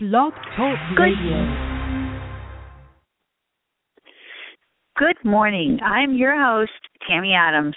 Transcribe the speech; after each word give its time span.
Blog 0.00 0.32
Talk 0.56 0.78
Radio. 0.96 1.44
Good 4.96 5.16
morning. 5.24 5.80
I'm 5.84 6.14
your 6.14 6.40
host, 6.40 6.70
Tammy 7.08 7.32
Adams. 7.34 7.74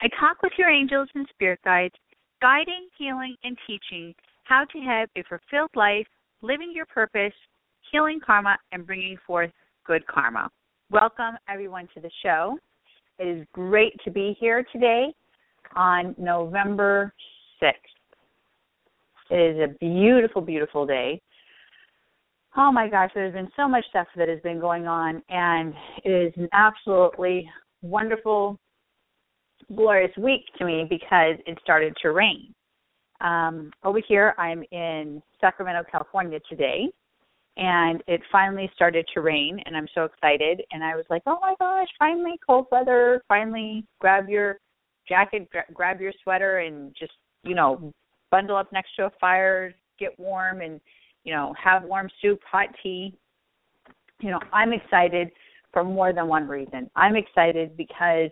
I 0.00 0.06
talk 0.20 0.42
with 0.44 0.52
your 0.56 0.70
angels 0.70 1.08
and 1.16 1.26
spirit 1.30 1.58
guides, 1.64 1.96
guiding, 2.40 2.86
healing, 2.96 3.34
and 3.42 3.58
teaching 3.66 4.14
how 4.44 4.64
to 4.72 4.78
have 4.78 5.08
a 5.16 5.24
fulfilled 5.24 5.70
life, 5.74 6.06
living 6.40 6.70
your 6.72 6.86
purpose, 6.86 7.34
healing 7.90 8.20
karma, 8.24 8.56
and 8.70 8.86
bringing 8.86 9.16
forth 9.26 9.50
good 9.84 10.06
karma. 10.06 10.48
Welcome, 10.92 11.36
everyone, 11.48 11.88
to 11.94 12.00
the 12.00 12.10
show. 12.22 12.60
It 13.18 13.26
is 13.26 13.46
great 13.52 13.94
to 14.04 14.12
be 14.12 14.36
here 14.38 14.64
today 14.72 15.12
on 15.74 16.14
November 16.16 17.12
6th. 17.60 17.72
It 19.30 19.56
is 19.56 19.68
a 19.68 19.74
beautiful, 19.80 20.42
beautiful 20.42 20.86
day 20.86 21.20
oh 22.56 22.72
my 22.72 22.88
gosh, 22.88 23.10
there's 23.14 23.34
been 23.34 23.50
so 23.56 23.68
much 23.68 23.84
stuff 23.90 24.06
that 24.16 24.28
has 24.28 24.40
been 24.40 24.60
going 24.60 24.86
on, 24.86 25.22
and 25.28 25.74
it 26.04 26.10
is 26.10 26.32
an 26.36 26.48
absolutely 26.52 27.48
wonderful, 27.82 28.58
glorious 29.74 30.16
week 30.16 30.42
to 30.58 30.64
me 30.64 30.86
because 30.88 31.36
it 31.46 31.58
started 31.62 31.94
to 32.02 32.12
rain. 32.12 32.54
Um, 33.20 33.70
over 33.84 34.00
here, 34.06 34.34
I'm 34.38 34.62
in 34.72 35.22
Sacramento, 35.40 35.84
California 35.90 36.38
today, 36.48 36.86
and 37.56 38.02
it 38.06 38.20
finally 38.30 38.70
started 38.74 39.06
to 39.14 39.20
rain, 39.20 39.58
and 39.64 39.76
I'm 39.76 39.88
so 39.94 40.04
excited. 40.04 40.62
And 40.72 40.84
I 40.84 40.96
was 40.96 41.04
like, 41.08 41.22
oh 41.26 41.38
my 41.40 41.54
gosh, 41.58 41.88
finally 41.98 42.34
cold 42.46 42.66
weather, 42.70 43.22
finally 43.28 43.84
grab 44.00 44.28
your 44.28 44.58
jacket, 45.08 45.48
gra- 45.50 45.64
grab 45.72 46.00
your 46.00 46.12
sweater, 46.22 46.58
and 46.58 46.94
just, 46.98 47.12
you 47.44 47.54
know, 47.54 47.92
bundle 48.30 48.56
up 48.56 48.72
next 48.72 48.90
to 48.96 49.06
a 49.06 49.10
fire, 49.20 49.74
get 49.98 50.18
warm, 50.18 50.60
and 50.60 50.80
you 51.26 51.34
know, 51.34 51.52
have 51.62 51.82
warm 51.82 52.08
soup, 52.22 52.40
hot 52.50 52.68
tea. 52.82 53.12
You 54.20 54.30
know, 54.30 54.40
I'm 54.52 54.72
excited 54.72 55.28
for 55.72 55.84
more 55.84 56.12
than 56.12 56.28
one 56.28 56.48
reason. 56.48 56.88
I'm 56.94 57.16
excited 57.16 57.76
because 57.76 58.30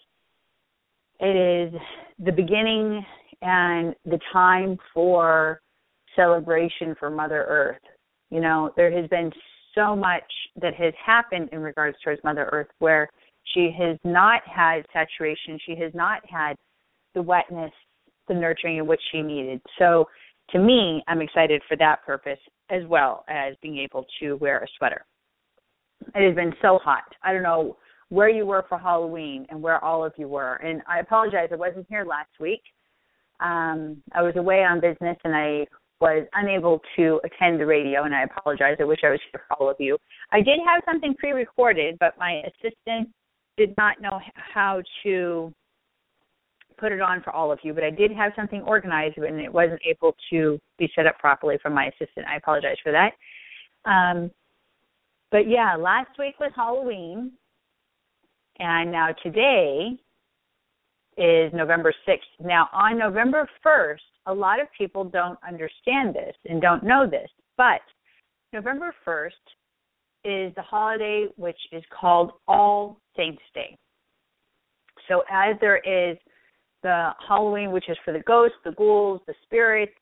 it 1.18 1.36
is 1.36 1.78
the 2.24 2.33
beginning 2.33 3.05
and 3.42 3.94
the 4.06 4.18
time 4.33 4.78
for 4.94 5.60
celebration 6.14 6.94
for 6.98 7.10
Mother 7.10 7.44
Earth. 7.48 7.83
You 8.30 8.41
know, 8.41 8.72
there 8.77 8.91
has 8.91 9.11
been 9.11 9.33
so 9.74 9.96
much 9.96 10.22
that 10.62 10.74
has 10.74 10.94
happened 11.05 11.48
in 11.52 11.61
regards 11.61 11.96
towards 12.02 12.22
Mother 12.22 12.48
Earth 12.52 12.68
where 12.78 13.08
she 13.52 13.74
has 13.77 13.98
not 14.05 14.42
had 14.46 14.86
saturation, 14.92 15.58
she 15.66 15.74
has 15.77 15.92
not 15.94 16.22
had 16.28 16.56
the 17.14 17.22
wetness, 17.22 17.72
the 18.28 18.34
nurturing 18.34 18.78
in 18.78 18.86
which 18.86 19.02
she 19.11 19.20
needed. 19.20 19.61
So 19.78 20.08
to 20.50 20.58
me, 20.58 21.02
I'm 21.08 21.20
excited 21.20 21.62
for 21.68 21.76
that 21.78 22.04
purpose 22.04 22.38
as 22.70 22.82
well 22.86 23.24
as 23.28 23.54
being 23.62 23.78
able 23.78 24.06
to 24.20 24.34
wear 24.34 24.58
a 24.58 24.66
sweater. 24.78 25.04
It 26.14 26.26
has 26.26 26.34
been 26.34 26.54
so 26.60 26.78
hot. 26.82 27.04
I 27.22 27.32
don't 27.32 27.42
know 27.42 27.76
where 28.08 28.28
you 28.28 28.46
were 28.46 28.64
for 28.68 28.78
Halloween 28.78 29.46
and 29.48 29.62
where 29.62 29.82
all 29.82 30.04
of 30.04 30.12
you 30.16 30.28
were. 30.28 30.56
And 30.56 30.82
I 30.88 31.00
apologize, 31.00 31.48
I 31.52 31.56
wasn't 31.56 31.86
here 31.88 32.04
last 32.04 32.30
week. 32.38 32.62
Um, 33.40 34.02
I 34.12 34.22
was 34.22 34.34
away 34.36 34.62
on 34.62 34.80
business 34.80 35.16
and 35.24 35.34
I 35.34 35.66
was 36.00 36.26
unable 36.34 36.80
to 36.96 37.20
attend 37.24 37.60
the 37.60 37.66
radio, 37.66 38.04
and 38.04 38.14
I 38.14 38.24
apologize. 38.24 38.76
I 38.80 38.84
wish 38.84 39.00
I 39.04 39.10
was 39.10 39.20
here 39.32 39.42
for 39.48 39.56
all 39.56 39.70
of 39.70 39.76
you. 39.78 39.96
I 40.32 40.38
did 40.38 40.58
have 40.66 40.82
something 40.84 41.14
pre 41.14 41.32
recorded, 41.32 41.96
but 41.98 42.14
my 42.18 42.42
assistant 42.46 43.08
did 43.56 43.74
not 43.78 44.00
know 44.00 44.20
how 44.34 44.82
to 45.04 45.52
put 46.78 46.92
it 46.92 47.00
on 47.00 47.22
for 47.22 47.30
all 47.30 47.53
of 47.53 47.58
you, 47.62 47.72
but 47.72 47.84
I 47.84 47.91
did 47.91 48.12
have 48.12 48.33
something 48.36 48.62
organized 48.62 49.19
and 49.19 49.41
it 49.41 49.53
wasn't 49.53 49.80
able 49.89 50.14
to 50.30 50.58
be 50.78 50.91
set 50.94 51.06
up 51.06 51.19
properly 51.19 51.58
from 51.62 51.75
my 51.75 51.86
assistant. 51.86 52.27
I 52.28 52.36
apologize 52.36 52.77
for 52.83 52.92
that. 52.92 53.12
Um, 53.91 54.30
but 55.30 55.48
yeah, 55.48 55.77
last 55.77 56.11
week 56.19 56.39
was 56.39 56.52
Halloween, 56.55 57.33
and 58.58 58.92
now 58.92 59.08
today 59.22 59.98
is 61.17 61.52
November 61.52 61.92
6th. 62.08 62.18
Now, 62.45 62.68
on 62.73 62.98
November 62.98 63.48
1st, 63.64 63.98
a 64.27 64.34
lot 64.34 64.61
of 64.61 64.68
people 64.77 65.05
don't 65.05 65.39
understand 65.46 66.14
this 66.14 66.34
and 66.48 66.61
don't 66.61 66.83
know 66.83 67.07
this, 67.08 67.29
but 67.57 67.80
November 68.52 68.95
1st 69.07 69.30
is 70.24 70.55
the 70.55 70.63
holiday 70.63 71.27
which 71.36 71.58
is 71.73 71.83
called 71.90 72.33
All 72.48 72.98
Saints 73.17 73.42
Day. 73.55 73.77
So, 75.08 75.23
as 75.30 75.57
there 75.61 75.79
is 75.79 76.17
the 76.84 77.11
Halloween, 77.27 77.72
which 77.72 77.89
is 77.89 77.96
for 78.05 78.12
the 78.12 78.20
ghosts, 78.20 78.58
the 78.62 78.72
ghouls, 78.72 79.20
the 79.27 79.34
spirits, 79.42 79.95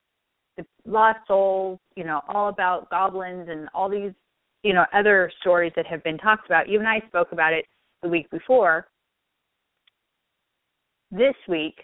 the 0.59 0.67
lost 0.85 1.21
souls, 1.27 1.79
you 1.97 2.05
know, 2.05 2.21
all 2.29 2.49
about 2.49 2.91
goblins 2.91 3.49
and 3.49 3.69
all 3.73 3.89
these, 3.89 4.11
you 4.65 4.75
know, 4.75 4.85
other 4.93 5.31
stories 5.41 5.73
that 5.77 5.87
have 5.87 6.03
been 6.03 6.19
talked 6.19 6.45
about. 6.45 6.69
You 6.69 6.81
and 6.81 6.89
I 6.89 7.01
spoke 7.07 7.29
about 7.31 7.53
it 7.55 7.65
the 8.03 8.09
week 8.09 8.29
before. 8.31 8.89
This 11.13 11.35
week 11.49 11.77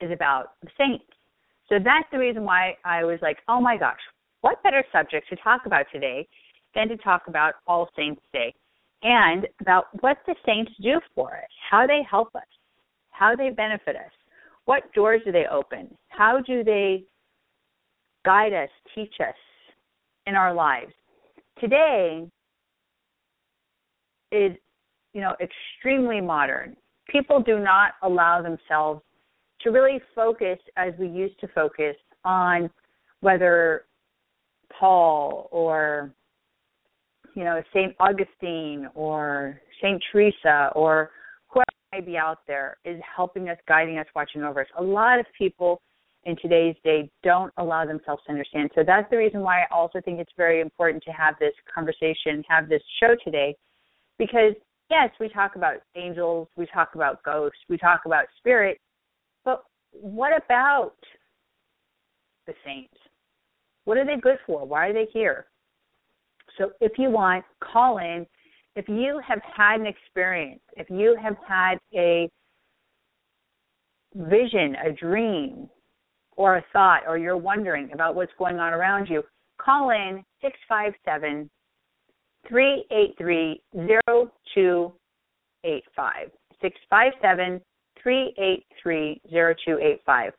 is 0.00 0.10
about 0.10 0.52
the 0.62 0.70
saints. 0.78 1.04
So 1.68 1.76
that's 1.76 2.08
the 2.10 2.18
reason 2.18 2.42
why 2.42 2.76
I 2.84 3.04
was 3.04 3.18
like, 3.20 3.38
oh 3.46 3.60
my 3.60 3.76
gosh, 3.76 4.00
what 4.40 4.62
better 4.62 4.82
subject 4.90 5.28
to 5.28 5.36
talk 5.36 5.66
about 5.66 5.84
today 5.92 6.26
than 6.74 6.88
to 6.88 6.96
talk 6.96 7.22
about 7.28 7.54
All 7.66 7.90
Saints 7.94 8.22
Day 8.32 8.54
and 9.02 9.46
about 9.60 9.86
what 10.00 10.16
the 10.26 10.34
saints 10.46 10.72
do 10.82 10.98
for 11.14 11.36
us, 11.36 11.50
how 11.70 11.86
they 11.86 12.00
help 12.10 12.34
us, 12.34 12.42
how 13.10 13.36
they 13.36 13.50
benefit 13.50 13.96
us 13.96 14.12
what 14.70 14.92
doors 14.92 15.20
do 15.24 15.32
they 15.32 15.46
open? 15.50 15.92
How 16.10 16.40
do 16.46 16.62
they 16.62 17.02
guide 18.24 18.52
us, 18.52 18.68
teach 18.94 19.14
us 19.18 19.34
in 20.28 20.36
our 20.36 20.54
lives? 20.54 20.92
Today 21.58 22.28
is, 24.30 24.52
you 25.12 25.22
know, 25.22 25.34
extremely 25.40 26.20
modern. 26.20 26.76
People 27.08 27.42
do 27.42 27.58
not 27.58 27.94
allow 28.04 28.42
themselves 28.42 29.02
to 29.62 29.70
really 29.70 30.00
focus 30.14 30.60
as 30.76 30.92
we 31.00 31.08
used 31.08 31.40
to 31.40 31.48
focus 31.48 31.96
on 32.24 32.70
whether 33.22 33.86
Paul 34.78 35.48
or 35.50 36.14
you 37.34 37.42
know 37.42 37.60
Saint 37.74 37.96
Augustine 37.98 38.88
or 38.94 39.60
Saint 39.82 40.00
Teresa 40.12 40.70
or 40.76 41.10
may 41.92 42.00
be 42.00 42.16
out 42.16 42.38
there 42.46 42.76
is 42.84 43.00
helping 43.16 43.48
us, 43.48 43.58
guiding 43.66 43.98
us, 43.98 44.06
watching 44.14 44.42
over 44.42 44.60
us. 44.60 44.66
A 44.78 44.82
lot 44.82 45.18
of 45.18 45.26
people 45.36 45.80
in 46.24 46.36
today's 46.36 46.76
day 46.84 47.10
don't 47.22 47.52
allow 47.56 47.86
themselves 47.86 48.22
to 48.26 48.32
understand. 48.32 48.70
So 48.74 48.82
that's 48.86 49.08
the 49.10 49.16
reason 49.16 49.40
why 49.40 49.60
I 49.62 49.64
also 49.72 50.00
think 50.00 50.20
it's 50.20 50.32
very 50.36 50.60
important 50.60 51.02
to 51.04 51.10
have 51.12 51.34
this 51.40 51.54
conversation, 51.72 52.44
have 52.48 52.68
this 52.68 52.82
show 53.00 53.16
today, 53.24 53.56
because 54.18 54.52
yes, 54.90 55.10
we 55.18 55.28
talk 55.28 55.56
about 55.56 55.76
angels, 55.96 56.48
we 56.56 56.66
talk 56.66 56.90
about 56.94 57.22
ghosts, 57.22 57.58
we 57.68 57.78
talk 57.78 58.02
about 58.04 58.24
spirit, 58.38 58.78
but 59.44 59.64
what 59.92 60.32
about 60.44 60.94
the 62.46 62.52
saints? 62.64 62.94
What 63.84 63.96
are 63.96 64.04
they 64.04 64.20
good 64.20 64.38
for? 64.46 64.66
Why 64.66 64.88
are 64.88 64.92
they 64.92 65.06
here? 65.12 65.46
So 66.58 66.72
if 66.80 66.92
you 66.98 67.10
want, 67.10 67.44
call 67.60 67.98
in 67.98 68.26
if 68.76 68.88
you 68.88 69.20
have 69.26 69.40
had 69.56 69.80
an 69.80 69.86
experience, 69.86 70.60
if 70.76 70.88
you 70.90 71.16
have 71.20 71.36
had 71.46 71.78
a 71.94 72.30
vision, 74.14 74.76
a 74.84 74.92
dream, 74.92 75.68
or 76.36 76.56
a 76.56 76.64
thought, 76.72 77.02
or 77.06 77.18
you're 77.18 77.36
wondering 77.36 77.90
about 77.92 78.14
what's 78.14 78.32
going 78.38 78.58
on 78.58 78.72
around 78.72 79.08
you, 79.08 79.22
call 79.58 79.90
in 79.90 80.24
657 80.40 81.50
383 82.48 83.62
0285. 84.06 86.30
657 86.62 87.60
383 88.02 89.20
0285. 89.24 90.32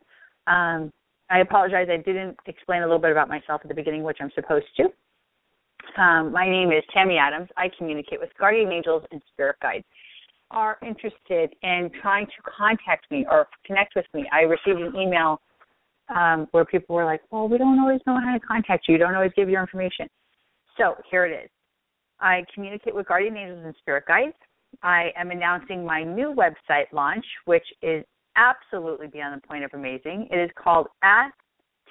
Um, 0.48 0.92
I 1.30 1.40
apologize, 1.40 1.88
I 1.90 1.98
didn't 1.98 2.38
explain 2.46 2.82
a 2.82 2.86
little 2.86 3.00
bit 3.00 3.12
about 3.12 3.30
myself 3.30 3.62
at 3.64 3.70
the 3.70 3.74
beginning, 3.74 4.04
which 4.04 4.18
I'm 4.20 4.32
supposed 4.36 4.66
to. 4.78 4.90
Um, 5.98 6.32
my 6.32 6.50
name 6.50 6.72
is 6.72 6.84
Tammy 6.94 7.18
Adams. 7.18 7.50
I 7.58 7.70
communicate 7.78 8.20
with 8.20 8.30
guardian 8.40 8.72
angels 8.72 9.04
and 9.12 9.22
spirit 9.34 9.58
guides. 9.62 9.86
Are 10.52 10.78
interested 10.82 11.56
in 11.64 11.90
trying 12.02 12.26
to 12.26 12.52
contact 12.58 13.10
me 13.10 13.26
or 13.30 13.48
connect 13.66 13.96
with 13.96 14.06
me? 14.14 14.26
I 14.32 14.42
received 14.42 14.82
an 14.82 14.96
email 14.96 15.40
um, 16.14 16.48
where 16.52 16.66
people 16.66 16.96
were 16.96 17.06
like, 17.06 17.22
"Well, 17.32 17.48
we 17.48 17.58
don't 17.58 17.80
always 17.80 18.02
know 18.06 18.20
how 18.20 18.34
to 18.34 18.40
contact 18.40 18.88
you. 18.88 18.94
You 18.94 19.00
don't 19.00 19.16
always 19.16 19.32
give 19.36 19.50
your 19.50 19.62
information." 19.62 20.08
So 20.78 20.96
here 21.10 21.26
it 21.26 21.46
is. 21.46 21.50
I 22.20 22.46
communicate 22.54 22.94
with 22.94 23.08
guardian 23.08 23.38
angels 23.38 23.64
and 23.66 23.76
spirit 23.80 24.06
guides. 24.08 24.36
I 24.84 25.12
am 25.18 25.32
announcing 25.32 25.86
my 25.86 26.04
new 26.04 26.34
website 26.34 26.92
launch, 26.92 27.26
which 27.46 27.66
is 27.82 28.04
absolutely 28.36 29.08
beyond 29.08 29.42
the 29.42 29.48
point 29.48 29.64
of 29.64 29.72
amazing. 29.74 30.28
It 30.32 30.38
is 30.38 30.50
called 30.62 30.88
at 31.04 31.32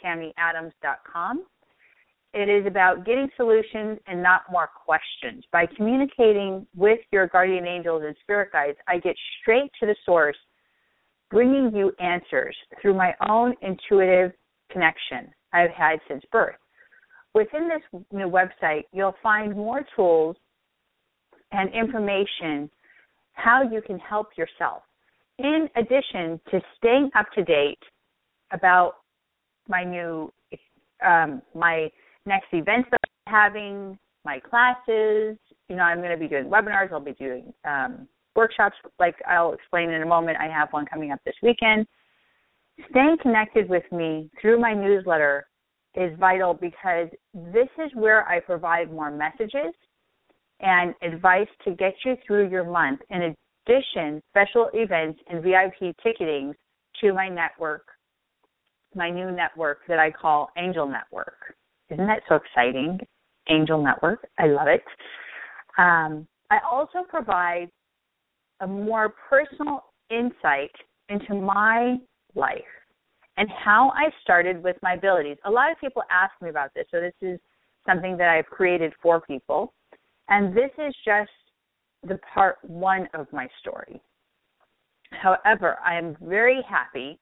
AskTammyAdams.com. 0.05 1.45
It 2.33 2.49
is 2.49 2.65
about 2.67 3.05
getting 3.05 3.29
solutions 3.37 3.99
and 4.07 4.23
not 4.23 4.43
more 4.51 4.69
questions. 4.87 5.45
By 5.51 5.67
communicating 5.67 6.67
with 6.77 7.01
your 7.11 7.27
guardian 7.27 7.67
angels 7.67 8.03
and 8.07 8.15
spirit 8.21 8.53
guides, 8.53 8.79
I 8.87 8.99
get 8.99 9.17
straight 9.41 9.71
to 9.81 9.87
the 9.87 9.97
source, 10.07 10.37
bringing 11.31 11.75
you 11.75 11.93
answers 11.99 12.57
through 12.81 12.95
my 12.95 13.15
own 13.29 13.55
intuitive 13.63 14.33
connection 14.71 15.33
I've 15.53 15.71
had 15.71 15.99
since 16.09 16.23
birth. 16.31 16.55
within 17.35 17.69
this 17.69 18.03
new 18.13 18.29
website, 18.29 18.85
you'll 18.93 19.15
find 19.23 19.55
more 19.55 19.85
tools 19.95 20.37
and 21.53 21.73
information 21.73 22.71
how 23.33 23.63
you 23.63 23.81
can 23.83 23.99
help 23.99 24.29
yourself. 24.37 24.83
In 25.39 25.69
addition 25.77 26.41
to 26.51 26.61
staying 26.77 27.11
up 27.17 27.27
to 27.35 27.45
date 27.45 27.79
about 28.53 28.97
my 29.69 29.85
new 29.85 30.33
um, 31.07 31.41
my 31.55 31.91
next 32.27 32.47
events 32.53 32.89
that 32.91 33.01
I'm 33.27 33.33
having, 33.33 33.99
my 34.25 34.41
classes. 34.41 35.37
You 35.69 35.77
know, 35.77 35.83
I'm 35.83 35.99
going 35.99 36.11
to 36.11 36.17
be 36.17 36.29
doing 36.29 36.45
webinars. 36.45 36.93
I'll 36.93 37.01
be 37.01 37.13
doing 37.13 37.53
um, 37.65 38.09
workshops, 38.37 38.77
like 38.99 39.17
I'll 39.29 39.53
explain 39.53 39.91
in 39.91 40.03
a 40.03 40.07
moment. 40.07 40.39
I 40.41 40.49
have 40.49 40.69
one 40.73 40.87
coming 40.87 41.13
up 41.13 41.21
this 41.25 41.35
weekend. 41.43 41.87
Staying 42.91 43.19
connected 43.21 43.69
with 43.69 43.85
me 43.93 44.31
through 44.41 44.61
my 44.61 44.73
newsletter 44.73 45.47
is 45.95 46.17
vital 46.19 46.55
because 46.55 47.09
this 47.35 47.69
is 47.79 47.91
where 47.95 48.27
I 48.29 48.41
provide 48.41 48.93
more 48.93 49.11
messages 49.11 49.75
and 50.61 50.95
advice 51.03 51.49
to 51.65 51.73
get 51.73 51.95
you 52.05 52.17
through 52.27 52.49
your 52.49 52.65
month. 52.65 53.01
In 53.11 53.35
addition, 53.67 54.23
special 54.31 54.71
events 54.73 55.21
and 55.29 55.43
VIP 55.43 55.97
ticketing 56.03 56.55
to 57.01 57.13
my 57.13 57.29
network, 57.29 57.87
my 58.95 59.11
new 59.11 59.31
network 59.31 59.81
that 59.89 59.99
I 59.99 60.11
call 60.11 60.51
Angel 60.57 60.87
Network. 60.87 61.57
Isn't 61.91 62.07
that 62.07 62.23
so 62.29 62.37
exciting? 62.37 63.01
Angel 63.49 63.83
Network. 63.83 64.27
I 64.39 64.47
love 64.47 64.69
it. 64.69 64.85
Um, 65.79 66.27
I 66.51 66.59
also 66.71 67.05
provide 67.09 67.69
a 68.61 68.67
more 68.67 69.15
personal 69.29 69.85
insight 70.11 70.71
into 71.09 71.35
my 71.35 71.97
life 72.35 72.61
and 73.37 73.49
how 73.51 73.91
I 73.97 74.11
started 74.23 74.63
with 74.63 74.77
my 74.83 74.95
abilities. 74.95 75.37
A 75.47 75.51
lot 75.51 75.71
of 75.71 75.79
people 75.81 76.03
ask 76.11 76.33
me 76.43 76.51
about 76.51 76.71
this, 76.75 76.87
so 76.91 77.01
this 77.01 77.15
is 77.23 77.41
something 77.87 78.17
that 78.19 78.29
I've 78.29 78.47
created 78.47 78.93
for 79.03 79.21
people. 79.21 79.73
And 80.29 80.55
this 80.55 80.71
is 80.79 80.95
just 81.05 81.31
the 82.07 82.19
part 82.33 82.59
one 82.63 83.09
of 83.15 83.27
my 83.33 83.49
story. 83.61 84.01
However, 85.11 85.79
I 85.85 85.97
am 85.97 86.17
very 86.23 86.61
happy 86.69 87.19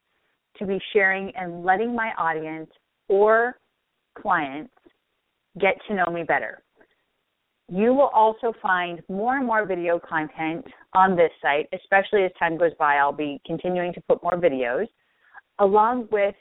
to 0.58 0.66
be 0.66 0.78
sharing 0.92 1.32
and 1.36 1.64
letting 1.64 1.94
my 1.94 2.12
audience 2.18 2.70
or 3.08 3.56
clients 4.20 4.72
get 5.60 5.74
to 5.88 5.94
know 5.94 6.06
me 6.12 6.22
better. 6.22 6.62
You 7.70 7.92
will 7.92 8.10
also 8.14 8.54
find 8.62 9.02
more 9.08 9.36
and 9.36 9.46
more 9.46 9.66
video 9.66 9.98
content 9.98 10.64
on 10.94 11.16
this 11.16 11.30
site, 11.42 11.68
especially 11.74 12.24
as 12.24 12.30
time 12.38 12.56
goes 12.56 12.72
by. 12.78 12.96
I'll 12.96 13.12
be 13.12 13.40
continuing 13.44 13.92
to 13.92 14.00
put 14.08 14.22
more 14.22 14.40
videos, 14.40 14.86
along 15.58 16.08
with 16.10 16.34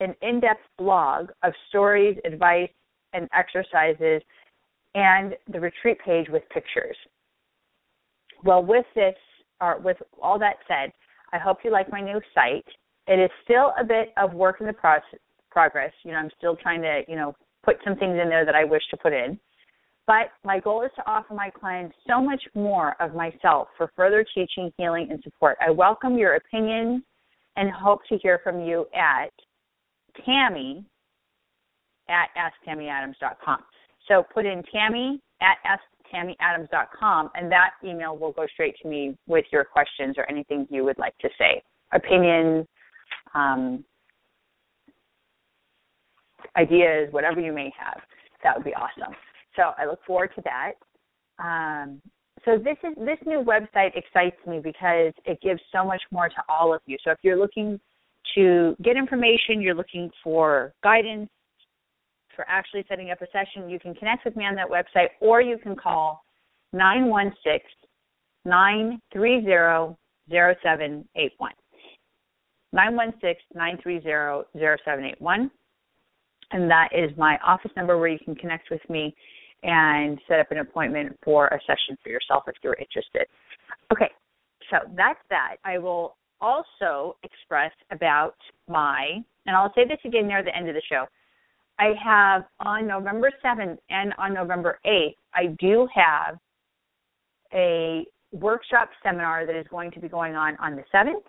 an 0.00 0.14
in 0.22 0.40
depth 0.40 0.66
blog 0.78 1.30
of 1.44 1.52
stories, 1.68 2.18
advice, 2.24 2.70
and 3.12 3.28
exercises, 3.32 4.22
and 4.94 5.34
the 5.52 5.60
retreat 5.60 5.98
page 6.04 6.26
with 6.28 6.42
pictures. 6.52 6.96
Well, 8.44 8.64
with 8.64 8.86
this, 8.96 9.14
or 9.60 9.78
with 9.78 9.98
all 10.20 10.38
that 10.40 10.56
said, 10.66 10.92
I 11.32 11.38
hope 11.38 11.58
you 11.62 11.70
like 11.70 11.92
my 11.92 12.00
new 12.00 12.20
site. 12.34 12.66
It 13.06 13.20
is 13.20 13.30
still 13.44 13.72
a 13.78 13.84
bit 13.84 14.12
of 14.16 14.34
work 14.34 14.56
in 14.60 14.66
the 14.66 14.72
process, 14.72 15.20
progress. 15.52 15.92
You 16.04 16.12
know, 16.12 16.18
I'm 16.18 16.30
still 16.38 16.56
trying 16.56 16.82
to, 16.82 17.02
you 17.06 17.16
know, 17.16 17.34
put 17.64 17.76
some 17.84 17.96
things 17.96 18.18
in 18.20 18.28
there 18.28 18.44
that 18.44 18.54
I 18.54 18.64
wish 18.64 18.82
to 18.90 18.96
put 18.96 19.12
in. 19.12 19.38
But 20.06 20.32
my 20.44 20.58
goal 20.58 20.82
is 20.82 20.90
to 20.96 21.08
offer 21.08 21.32
my 21.32 21.50
clients 21.50 21.94
so 22.08 22.20
much 22.20 22.42
more 22.54 22.96
of 23.00 23.14
myself 23.14 23.68
for 23.76 23.92
further 23.94 24.24
teaching, 24.34 24.72
healing, 24.76 25.08
and 25.10 25.22
support. 25.22 25.56
I 25.64 25.70
welcome 25.70 26.18
your 26.18 26.34
opinions 26.34 27.02
and 27.56 27.70
hope 27.70 28.00
to 28.08 28.18
hear 28.18 28.40
from 28.42 28.60
you 28.60 28.86
at 28.94 29.30
Tammy 30.24 30.84
at 32.08 32.28
AskTammyAdams.com. 32.36 33.58
So 34.08 34.24
put 34.34 34.44
in 34.44 34.62
Tammy 34.72 35.20
at 35.40 35.58
AskTammyAdams.com, 36.12 37.30
and 37.34 37.50
that 37.52 37.70
email 37.84 38.16
will 38.16 38.32
go 38.32 38.46
straight 38.52 38.74
to 38.82 38.88
me 38.88 39.16
with 39.28 39.44
your 39.52 39.64
questions 39.64 40.16
or 40.18 40.28
anything 40.28 40.66
you 40.68 40.84
would 40.84 40.98
like 40.98 41.16
to 41.18 41.28
say, 41.38 41.62
opinions, 41.92 42.66
um, 43.34 43.84
ideas, 46.56 47.08
whatever 47.12 47.40
you 47.40 47.52
may 47.52 47.72
have. 47.78 48.00
That 48.42 48.56
would 48.56 48.64
be 48.64 48.74
awesome. 48.74 49.14
So 49.56 49.72
I 49.78 49.86
look 49.86 50.00
forward 50.06 50.30
to 50.36 50.42
that. 50.42 50.72
Um, 51.42 52.00
so 52.44 52.58
this 52.58 52.76
is 52.82 52.96
this 52.96 53.18
new 53.24 53.44
website 53.44 53.96
excites 53.96 54.36
me 54.46 54.58
because 54.58 55.12
it 55.24 55.40
gives 55.40 55.60
so 55.70 55.84
much 55.84 56.02
more 56.10 56.28
to 56.28 56.42
all 56.48 56.74
of 56.74 56.80
you. 56.86 56.96
So 57.04 57.10
if 57.10 57.18
you're 57.22 57.38
looking 57.38 57.78
to 58.34 58.76
get 58.82 58.96
information, 58.96 59.60
you're 59.60 59.74
looking 59.74 60.10
for 60.24 60.72
guidance 60.82 61.28
for 62.34 62.44
actually 62.48 62.84
setting 62.88 63.10
up 63.10 63.20
a 63.20 63.26
session, 63.26 63.68
you 63.68 63.78
can 63.78 63.94
connect 63.94 64.24
with 64.24 64.36
me 64.36 64.44
on 64.44 64.54
that 64.54 64.68
website 64.68 65.08
or 65.20 65.40
you 65.40 65.58
can 65.58 65.76
call 65.76 66.24
916 66.72 67.60
930 68.44 69.96
0781. 70.30 71.52
916 72.72 73.36
930 73.54 74.48
0781 74.54 75.50
and 76.52 76.70
that 76.70 76.88
is 76.92 77.10
my 77.16 77.38
office 77.44 77.70
number 77.76 77.98
where 77.98 78.08
you 78.08 78.18
can 78.24 78.34
connect 78.34 78.70
with 78.70 78.80
me 78.88 79.14
and 79.62 80.18
set 80.28 80.40
up 80.40 80.50
an 80.50 80.58
appointment 80.58 81.16
for 81.24 81.46
a 81.48 81.58
session 81.66 81.96
for 82.02 82.10
yourself 82.10 82.44
if 82.48 82.54
you're 82.62 82.74
interested. 82.74 83.26
Okay, 83.92 84.10
so 84.70 84.78
that's 84.96 85.20
that. 85.30 85.56
I 85.64 85.78
will 85.78 86.16
also 86.40 87.16
express 87.22 87.72
about 87.90 88.34
my, 88.68 89.22
and 89.46 89.56
I'll 89.56 89.72
say 89.74 89.86
this 89.86 89.98
again 90.04 90.26
near 90.26 90.42
the 90.42 90.54
end 90.56 90.68
of 90.68 90.74
the 90.74 90.82
show. 90.88 91.06
I 91.78 91.94
have 92.04 92.44
on 92.60 92.86
November 92.86 93.30
7th 93.44 93.78
and 93.88 94.12
on 94.18 94.34
November 94.34 94.78
8th, 94.84 95.14
I 95.34 95.46
do 95.58 95.88
have 95.94 96.38
a 97.54 98.04
workshop 98.32 98.90
seminar 99.02 99.46
that 99.46 99.56
is 99.56 99.66
going 99.70 99.90
to 99.92 100.00
be 100.00 100.08
going 100.08 100.34
on 100.34 100.56
on 100.56 100.76
the 100.76 100.84
7th 100.92 101.22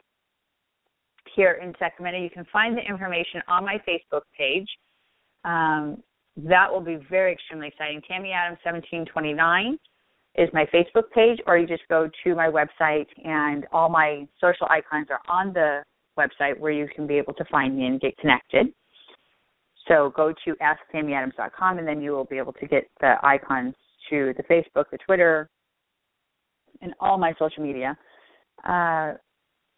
here 1.36 1.60
in 1.64 1.74
Sacramento. 1.80 2.20
You 2.20 2.30
can 2.30 2.46
find 2.52 2.78
the 2.78 2.81
information 2.81 3.42
on 3.48 3.66
my 3.66 3.78
Facebook 3.88 4.22
page. 4.38 4.68
Um, 5.44 6.01
that 6.38 6.72
will 6.72 6.81
be 6.81 6.98
very 7.10 7.34
extremely 7.34 7.68
exciting. 7.68 8.01
Tammy 8.07 8.31
Adams 8.31 8.60
1729 8.63 9.78
is 10.36 10.50
my 10.51 10.66
Facebook 10.74 11.10
page, 11.13 11.40
or 11.45 11.57
you 11.57 11.68
just 11.68 11.84
go 11.90 12.10
to 12.24 12.36
my 12.36 12.48
website, 12.48 13.06
and 13.24 13.68
all 13.72 13.90
my 13.90 14.28
social 14.42 14.68
icons 14.69 15.07
are 15.12 15.22
on 15.28 15.54
the 15.54 15.84
website 16.18 16.57
where 16.57 16.72
you 16.72 16.88
can 16.95 17.06
be 17.06 17.16
able 17.16 17.34
to 17.34 17.45
find 17.51 17.78
me 17.78 17.86
and 17.86 18.01
get 18.01 18.18
connected. 18.18 18.68
So 19.88 20.12
go 20.16 20.34
to 20.45 20.56
asktammyadams.com, 20.56 21.78
and 21.78 21.88
then 21.88 22.01
you 22.01 22.12
will 22.12 22.25
be 22.25 22.38
able 22.38 22.54
to 22.54 22.66
get 22.66 22.86
the 23.00 23.16
icons 23.22 23.75
to 24.10 24.34
the 24.38 24.44
Facebook, 24.44 24.86
the 24.92 24.98
Twitter, 25.06 25.50
and 26.82 26.94
all 27.00 27.18
my 27.18 27.34
social 27.38 27.63
media. 27.63 27.98
Uh, 28.68 29.13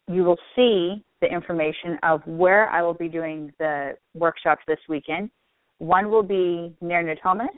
you 0.08 0.22
will 0.22 0.38
see 0.54 1.04
the 1.20 1.26
information 1.26 1.98
of 2.02 2.20
where 2.26 2.68
I 2.70 2.82
will 2.82 2.94
be 2.94 3.08
doing 3.08 3.52
the 3.58 3.92
workshops 4.14 4.62
this 4.68 4.78
weekend. 4.88 5.30
One 5.78 6.10
will 6.10 6.22
be 6.22 6.74
near 6.80 7.02
Natomas 7.02 7.48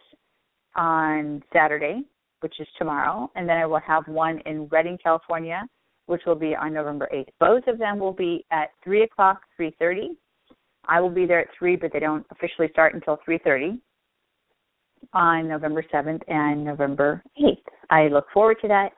on 0.75 1.42
Saturday, 1.52 2.02
which 2.40 2.54
is 2.60 2.66
tomorrow, 2.78 3.30
and 3.34 3.48
then 3.48 3.56
I 3.56 3.66
will 3.66 3.80
have 3.80 4.06
one 4.08 4.40
in 4.46 4.66
Redding, 4.66 4.98
California, 5.02 5.66
which 6.06 6.22
will 6.26 6.34
be 6.34 6.54
on 6.56 6.72
November 6.72 7.08
8th. 7.14 7.28
Both 7.38 7.66
of 7.66 7.78
them 7.78 7.98
will 7.98 8.12
be 8.12 8.44
at 8.50 8.70
3 8.82 9.02
o'clock, 9.02 9.42
3.30. 9.60 10.16
I 10.87 11.00
will 11.00 11.10
be 11.10 11.26
there 11.26 11.40
at 11.40 11.48
3, 11.58 11.76
but 11.76 11.92
they 11.92 12.00
don't 12.00 12.26
officially 12.30 12.68
start 12.72 12.94
until 12.94 13.18
3.30 13.28 13.78
on 15.12 15.48
November 15.48 15.84
7th 15.92 16.22
and 16.28 16.64
November 16.64 17.22
8th. 17.40 17.56
I 17.90 18.08
look 18.08 18.26
forward 18.32 18.56
to 18.62 18.68
that 18.68 18.92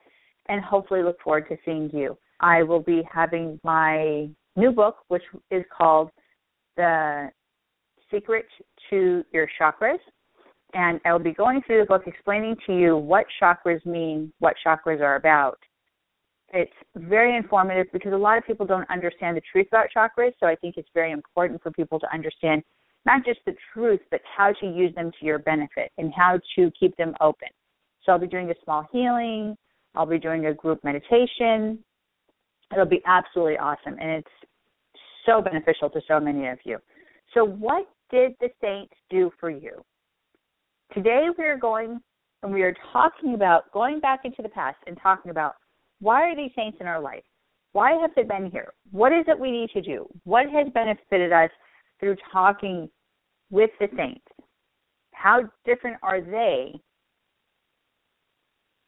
and 0.49 0.63
hopefully 0.63 1.03
look 1.03 1.21
forward 1.21 1.47
to 1.49 1.57
seeing 1.65 1.91
you. 1.93 2.17
I 2.41 2.63
will 2.63 2.81
be 2.81 3.03
having 3.13 3.61
my 3.65 4.29
new 4.57 4.71
book, 4.71 4.97
which 5.09 5.23
is 5.51 5.65
called 5.77 6.11
The 6.77 7.31
Secret 8.11 8.47
to 8.91 9.25
Your 9.33 9.49
Chakras. 9.61 9.99
And 10.73 11.01
I 11.05 11.13
will 11.13 11.19
be 11.19 11.33
going 11.33 11.63
through 11.67 11.81
the 11.81 11.87
book 11.87 12.03
explaining 12.07 12.57
to 12.67 12.77
you 12.77 12.97
what 12.97 13.27
chakras 13.43 13.85
mean, 13.85 14.33
what 14.39 14.55
chakras 14.65 15.01
are 15.01 15.17
about. 15.17 15.59
It's 16.53 16.73
very 16.97 17.37
informative 17.37 17.87
because 17.93 18.13
a 18.13 18.17
lot 18.17 18.39
of 18.39 18.47
people 18.47 18.67
don't 18.67 18.89
understand 18.91 19.37
the 19.37 19.43
truth 19.53 19.67
about 19.69 19.87
chakras. 19.97 20.33
So 20.39 20.47
I 20.47 20.55
think 20.57 20.77
it's 20.77 20.89
very 20.95 21.13
important 21.13 21.63
for 21.63 21.71
people 21.71 21.99
to 22.01 22.13
understand 22.13 22.63
not 23.07 23.25
just 23.25 23.41
the 23.47 23.55
truth, 23.73 24.01
but 24.11 24.21
how 24.37 24.53
to 24.61 24.67
use 24.67 24.95
them 24.95 25.11
to 25.19 25.27
your 25.27 25.39
benefit 25.39 25.91
and 25.99 26.13
how 26.15 26.39
to 26.57 26.71
keep 26.79 26.97
them 26.97 27.15
open. 27.21 27.49
So 28.05 28.13
I'll 28.13 28.19
be 28.19 28.27
doing 28.27 28.51
a 28.51 28.55
small 28.65 28.87
healing. 28.93 29.57
I'll 29.95 30.07
be 30.07 30.19
doing 30.19 30.47
a 30.47 30.55
group 30.55 30.85
meditation. 30.85 31.79
It'll 32.73 32.85
be 32.85 33.03
absolutely 33.07 33.59
awesome. 33.59 33.97
And 34.01 34.11
it's 34.11 34.29
so 35.27 35.41
beneficial 35.41 35.91
to 35.91 36.01
so 36.07 36.21
many 36.21 36.49
of 36.49 36.59
you. 36.65 36.79
So, 37.35 37.45
what 37.45 37.87
did 38.11 38.33
the 38.41 38.49
saints 38.61 38.95
do 39.09 39.31
for 39.39 39.51
you? 39.51 39.85
Today 40.95 41.29
we 41.37 41.45
are 41.45 41.59
going 41.59 42.01
and 42.43 42.53
we 42.53 42.63
are 42.63 42.75
talking 42.93 43.35
about 43.35 43.71
going 43.73 44.01
back 44.01 44.21
into 44.25 44.43
the 44.43 44.49
past 44.49 44.79
and 44.87 44.99
talking 45.03 45.31
about 45.31 45.55
why 46.01 46.23
are 46.23 46.37
these 46.37 46.53
saints 46.57 46.79
in 46.81 46.87
our 46.87 47.01
life? 47.01 47.25
Why 47.73 47.93
have 47.93 48.11
they 48.17 48.23
been 48.23 48.51
here? 48.51 48.73
What 48.91 49.13
is 49.13 49.25
it 49.29 49.39
we 49.39 49.51
need 49.51 49.71
to 49.71 49.83
do? 49.83 50.07
What 50.25 50.47
has 50.51 50.67
benefited 50.73 51.33
us 51.33 51.51
through 52.01 52.17
talking 52.33 52.89
with 53.51 53.71
the 53.79 53.89
saints? 53.97 54.25
how 55.21 55.43
different 55.67 55.99
are 56.03 56.21
they? 56.21 56.81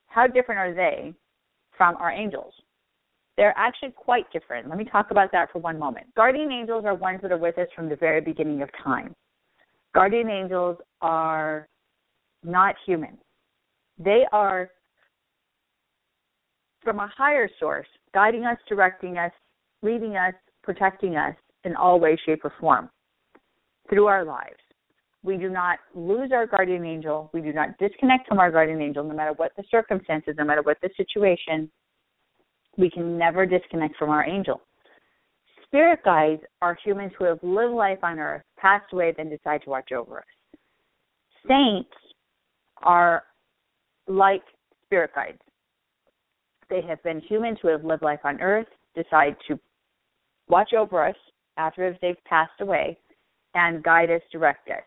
How 0.07 0.27
different 0.27 0.59
are 0.59 0.75
they 0.75 1.13
from 1.77 1.97
our 1.97 2.11
angels? 2.11 2.55
They're 3.37 3.55
actually 3.57 3.93
quite 3.93 4.31
different. 4.33 4.69
Let 4.69 4.79
me 4.79 4.85
talk 4.85 5.11
about 5.11 5.33
that 5.33 5.51
for 5.53 5.59
one 5.59 5.79
moment. 5.79 6.07
Guardian 6.15 6.53
angels 6.53 6.85
are 6.85 6.95
ones 6.95 7.21
that 7.23 7.33
are 7.33 7.39
with 7.39 7.57
us 7.59 7.69
from 7.75 7.89
the 7.89 7.97
very 7.97 8.21
beginning 8.21 8.63
of 8.63 8.69
time. 8.85 9.15
Guardian 9.95 10.29
angels 10.29 10.77
are 11.01 11.67
not 12.45 12.75
human. 12.85 13.19
They 13.99 14.25
are 14.33 14.71
from 16.83 16.99
a 16.99 17.11
higher 17.17 17.49
source, 17.61 17.87
guiding 18.13 18.45
us, 18.45 18.59
directing 18.69 19.17
us, 19.17 19.33
leading 19.83 20.17
us, 20.17 20.35
protecting 20.63 21.17
us 21.17 21.35
in 21.65 21.77
all 21.77 22.01
way, 22.01 22.19
shape, 22.27 22.45
or 22.45 22.53
form 22.61 22.91
through 23.89 24.07
our 24.07 24.25
lives. 24.25 24.57
We 25.23 25.37
do 25.37 25.49
not 25.49 25.79
lose 25.95 26.33
our 26.33 26.47
guardian 26.47 26.85
angel. 26.85 27.31
We 27.33 27.41
do 27.41 27.53
not 27.53 27.79
disconnect 27.79 28.29
from 28.29 28.41
our 28.41 28.51
guardian 28.51 28.83
angel, 28.83 29.05
no 29.05 29.15
matter 29.15 29.33
what 29.37 29.53
the 29.57 29.63
circumstances, 29.71 30.35
no 30.37 30.45
matter 30.45 30.63
what 30.63 30.79
the 30.83 30.91
situation. 30.97 31.71
We 32.77 32.91
can 32.91 33.19
never 33.19 33.47
disconnect 33.47 33.97
from 33.97 34.11
our 34.11 34.25
angel. 34.25 34.61
Spirit 35.65 36.01
guides 36.05 36.43
are 36.61 36.77
humans 36.85 37.13
who 37.19 37.25
have 37.25 37.39
lived 37.43 37.75
life 37.75 37.99
on 38.03 38.19
earth, 38.19 38.43
passed 38.59 38.93
away, 38.93 39.15
then 39.17 39.31
decide 39.31 39.63
to 39.63 39.71
watch 39.71 39.93
over 39.93 40.19
us. 40.19 40.59
Saints 41.49 41.91
are 42.83 43.25
like 44.07 44.43
spirit 44.85 45.11
guides. 45.15 45.41
They 46.69 46.83
have 46.83 47.03
been 47.03 47.21
humans 47.21 47.59
who 47.63 47.69
have 47.69 47.85
lived 47.85 48.03
life 48.03 48.21
on 48.25 48.41
earth, 48.41 48.67
decide 48.95 49.37
to 49.49 49.59
watch 50.49 50.73
over 50.75 51.07
us 51.07 51.17
after 51.57 51.97
they've 52.01 52.23
passed 52.25 52.61
away, 52.61 52.99
and 53.55 53.83
guide 53.83 54.11
us, 54.11 54.23
direct 54.31 54.69
us. 54.69 54.83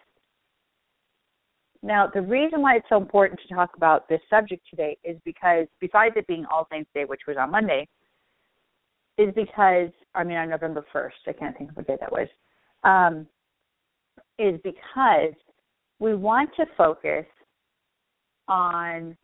Now, 1.85 2.09
the 2.11 2.21
reason 2.21 2.63
why 2.63 2.77
it's 2.77 2.89
so 2.89 2.97
important 2.97 3.39
to 3.47 3.53
talk 3.53 3.77
about 3.77 4.09
this 4.09 4.19
subject 4.27 4.65
today 4.67 4.97
is 5.03 5.17
because, 5.23 5.67
besides 5.79 6.15
it 6.17 6.25
being 6.25 6.43
All 6.51 6.67
Saints 6.71 6.89
Day, 6.95 7.05
which 7.05 7.21
was 7.27 7.37
on 7.39 7.51
Monday, 7.51 7.87
is 9.19 9.31
because, 9.35 9.91
I 10.15 10.23
mean, 10.23 10.35
on 10.37 10.49
November 10.49 10.83
1st, 10.91 11.11
I 11.27 11.33
can't 11.33 11.55
think 11.55 11.69
of 11.69 11.77
what 11.77 11.85
day 11.85 11.97
that 11.99 12.11
was, 12.11 12.27
um, 12.83 13.27
is 14.39 14.59
because 14.63 15.35
we 15.99 16.15
want 16.15 16.49
to 16.55 16.65
focus 16.75 17.27
on 18.47 19.15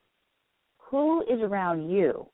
who 0.77 1.24
is 1.24 1.41
around 1.41 1.89
you. 1.89 2.27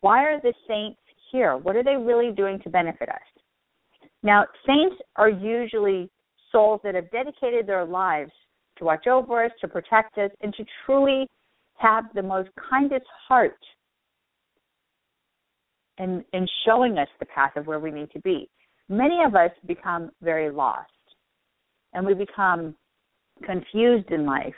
Why 0.00 0.24
are 0.24 0.40
the 0.40 0.54
saints 0.66 0.98
here? 1.30 1.56
What 1.56 1.76
are 1.76 1.84
they 1.84 1.96
really 1.96 2.32
doing 2.32 2.58
to 2.64 2.68
benefit 2.68 3.08
us? 3.08 4.08
Now, 4.24 4.44
saints 4.66 4.96
are 5.14 5.30
usually 5.30 6.10
souls 6.50 6.80
that 6.82 6.96
have 6.96 7.08
dedicated 7.12 7.68
their 7.68 7.84
lives 7.84 8.32
to 8.78 8.84
watch 8.84 9.06
over 9.06 9.44
us, 9.44 9.52
to 9.60 9.68
protect 9.68 10.18
us, 10.18 10.30
and 10.40 10.54
to 10.54 10.64
truly 10.84 11.28
have 11.76 12.04
the 12.14 12.22
most 12.22 12.50
kindest 12.70 13.06
heart 13.28 13.58
in, 15.98 16.24
in 16.32 16.46
showing 16.64 16.98
us 16.98 17.08
the 17.20 17.26
path 17.26 17.56
of 17.56 17.66
where 17.66 17.80
we 17.80 17.90
need 17.90 18.10
to 18.12 18.20
be. 18.20 18.48
Many 18.88 19.20
of 19.24 19.34
us 19.34 19.50
become 19.66 20.10
very 20.22 20.50
lost 20.50 20.90
and 21.92 22.06
we 22.06 22.14
become 22.14 22.74
confused 23.44 24.10
in 24.10 24.24
life 24.24 24.54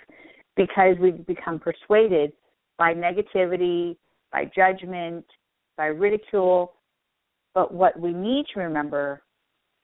because 0.56 0.97
we 1.00 1.11
become 1.11 1.59
persuaded 1.59 2.33
by 2.78 2.94
negativity, 2.94 3.97
by 4.33 4.50
judgment, 4.54 5.25
by 5.76 5.87
ridicule. 5.87 6.75
But 7.54 7.73
what 7.73 7.99
we 7.99 8.12
need 8.12 8.47
to 8.54 8.61
remember 8.61 9.23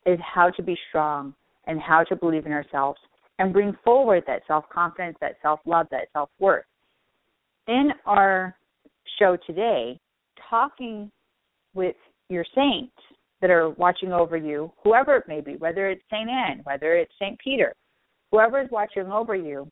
is 0.06 0.18
how 0.22 0.50
to 0.50 0.62
be 0.62 0.76
strong 0.88 1.34
and 1.66 1.80
how 1.80 2.04
to 2.04 2.16
believe 2.16 2.46
in 2.46 2.52
ourselves 2.52 3.00
and 3.40 3.54
bring 3.54 3.74
forward 3.82 4.22
that 4.26 4.42
self 4.46 4.66
confidence, 4.68 5.16
that 5.20 5.36
self 5.42 5.60
love, 5.64 5.86
that 5.90 6.08
self 6.12 6.28
worth. 6.38 6.66
In 7.66 7.90
our 8.04 8.54
show 9.18 9.36
today, 9.46 9.98
talking 10.48 11.10
with 11.74 11.96
your 12.28 12.44
saints 12.54 12.92
that 13.40 13.50
are 13.50 13.70
watching 13.70 14.12
over 14.12 14.36
you, 14.36 14.70
whoever 14.84 15.16
it 15.16 15.24
may 15.26 15.40
be, 15.40 15.56
whether 15.56 15.88
it's 15.88 16.02
St. 16.12 16.28
Anne, 16.28 16.60
whether 16.64 16.94
it's 16.94 17.12
St. 17.18 17.38
Peter, 17.38 17.74
whoever 18.30 18.60
is 18.60 18.68
watching 18.70 19.10
over 19.10 19.34
you, 19.34 19.66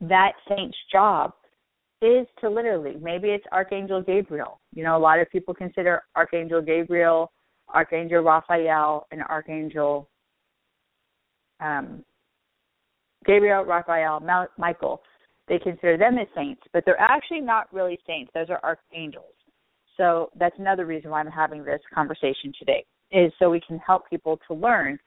that 0.00 0.32
saint's 0.48 0.78
job 0.90 1.34
is 2.00 2.26
to 2.40 2.48
literally, 2.48 2.96
maybe 3.00 3.28
it's 3.28 3.44
Archangel 3.52 4.02
Gabriel. 4.02 4.58
You 4.72 4.84
know, 4.84 4.96
a 4.96 4.98
lot 4.98 5.20
of 5.20 5.30
people 5.30 5.52
consider 5.52 6.02
Archangel 6.16 6.62
Gabriel, 6.62 7.30
Archangel 7.68 8.22
Raphael, 8.22 9.06
and 9.12 9.22
Archangel 9.28 10.08
um, 11.60 12.02
Gabriel, 13.24 13.64
Raphael, 13.64 14.20
Michael. 14.58 15.02
They 15.48 15.58
consider 15.58 15.98
them 15.98 16.18
as 16.18 16.28
saints, 16.34 16.62
but 16.72 16.84
they're 16.86 17.00
actually 17.00 17.40
not 17.40 17.72
really 17.72 17.98
saints. 18.06 18.30
Those 18.34 18.48
are 18.48 18.60
archangels. 18.62 19.34
So 19.96 20.30
that's 20.38 20.58
another 20.58 20.86
reason 20.86 21.10
why 21.10 21.20
I'm 21.20 21.26
having 21.26 21.64
this 21.64 21.80
conversation 21.94 22.52
today, 22.58 22.84
is 23.10 23.32
so 23.38 23.50
we 23.50 23.60
can 23.60 23.78
help 23.78 24.08
people 24.08 24.38
to 24.48 24.54
learn 24.54 24.98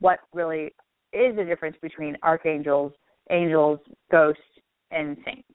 what 0.00 0.20
really 0.32 0.74
is 1.12 1.36
the 1.36 1.44
difference 1.44 1.76
between 1.80 2.16
archangels, 2.22 2.92
angels, 3.30 3.78
ghosts, 4.10 4.42
and 4.90 5.16
saints. 5.24 5.48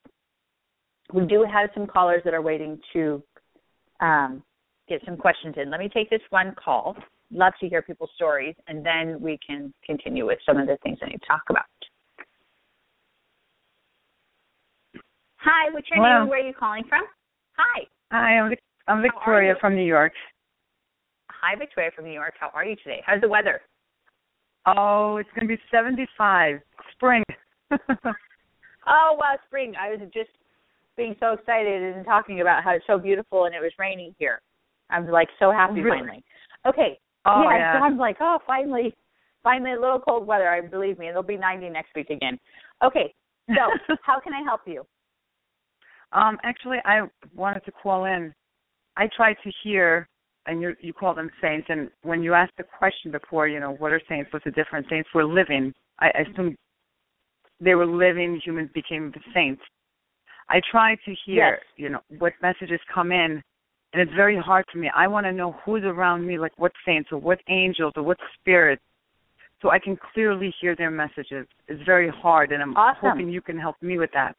We 1.14 1.26
do 1.26 1.46
have 1.52 1.70
some 1.74 1.88
callers 1.88 2.22
that 2.24 2.34
are 2.34 2.42
waiting 2.42 2.80
to 2.94 3.22
um, 4.00 4.44
get 4.88 5.02
some 5.06 5.18
questions 5.18 5.56
in. 5.58 5.70
Let 5.70 5.80
me 5.80 5.90
take 5.94 6.10
this 6.10 6.22
one 6.30 6.56
call. 6.64 6.96
Love 7.32 7.54
to 7.60 7.68
hear 7.68 7.82
people's 7.82 8.12
stories, 8.16 8.56
and 8.68 8.86
then 8.86 9.20
we 9.20 9.38
can 9.46 9.74
continue 9.86 10.26
with 10.26 10.40
some 10.46 10.58
of 10.58 10.68
the 10.68 10.78
things 10.84 10.98
I 11.02 11.08
need 11.08 11.20
to 11.20 11.28
talk 11.28 11.44
about. 11.50 11.66
Hi, 15.42 15.72
what's 15.74 15.88
your 15.90 16.04
Hello. 16.04 16.22
name? 16.22 16.30
Where 16.30 16.40
are 16.40 16.48
you 16.48 16.54
calling 16.54 16.84
from? 16.90 17.04
Hi. 17.58 17.84
Hi, 18.12 18.40
I'm, 18.40 18.54
I'm 18.88 19.02
Victoria 19.02 19.56
from 19.62 19.76
New 19.76 19.86
York. 19.86 20.12
Hi, 21.32 21.56
Victoria 21.58 21.92
from 21.96 22.06
New 22.06 22.12
York. 22.14 22.34
How 22.40 22.50
are 22.54 22.66
you 22.66 22.76
today? 22.76 23.02
How's 23.06 23.22
the 23.22 23.30
weather? 23.30 23.62
Oh, 24.66 25.18
it's 25.18 25.30
going 25.34 25.48
to 25.48 25.56
be 25.56 25.62
75. 25.72 26.60
Spring. 26.94 27.24
Oh, 28.88 29.16
wow, 29.20 29.36
spring. 29.46 29.74
I 29.80 29.90
was 29.92 30.00
just 30.14 30.32
being 30.98 31.16
so 31.20 31.34
excited 31.34 31.96
and 31.96 32.04
talking 32.06 32.42
about 32.42 32.64
how 32.64 32.72
it's 32.72 32.86
so 32.88 32.98
beautiful 32.98 33.46
and 33.46 33.54
it 33.54 33.60
was 33.60 33.72
raining 33.78 34.16
here. 34.18 34.42
I'm 34.90 35.08
like 35.08 35.28
so 35.38 35.52
happy 35.52 35.82
Really? 35.82 36.00
finally. 36.00 36.24
Okay. 36.66 36.98
oh, 37.26 37.44
yeah, 37.44 37.58
yeah. 37.58 37.74
so 37.74 37.84
I'm 37.84 37.98
like, 37.98 38.18
oh, 38.20 38.40
finally, 38.48 38.96
finally 39.44 39.74
a 39.74 39.80
little 39.80 40.00
cold 40.00 40.26
weather. 40.26 40.50
I 40.50 40.62
believe 40.62 40.98
me, 40.98 41.08
it'll 41.08 41.22
be 41.22 41.38
90 41.38 41.70
next 41.70 41.90
week 41.96 42.10
again. 42.10 42.40
Okay, 42.84 43.14
so 43.50 43.96
how 44.02 44.20
can 44.20 44.34
I 44.34 44.42
help 44.44 44.62
you? 44.66 44.86
Um, 46.12 46.38
actually, 46.44 46.78
I 46.86 47.02
wanted 47.36 47.66
to 47.66 47.72
call 47.72 48.06
in. 48.06 48.34
I 48.98 49.08
tried 49.16 49.36
to 49.44 49.52
hear, 49.64 50.08
and 50.46 50.62
you 50.62 50.76
you 50.82 50.94
call 50.94 51.14
them 51.14 51.30
saints, 51.42 51.68
and 51.70 51.90
when 52.04 52.24
you 52.24 52.34
asked 52.34 52.58
the 52.58 52.64
question 52.64 53.12
before, 53.12 53.48
you 53.48 53.60
know, 53.60 53.76
what 53.78 53.92
are 53.92 54.02
saints? 54.10 54.32
What's 54.34 54.46
the 54.46 54.52
difference? 54.52 54.88
Saints 54.90 55.10
were 55.14 55.26
living. 55.26 55.74
I 56.00 56.08
I 56.08 56.22
assume 56.30 56.56
they 57.60 57.76
were 57.76 57.86
living. 57.86 58.42
Humans 58.44 58.72
became 58.74 59.12
the 59.12 59.22
saints. 59.34 59.62
I 60.50 60.62
tried 60.72 60.98
to 61.06 61.16
hear, 61.26 61.52
Yes. 61.52 61.60
you 61.78 61.90
know, 61.90 62.00
what 62.18 62.34
messages 62.42 62.80
come 62.92 63.12
in, 63.12 63.42
and 63.94 64.02
it's 64.02 64.14
very 64.16 64.38
hard 64.38 64.66
for 64.72 64.80
me. 64.80 64.90
I 64.96 65.08
want 65.08 65.26
to 65.28 65.32
know 65.32 65.52
who's 65.64 65.84
around 65.84 66.26
me, 66.26 66.40
like 66.40 66.58
what 66.58 66.72
saints 66.86 67.10
or 67.12 67.20
what 67.20 67.40
angels 67.48 67.94
or 67.96 68.02
what 68.04 68.18
spirits, 68.40 68.82
so 69.62 69.70
I 69.70 69.78
can 69.78 69.98
clearly 70.14 70.54
hear 70.60 70.76
their 70.76 70.90
messages. 70.90 71.46
It's 71.68 71.84
very 71.84 72.10
hard, 72.10 72.52
and 72.52 72.64
I'm 72.64 72.76
Awesome. 72.76 73.12
hoping 73.12 73.30
you 73.30 73.42
can 73.42 73.60
help 73.60 73.76
me 73.82 74.00
with 74.00 74.12
that. 74.14 74.36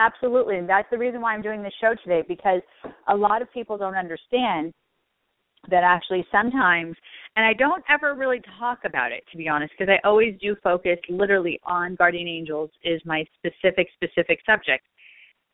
Absolutely. 0.00 0.56
And 0.56 0.66
that's 0.66 0.88
the 0.90 0.96
reason 0.96 1.20
why 1.20 1.34
I'm 1.34 1.42
doing 1.42 1.62
this 1.62 1.74
show 1.78 1.94
today 2.02 2.22
because 2.26 2.62
a 3.08 3.14
lot 3.14 3.42
of 3.42 3.52
people 3.52 3.76
don't 3.76 3.96
understand 3.96 4.72
that 5.70 5.84
actually 5.84 6.24
sometimes, 6.32 6.96
and 7.36 7.44
I 7.44 7.52
don't 7.52 7.84
ever 7.90 8.14
really 8.14 8.40
talk 8.58 8.78
about 8.86 9.12
it 9.12 9.22
to 9.30 9.36
be 9.36 9.46
honest, 9.46 9.74
because 9.78 9.92
I 9.92 10.08
always 10.08 10.34
do 10.40 10.56
focus 10.64 10.98
literally 11.10 11.60
on 11.64 11.96
guardian 11.96 12.28
angels 12.28 12.70
is 12.82 13.02
my 13.04 13.26
specific, 13.36 13.88
specific 13.94 14.38
subject. 14.46 14.86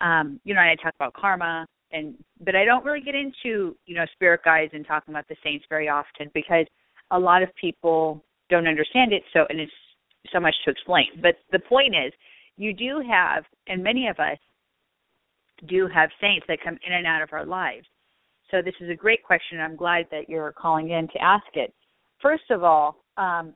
Um, 0.00 0.38
you 0.44 0.54
know, 0.54 0.60
I 0.60 0.76
talk 0.80 0.94
about 0.94 1.12
karma 1.14 1.66
and 1.90 2.14
but 2.44 2.54
I 2.54 2.64
don't 2.64 2.84
really 2.84 3.00
get 3.00 3.16
into, 3.16 3.76
you 3.86 3.96
know, 3.96 4.04
spirit 4.14 4.42
guides 4.44 4.72
and 4.74 4.86
talking 4.86 5.12
about 5.12 5.26
the 5.28 5.36
saints 5.42 5.64
very 5.68 5.88
often 5.88 6.30
because 6.34 6.66
a 7.10 7.18
lot 7.18 7.42
of 7.42 7.48
people 7.60 8.22
don't 8.48 8.68
understand 8.68 9.12
it 9.12 9.22
so 9.32 9.44
and 9.48 9.58
it's 9.58 9.72
so 10.32 10.38
much 10.38 10.54
to 10.64 10.70
explain. 10.70 11.06
But 11.20 11.34
the 11.50 11.58
point 11.58 11.96
is 11.96 12.12
you 12.56 12.72
do 12.72 13.02
have, 13.08 13.44
and 13.66 13.82
many 13.82 14.08
of 14.08 14.18
us 14.18 14.38
do 15.68 15.88
have 15.88 16.10
saints 16.20 16.46
that 16.48 16.58
come 16.62 16.78
in 16.86 16.92
and 16.92 17.06
out 17.06 17.22
of 17.22 17.32
our 17.32 17.44
lives. 17.46 17.86
So 18.50 18.62
this 18.62 18.74
is 18.80 18.90
a 18.90 18.94
great 18.94 19.22
question. 19.22 19.60
I'm 19.60 19.76
glad 19.76 20.06
that 20.10 20.28
you're 20.28 20.52
calling 20.52 20.90
in 20.90 21.08
to 21.08 21.22
ask 21.22 21.46
it. 21.54 21.72
First 22.20 22.50
of 22.50 22.62
all, 22.62 22.96
um, 23.16 23.54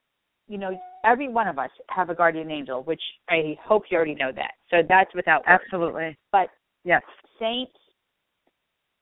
you 0.48 0.58
know, 0.58 0.78
every 1.04 1.28
one 1.28 1.46
of 1.46 1.58
us 1.58 1.70
have 1.90 2.10
a 2.10 2.14
guardian 2.14 2.50
angel, 2.50 2.82
which 2.82 3.00
I 3.28 3.56
hope 3.64 3.84
you 3.90 3.96
already 3.96 4.16
know 4.16 4.32
that. 4.32 4.52
So 4.68 4.78
that's 4.88 5.14
without 5.14 5.46
words. 5.48 5.62
Absolutely. 5.64 6.16
But 6.32 6.48
Yes. 6.82 7.02
saints 7.38 7.78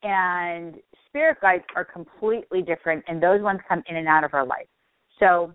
and 0.03 0.77
spirit 1.07 1.39
guides 1.41 1.65
are 1.75 1.85
completely 1.85 2.63
different, 2.63 3.05
and 3.09 3.23
those 3.23 3.41
ones 3.41 3.61
come 3.69 3.83
in 3.87 3.97
and 3.97 4.09
out 4.09 4.25
of 4.25 4.35
our 4.35 4.45
life. 4.45 4.67
So 5.19 5.55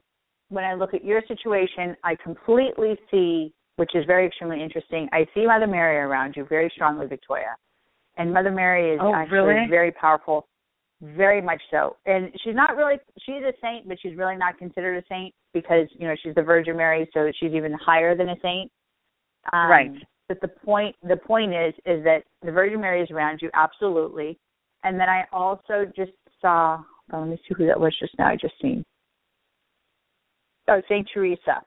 when 0.50 0.64
I 0.64 0.74
look 0.74 0.94
at 0.94 1.04
your 1.04 1.22
situation, 1.28 1.96
I 2.04 2.16
completely 2.16 2.98
see, 3.12 3.54
which 3.78 3.92
is 3.96 4.06
very 4.06 4.28
extremely 4.28 4.62
interesting. 4.62 5.10
I 5.12 5.26
see 5.34 5.46
Mother 5.46 5.68
Mary 5.68 5.98
around 5.98 6.36
you 6.36 6.46
very 6.46 6.72
strongly, 6.74 7.08
Victoria, 7.08 7.56
and 8.18 8.34
Mother 8.34 8.52
Mary 8.52 8.94
is 8.94 9.00
oh, 9.02 9.14
actually 9.14 9.38
really? 9.40 9.70
very 9.70 9.92
powerful, 9.92 10.48
very 11.02 11.42
much 11.42 11.62
so. 11.72 11.98
And 12.06 12.32
she's 12.44 12.56
not 12.56 12.76
really 12.76 12.96
she's 13.20 13.44
a 13.44 13.54
saint, 13.62 13.88
but 13.88 13.98
she's 14.02 14.16
really 14.16 14.38
not 14.38 14.58
considered 14.58 14.98
a 14.98 15.04
saint 15.10 15.34
because 15.54 15.88
you 15.98 16.08
know 16.08 16.16
she's 16.22 16.36
the 16.36 16.44
Virgin 16.44 16.78
Mary, 16.78 17.10
so 17.14 17.32
she's 17.40 17.52
even 17.52 17.74
higher 17.74 18.16
than 18.16 18.30
a 18.30 18.36
saint. 18.42 18.72
Um, 19.52 19.70
right. 19.70 19.92
But 20.28 20.40
the 20.42 20.48
point 20.48 20.96
the 21.08 21.18
point 21.18 21.54
is 21.54 21.74
is 21.86 22.04
that 22.04 22.24
the 22.44 22.52
Virgin 22.52 22.80
Mary 22.80 23.02
is 23.02 23.12
around 23.12 23.40
you 23.42 23.50
absolutely, 23.54 24.38
and 24.84 25.00
then 25.00 25.10
I 25.10 25.24
also 25.32 25.86
just 25.96 26.12
saw. 26.42 26.82
Oh, 27.12 27.20
let 27.20 27.28
me 27.28 27.38
see 27.48 27.54
who 27.58 27.68
that 27.68 27.80
was 27.80 27.94
just 28.00 28.14
now. 28.18 28.28
I 28.28 28.38
just 28.38 28.54
seen. 28.62 28.86
Oh, 30.70 30.82
Saint 30.88 31.08
Teresa. 31.14 31.62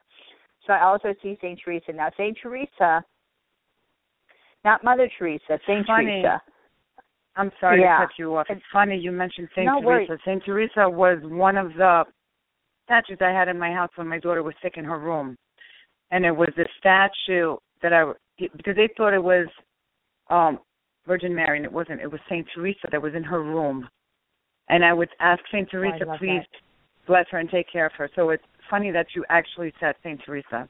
So 0.66 0.72
I 0.72 0.82
also 0.82 1.14
see 1.22 1.38
Saint 1.40 1.60
Teresa 1.64 1.92
now. 1.92 2.08
Saint 2.16 2.36
Teresa, 2.42 3.04
not 4.64 4.82
Mother 4.82 5.08
Teresa. 5.18 5.58
Saint 5.66 5.86
Funny. 5.86 6.22
Teresa. 6.22 6.42
I'm 7.36 7.52
sorry 7.60 7.82
Yeah. 7.82 8.00
to 8.00 8.06
cut 8.06 8.18
you 8.18 8.36
off. 8.36 8.46
It's 8.48 8.64
funny 8.72 8.96
you 8.96 9.12
mentioned 9.12 9.48
Saint 9.54 9.66
No 9.66 9.80
worries. 9.80 10.08
Teresa. 10.08 10.22
Saint 10.24 10.44
Teresa 10.44 10.88
was 10.88 11.18
one 11.22 11.56
of 11.56 11.74
the 11.74 12.04
statues 12.84 13.18
I 13.20 13.30
had 13.30 13.48
in 13.48 13.58
my 13.58 13.72
house 13.72 13.90
when 13.96 14.08
my 14.08 14.18
daughter 14.18 14.42
was 14.42 14.54
sick 14.62 14.76
in 14.76 14.84
her 14.84 14.98
room, 14.98 15.36
and 16.10 16.24
it 16.24 16.34
was 16.34 16.48
a 16.56 16.64
statue 16.78 17.56
that 17.82 17.92
I 17.92 18.12
because 18.38 18.76
they 18.76 18.88
thought 18.96 19.14
it 19.14 19.22
was 19.22 19.46
um 20.30 20.58
Virgin 21.06 21.34
Mary, 21.34 21.58
and 21.58 21.64
it 21.64 21.72
wasn't. 21.72 22.00
It 22.00 22.10
was 22.10 22.20
Saint 22.28 22.48
Teresa 22.54 22.88
that 22.90 23.00
was 23.00 23.14
in 23.14 23.22
her 23.22 23.42
room, 23.42 23.88
and 24.68 24.84
I 24.84 24.92
would 24.92 25.10
ask 25.20 25.42
Saint 25.52 25.70
Teresa, 25.70 26.04
love 26.04 26.18
please 26.18 26.42
bless 27.06 27.26
her 27.30 27.38
and 27.38 27.48
take 27.48 27.70
care 27.70 27.86
of 27.86 27.92
her. 27.92 28.10
So 28.16 28.30
it's 28.30 28.42
funny 28.70 28.90
that 28.90 29.06
you 29.14 29.24
actually 29.28 29.72
said 29.80 29.94
Saint 30.02 30.20
Teresa. 30.24 30.68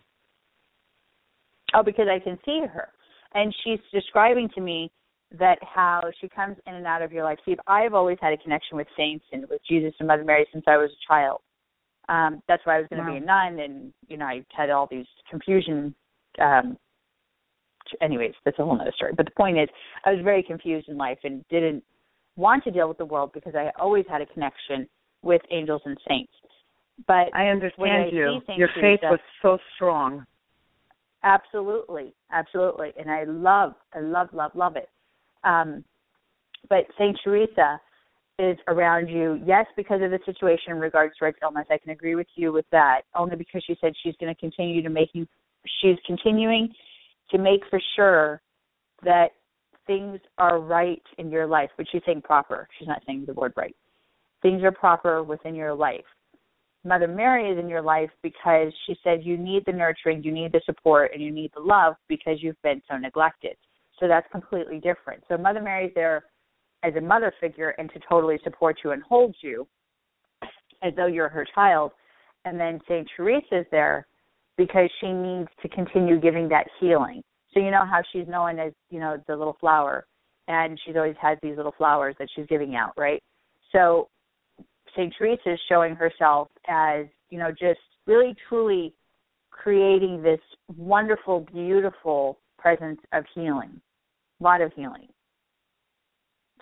Oh, 1.74 1.82
because 1.82 2.06
I 2.10 2.18
can 2.18 2.38
see 2.44 2.60
her. 2.72 2.88
And 3.34 3.54
she's 3.64 3.80
describing 3.92 4.48
to 4.54 4.60
me 4.60 4.90
that 5.38 5.58
how 5.62 6.02
she 6.20 6.28
comes 6.28 6.56
in 6.66 6.74
and 6.74 6.86
out 6.86 7.02
of 7.02 7.12
your 7.12 7.24
life. 7.24 7.38
See, 7.44 7.56
I've 7.66 7.94
always 7.94 8.18
had 8.20 8.32
a 8.32 8.36
connection 8.36 8.76
with 8.76 8.86
saints 8.96 9.24
and 9.32 9.46
with 9.48 9.60
Jesus 9.68 9.92
and 9.98 10.08
Mother 10.08 10.24
Mary 10.24 10.46
since 10.52 10.64
I 10.66 10.76
was 10.76 10.90
a 10.90 11.12
child. 11.12 11.40
Um, 12.08 12.42
that's 12.46 12.64
why 12.64 12.76
I 12.76 12.80
was 12.80 12.88
going 12.88 13.04
to 13.04 13.10
Wow. 13.10 13.18
be 13.18 13.22
a 13.22 13.26
nun, 13.26 13.58
and 13.58 13.92
you 14.08 14.16
know, 14.16 14.26
I 14.26 14.44
had 14.56 14.70
all 14.70 14.86
these 14.88 15.06
confusion. 15.28 15.94
Um, 16.38 16.78
anyways, 18.00 18.34
that's 18.44 18.58
a 18.58 18.64
whole 18.64 18.80
other 18.80 18.92
story. 18.94 19.12
But 19.16 19.26
the 19.26 19.32
point 19.32 19.58
is, 19.58 19.68
I 20.04 20.12
was 20.12 20.22
very 20.22 20.42
confused 20.42 20.88
in 20.88 20.96
life 20.96 21.18
and 21.24 21.46
didn't 21.48 21.82
want 22.36 22.62
to 22.64 22.70
deal 22.70 22.88
with 22.88 22.98
the 22.98 23.04
world 23.04 23.32
because 23.32 23.54
I 23.56 23.72
always 23.78 24.04
had 24.08 24.20
a 24.20 24.26
connection 24.26 24.88
with 25.22 25.42
angels 25.50 25.82
and 25.84 25.98
saints. 26.08 26.32
But 27.06 27.34
I 27.34 27.44
When 27.76 27.90
I 27.90 28.04
understand 28.04 28.12
you. 28.12 28.40
Your 28.56 28.68
faith 28.80 29.00
was 29.02 29.20
so 29.42 29.58
strong. 29.74 30.24
Absolutely, 31.22 32.14
absolutely, 32.30 32.92
and 32.98 33.10
I 33.10 33.24
love, 33.24 33.74
I 33.92 34.00
love, 34.00 34.28
love, 34.32 34.52
love 34.54 34.76
it. 34.76 34.88
Um, 35.42 35.84
but 36.68 36.86
Saint 36.96 37.18
Teresa 37.22 37.80
is 38.38 38.56
around 38.68 39.08
you, 39.08 39.40
yes, 39.44 39.66
because 39.76 40.02
of 40.02 40.10
the 40.10 40.20
situation 40.24 40.72
in 40.72 40.78
regards 40.78 41.14
to 41.18 41.24
Rick's 41.24 41.40
illness. 41.42 41.66
I 41.70 41.78
can 41.78 41.90
agree 41.90 42.14
with 42.14 42.26
you 42.34 42.52
with 42.52 42.66
that. 42.70 43.02
Only 43.14 43.36
because 43.36 43.64
she 43.66 43.76
said 43.80 43.92
she's 44.02 44.14
going 44.20 44.32
to 44.32 44.38
continue 44.38 44.82
to 44.82 44.90
making, 44.90 45.26
she's 45.80 45.96
continuing 46.06 46.72
to 47.30 47.38
make 47.38 47.62
for 47.70 47.80
sure 47.96 48.40
that 49.02 49.28
things 49.86 50.20
are 50.38 50.60
right 50.60 51.02
in 51.18 51.30
your 51.30 51.46
life. 51.46 51.70
But 51.76 51.86
she's 51.90 52.02
saying 52.04 52.22
proper. 52.22 52.68
She's 52.78 52.88
not 52.88 53.02
saying 53.06 53.24
the 53.26 53.34
word 53.34 53.54
right. 53.56 53.74
Things 54.42 54.62
are 54.62 54.72
proper 54.72 55.22
within 55.22 55.54
your 55.54 55.74
life. 55.74 56.04
Mother 56.86 57.08
Mary 57.08 57.50
is 57.50 57.58
in 57.58 57.68
your 57.68 57.82
life 57.82 58.10
because 58.22 58.72
she 58.86 58.96
said 59.02 59.24
you 59.24 59.36
need 59.36 59.64
the 59.66 59.72
nurturing, 59.72 60.22
you 60.22 60.32
need 60.32 60.52
the 60.52 60.60
support, 60.64 61.10
and 61.12 61.22
you 61.22 61.30
need 61.30 61.50
the 61.54 61.60
love 61.60 61.94
because 62.08 62.38
you've 62.40 62.60
been 62.62 62.80
so 62.88 62.96
neglected. 62.96 63.56
So 63.98 64.06
that's 64.06 64.26
completely 64.30 64.78
different. 64.78 65.22
So 65.28 65.36
Mother 65.36 65.60
Mary's 65.60 65.92
there 65.94 66.24
as 66.82 66.94
a 66.94 67.00
mother 67.00 67.32
figure 67.40 67.70
and 67.78 67.90
to 67.92 68.00
totally 68.08 68.38
support 68.44 68.76
you 68.84 68.92
and 68.92 69.02
hold 69.02 69.34
you 69.42 69.66
as 70.82 70.92
though 70.96 71.06
you're 71.06 71.28
her 71.28 71.46
child. 71.54 71.92
And 72.44 72.60
then 72.60 72.80
St. 72.88 73.08
Teresa's 73.16 73.66
there 73.70 74.06
because 74.56 74.88
she 75.00 75.12
needs 75.12 75.48
to 75.62 75.68
continue 75.68 76.20
giving 76.20 76.48
that 76.50 76.66
healing. 76.78 77.22
So 77.52 77.60
you 77.60 77.70
know 77.70 77.84
how 77.84 78.02
she's 78.12 78.28
known 78.28 78.58
as, 78.58 78.72
you 78.90 79.00
know, 79.00 79.16
the 79.26 79.34
little 79.34 79.56
flower 79.58 80.06
and 80.48 80.78
she's 80.84 80.96
always 80.96 81.16
had 81.20 81.38
these 81.42 81.56
little 81.56 81.74
flowers 81.76 82.14
that 82.18 82.28
she's 82.34 82.46
giving 82.46 82.76
out, 82.76 82.92
right? 82.96 83.22
So 83.72 84.08
St. 84.96 85.14
Teresa 85.16 85.52
is 85.52 85.60
showing 85.68 85.94
herself 85.94 86.48
as, 86.68 87.06
you 87.30 87.38
know, 87.38 87.50
just 87.50 87.80
really 88.06 88.34
truly 88.48 88.94
creating 89.50 90.22
this 90.22 90.40
wonderful, 90.76 91.40
beautiful 91.52 92.38
presence 92.58 93.00
of 93.12 93.24
healing, 93.34 93.80
a 94.40 94.44
lot 94.44 94.60
of 94.60 94.72
healing. 94.74 95.08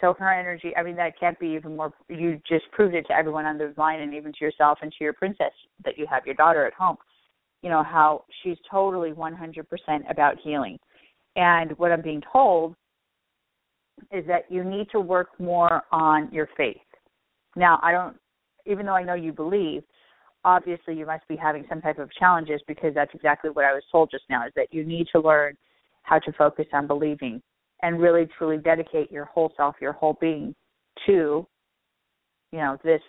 So 0.00 0.14
her 0.18 0.32
energy, 0.32 0.72
I 0.76 0.82
mean, 0.82 0.96
that 0.96 1.18
can't 1.18 1.38
be 1.38 1.48
even 1.48 1.76
more, 1.76 1.92
you 2.08 2.40
just 2.48 2.64
proved 2.72 2.94
it 2.94 3.06
to 3.06 3.14
everyone 3.14 3.46
on 3.46 3.58
the 3.58 3.72
line 3.76 4.00
and 4.00 4.12
even 4.14 4.32
to 4.32 4.44
yourself 4.44 4.78
and 4.82 4.90
to 4.92 5.04
your 5.04 5.12
princess 5.12 5.52
that 5.84 5.96
you 5.96 6.06
have, 6.10 6.26
your 6.26 6.34
daughter 6.34 6.66
at 6.66 6.74
home, 6.74 6.96
you 7.62 7.70
know, 7.70 7.82
how 7.82 8.24
she's 8.42 8.58
totally 8.70 9.12
100% 9.12 9.64
about 10.10 10.36
healing. 10.42 10.78
And 11.36 11.72
what 11.78 11.92
I'm 11.92 12.02
being 12.02 12.22
told 12.32 12.74
is 14.10 14.26
that 14.26 14.50
you 14.50 14.64
need 14.64 14.88
to 14.90 15.00
work 15.00 15.28
more 15.38 15.82
on 15.92 16.28
your 16.32 16.48
faith. 16.56 16.76
Now, 17.56 17.78
I 17.82 17.92
don't, 17.92 18.16
even 18.66 18.86
though 18.86 18.94
I 18.94 19.02
know 19.02 19.14
you 19.14 19.32
believe, 19.32 19.82
obviously 20.44 20.94
you 20.96 21.06
must 21.06 21.26
be 21.28 21.36
having 21.36 21.64
some 21.68 21.80
type 21.80 21.98
of 21.98 22.12
challenges 22.12 22.60
because 22.66 22.94
that's 22.94 23.14
exactly 23.14 23.50
what 23.50 23.64
I 23.64 23.72
was 23.72 23.82
told 23.90 24.10
just 24.10 24.24
now 24.28 24.46
is 24.46 24.52
that 24.56 24.72
you 24.72 24.84
need 24.84 25.06
to 25.12 25.20
learn 25.20 25.56
how 26.02 26.18
to 26.18 26.32
focus 26.32 26.66
on 26.72 26.86
believing 26.86 27.42
and 27.82 28.00
really 28.00 28.26
truly 28.38 28.58
dedicate 28.58 29.10
your 29.10 29.24
whole 29.26 29.52
self, 29.56 29.76
your 29.80 29.92
whole 29.92 30.16
being 30.20 30.54
to, 31.06 31.46
you 32.52 32.58
know, 32.58 32.76
this 32.84 33.02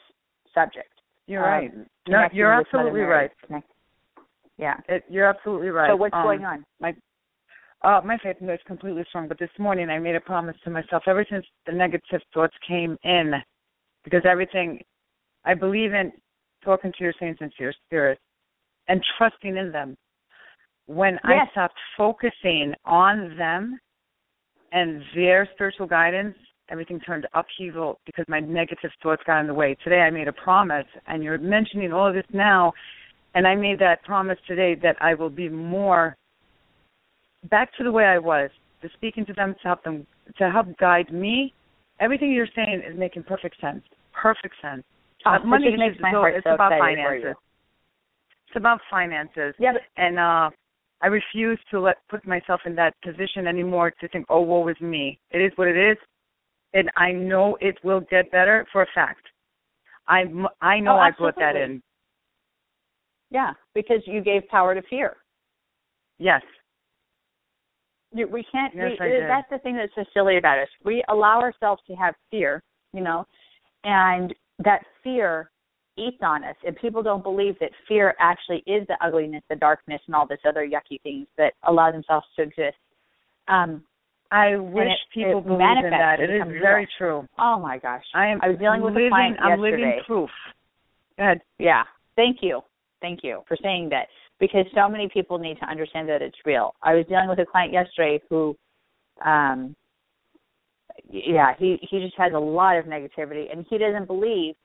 subject. 0.53 0.91
You're 1.27 1.43
Um, 1.43 1.49
right. 1.49 1.71
No, 2.07 2.27
you're 2.31 2.51
absolutely 2.51 3.01
right. 3.01 3.31
Connect- 3.45 3.71
Yeah. 4.57 4.79
It, 4.87 5.03
you're 5.09 5.25
absolutely 5.25 5.69
right. 5.69 5.89
So 5.89 5.95
what's 5.95 6.15
Um, 6.15 6.23
going 6.23 6.45
on? 6.45 6.65
My 6.79 6.95
uh, 7.81 8.01
my 8.03 8.17
faith 8.17 8.37
is 8.41 8.59
completely 8.65 9.03
strong, 9.09 9.27
but 9.27 9.37
this 9.37 9.49
morning 9.59 9.89
I 9.91 9.99
made 9.99 10.15
a 10.15 10.19
promise 10.19 10.55
to 10.63 10.71
myself 10.71 11.03
ever 11.07 11.23
since 11.29 11.45
the 11.67 11.71
negative 11.71 12.21
thoughts 12.33 12.55
came 12.67 12.97
in, 13.03 13.33
because 14.03 14.25
everything, 14.25 14.83
I 15.45 15.53
believe 15.53 15.93
in 15.93 16.11
talking 16.63 16.91
to 16.97 17.03
your 17.03 17.13
saints 17.19 17.39
and 17.41 17.51
to 17.57 17.63
your 17.63 17.73
spirit 17.85 18.19
and 18.87 19.01
trusting 19.17 19.55
in 19.55 19.71
them. 19.71 19.95
When 20.87 21.17
I 21.23 21.37
stopped 21.51 21.75
focusing 21.97 22.73
on 22.85 23.35
them 23.37 23.79
and 24.71 25.01
their 25.15 25.49
spiritual 25.53 25.87
guidance, 25.87 26.35
everything 26.69 26.99
turned 26.99 27.27
upheaval 27.33 27.99
because 28.05 28.25
my 28.27 28.39
negative 28.39 28.91
thoughts 29.01 29.23
got 29.25 29.41
in 29.41 29.47
the 29.47 29.53
way. 29.53 29.75
Today 29.83 30.01
I 30.01 30.09
made 30.11 30.27
a 30.27 30.33
promise, 30.33 30.85
and 31.07 31.23
you're 31.23 31.37
mentioning 31.37 31.91
all 31.91 32.07
of 32.07 32.13
this 32.13 32.25
now, 32.33 32.73
and 33.33 33.47
I 33.47 33.55
made 33.55 33.79
that 33.79 34.03
promise 34.03 34.37
today 34.47 34.75
that 34.83 34.95
I 35.01 35.13
will 35.13 35.29
be 35.29 35.49
more 35.49 36.15
back 37.49 37.75
to 37.77 37.83
the 37.83 37.91
way 37.91 38.05
I 38.05 38.17
was, 38.17 38.49
to 38.81 38.89
speaking 38.95 39.25
to 39.25 39.33
them 39.33 39.55
to 39.61 39.67
help 39.67 39.83
them 39.83 40.05
to 40.37 40.49
help 40.49 40.67
guide 40.77 41.11
me. 41.11 41.53
Everything 41.99 42.31
you're 42.31 42.47
saying 42.55 42.81
is 42.87 42.97
making 42.97 43.23
perfect 43.23 43.59
sense. 43.61 43.83
Perfect 44.13 44.55
sense. 44.61 44.83
Oh, 45.25 45.31
Uh, 45.31 45.37
that 45.39 45.45
money 45.45 45.75
makes 45.75 45.99
my 45.99 46.11
so- 46.11 46.19
heart 46.21 46.35
it's 46.35 46.43
so 46.43 46.53
about 46.53 46.71
excited 46.73 46.97
for 46.97 47.03
finances. 47.03 47.23
you. 47.23 47.35
It's 48.47 48.55
about 48.57 48.79
finances. 48.89 49.55
Yeah, 49.59 49.73
but 49.73 49.81
And 49.97 50.19
uh 50.19 50.49
I 51.01 51.07
refuse 51.07 51.59
to 51.71 51.79
let 51.79 51.97
put 52.07 52.25
myself 52.25 52.61
in 52.65 52.73
that 52.75 52.93
position 53.01 53.47
anymore 53.47 53.91
to 53.99 54.07
think, 54.07 54.25
oh, 54.29 54.41
woe 54.41 54.67
is 54.69 54.79
me. 54.79 55.19
It 55.31 55.39
is 55.41 55.51
what 55.57 55.67
it 55.67 55.75
is, 55.77 55.97
and 56.73 56.89
I 56.95 57.11
know 57.11 57.57
it 57.59 57.77
will 57.83 58.01
get 58.01 58.31
better 58.31 58.65
for 58.71 58.81
a 58.83 58.87
fact. 58.95 59.27
I 60.07 60.25
I 60.61 60.79
know 60.79 60.95
Oh, 60.95 60.99
I 60.99 61.11
brought 61.11 61.35
that 61.37 61.55
in. 61.55 61.81
yeah, 63.31 63.53
because 63.73 64.01
you 64.07 64.21
gave 64.21 64.47
power 64.47 64.73
to 64.75 64.81
fear. 64.83 65.17
Yes. 66.17 66.41
You- 68.13 68.27
we 68.27 68.43
can't 68.43 68.73
Yes, 68.73 68.91
we, 68.99 69.05
I 69.05 69.09
did. 69.09 69.29
that's 69.29 69.49
the 69.49 69.59
thing 69.59 69.75
that's 69.75 69.93
so 69.95 70.05
silly 70.13 70.37
about 70.37 70.57
us 70.59 70.69
we 70.85 71.03
allow 71.09 71.41
ourselves 71.41 71.81
to 71.87 71.95
have 71.95 72.15
fear 72.31 72.63
you 72.93 73.01
know 73.01 73.25
and 73.83 74.33
that 74.59 74.85
fear 75.05 75.49
eats 75.97 76.17
on 76.21 76.43
us 76.43 76.55
and 76.65 76.75
people 76.75 77.01
don't 77.01 77.23
believe 77.23 77.55
that 77.61 77.69
fear 77.87 78.13
actually 78.19 78.61
is 78.67 78.85
the 78.87 78.97
ugliness 79.01 79.41
the 79.49 79.55
darkness 79.55 80.01
and 80.07 80.15
all 80.15 80.27
this 80.27 80.39
other 80.45 80.67
yucky 80.67 80.99
things 81.03 81.25
that 81.37 81.53
allow 81.69 81.89
themselves 81.89 82.25
to 82.35 82.41
exist 82.41 82.75
um 83.47 83.81
I 84.31 84.57
wish 84.57 84.87
it- 84.89 84.97
people 85.13 85.39
it 85.39 85.45
believed 85.47 85.85
in 85.85 85.91
that. 85.91 86.19
It 86.19 86.31
is 86.31 86.41
very 86.61 86.81
real. 86.81 86.87
true. 86.97 87.27
oh 87.39 87.57
my 87.59 87.77
gosh 87.77 88.03
I 88.13 88.27
am 88.27 88.39
I 88.43 88.49
was 88.49 88.57
dealing 88.59 88.81
with 88.81 88.91
a 88.93 88.95
living, 88.95 89.11
client 89.11 89.37
I'm 89.41 89.61
living 89.61 90.01
proof. 90.05 90.29
Go 91.17 91.23
ahead. 91.23 91.41
yeah 91.59 91.83
thank 92.17 92.39
you 92.41 92.59
thank 92.99 93.19
you 93.23 93.43
for 93.47 93.55
saying 93.63 93.87
that 93.89 94.07
because 94.39 94.65
so 94.75 94.89
many 94.89 95.07
people 95.07 95.37
need 95.37 95.57
to 95.59 95.65
understand 95.69 96.09
that 96.09 96.21
it's 96.21 96.35
real 96.45 96.73
i 96.83 96.93
was 96.93 97.05
dealing 97.07 97.29
with 97.29 97.39
a 97.39 97.45
client 97.45 97.71
yesterday 97.71 98.19
who 98.29 98.53
um 99.23 99.73
yeah 101.09 101.53
he 101.57 101.77
he 101.89 101.99
just 101.99 102.17
has 102.17 102.33
a 102.33 102.39
lot 102.39 102.75
of 102.77 102.83
negativity 102.85 103.49
and 103.49 103.65
he 103.69 103.77
doesn't 103.77 104.07
believe 104.07 104.55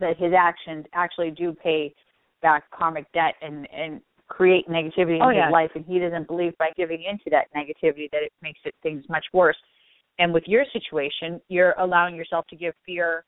that 0.00 0.16
his 0.18 0.32
actions 0.36 0.84
actually 0.92 1.30
do 1.30 1.52
pay 1.52 1.94
back 2.42 2.64
karmic 2.70 3.10
debt 3.12 3.34
and 3.42 3.68
and 3.72 4.00
create 4.28 4.66
negativity 4.68 5.16
in 5.16 5.22
oh, 5.22 5.28
his 5.28 5.36
yeah. 5.36 5.50
life 5.50 5.70
and 5.74 5.84
he 5.86 5.98
doesn't 5.98 6.26
believe 6.26 6.56
by 6.58 6.70
giving 6.76 7.02
into 7.02 7.24
that 7.30 7.46
negativity 7.54 8.10
that 8.10 8.22
it 8.22 8.32
makes 8.42 8.58
it 8.64 8.74
things 8.82 9.04
much 9.08 9.24
worse 9.32 9.56
and 10.18 10.32
with 10.32 10.44
your 10.46 10.64
situation 10.72 11.40
you're 11.48 11.74
allowing 11.78 12.14
yourself 12.14 12.46
to 12.48 12.56
give 12.56 12.74
fear 12.86 13.24